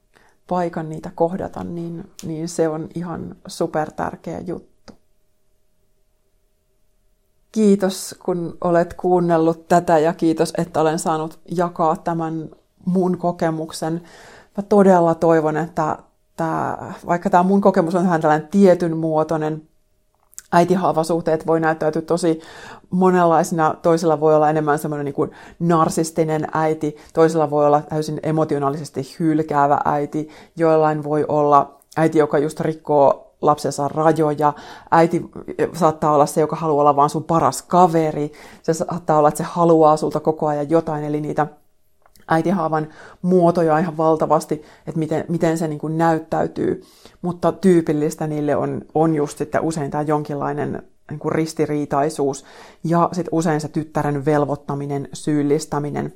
paikan 0.48 0.90
niitä 0.90 1.12
kohdata, 1.16 1.64
niin, 1.64 2.12
niin 2.26 2.50
se 2.50 2.68
on 2.68 2.90
ihan 2.96 3.36
super 3.48 3.92
tärkeä 3.92 4.40
juttu. 4.40 4.94
Kiitos, 7.52 8.16
kun 8.26 8.58
olet 8.62 8.94
kuunnellut 8.94 9.68
tätä 9.68 10.00
ja 10.00 10.14
kiitos, 10.14 10.54
että 10.58 10.82
olen 10.82 11.00
saanut 11.00 11.40
jakaa 11.52 11.98
tämän 11.98 12.50
mun 12.86 13.18
kokemuksen. 13.18 14.02
Mä 14.58 14.64
todella 14.64 15.16
toivon, 15.16 15.58
että 15.58 15.98
tämä, 16.36 16.94
vaikka 17.06 17.30
tämä 17.30 17.44
mun 17.44 17.62
kokemus 17.62 17.96
on 17.96 18.04
vähän 18.04 18.22
tällainen 18.22 18.48
tietyn 18.48 18.98
muotoinen, 18.98 19.70
äitihaavasuhteet 20.54 21.48
voi 21.48 21.60
näyttäytyä 21.60 22.02
tosi 22.02 22.42
monenlaisina. 22.90 23.76
Toisella 23.82 24.20
voi 24.20 24.36
olla 24.36 24.50
enemmän 24.50 24.80
semmoinen 24.80 25.06
niin 25.06 25.14
kuin 25.14 25.32
narsistinen 25.60 26.48
äiti, 26.54 26.98
toisella 27.14 27.50
voi 27.50 27.66
olla 27.66 27.82
täysin 27.82 28.20
emotionaalisesti 28.24 29.16
hylkäävä 29.20 29.80
äiti, 29.86 30.30
joillain 30.56 31.04
voi 31.04 31.26
olla 31.28 31.78
äiti, 31.98 32.18
joka 32.18 32.38
just 32.38 32.60
rikkoo 32.60 33.34
lapsensa 33.42 33.88
rajoja. 33.88 34.54
Äiti 34.92 35.26
saattaa 35.74 36.14
olla 36.14 36.26
se, 36.26 36.42
joka 36.42 36.56
haluaa 36.56 36.82
olla 36.82 36.96
vaan 36.96 37.10
sun 37.10 37.24
paras 37.24 37.62
kaveri. 37.62 38.32
Se 38.62 38.74
saattaa 38.74 39.18
olla, 39.18 39.28
että 39.28 39.38
se 39.38 39.44
haluaa 39.44 39.98
sulta 39.98 40.20
koko 40.20 40.48
ajan 40.48 40.70
jotain, 40.70 41.04
eli 41.04 41.22
niitä 41.22 41.48
äitihaavan 42.28 42.88
muotoja 43.22 43.80
ihan 43.80 43.98
valtavasti, 43.98 44.64
että 44.88 45.00
miten, 45.00 45.26
miten 45.30 45.58
se 45.58 45.68
niin 45.68 45.80
kuin 45.80 45.98
näyttäytyy. 45.98 46.84
Mutta 47.22 47.52
tyypillistä 47.52 48.28
niille 48.28 48.56
on, 48.56 48.82
on 48.96 49.16
just 49.16 49.38
sitten 49.38 49.62
usein 49.62 49.92
tämä 49.92 50.02
jonkinlainen 50.02 50.84
niin 51.10 51.20
kuin 51.20 51.32
ristiriitaisuus 51.32 52.46
ja 52.84 53.10
sitten 53.12 53.34
usein 53.34 53.62
se 53.62 53.68
tyttären 53.68 54.26
velvoittaminen, 54.26 55.10
syyllistäminen, 55.14 56.14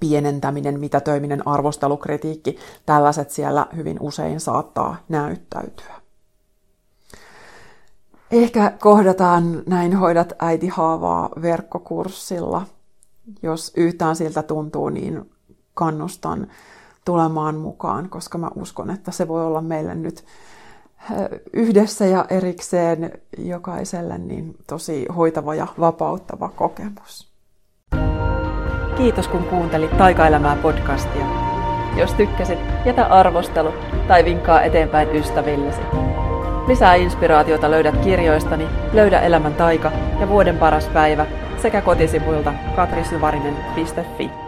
pienentäminen, 0.00 0.80
mitätöiminen, 0.80 1.48
arvostelukritiikki, 1.48 2.58
tällaiset 2.86 3.30
siellä 3.30 3.66
hyvin 3.76 3.96
usein 4.00 4.40
saattaa 4.40 4.96
näyttäytyä. 5.08 5.96
Ehkä 8.30 8.72
kohdataan 8.80 9.62
näin 9.66 9.96
hoidat 9.96 10.32
äitihaavaa 10.38 11.30
verkkokurssilla– 11.42 12.62
jos 13.42 13.72
yhtään 13.76 14.16
siltä 14.16 14.42
tuntuu, 14.42 14.88
niin 14.88 15.30
kannustan 15.74 16.46
tulemaan 17.04 17.54
mukaan, 17.54 18.08
koska 18.08 18.38
mä 18.38 18.50
uskon, 18.54 18.90
että 18.90 19.10
se 19.10 19.28
voi 19.28 19.46
olla 19.46 19.60
meille 19.60 19.94
nyt 19.94 20.24
yhdessä 21.52 22.06
ja 22.06 22.24
erikseen 22.30 23.12
jokaiselle 23.38 24.18
niin 24.18 24.56
tosi 24.66 25.06
hoitava 25.16 25.54
ja 25.54 25.66
vapauttava 25.80 26.48
kokemus. 26.48 27.32
Kiitos 28.96 29.28
kun 29.28 29.44
kuuntelit 29.44 29.98
Taikaelämää 29.98 30.56
podcastia. 30.56 31.26
Jos 31.96 32.14
tykkäsit, 32.14 32.58
jätä 32.84 33.06
arvostelu 33.06 33.72
tai 34.08 34.24
vinkkaa 34.24 34.62
eteenpäin 34.62 35.16
ystävillesi. 35.16 35.80
Lisää 36.68 36.94
inspiraatiota 36.94 37.70
löydät 37.70 37.96
kirjoistani 37.96 38.68
Löydä 38.92 39.20
elämän 39.20 39.54
taika 39.54 39.92
ja 40.20 40.28
Vuoden 40.28 40.58
paras 40.58 40.88
päivä 40.88 41.26
sekä 41.62 41.80
kotisivuilta 41.80 42.54
katrisyvarinen.fi. 42.76 44.45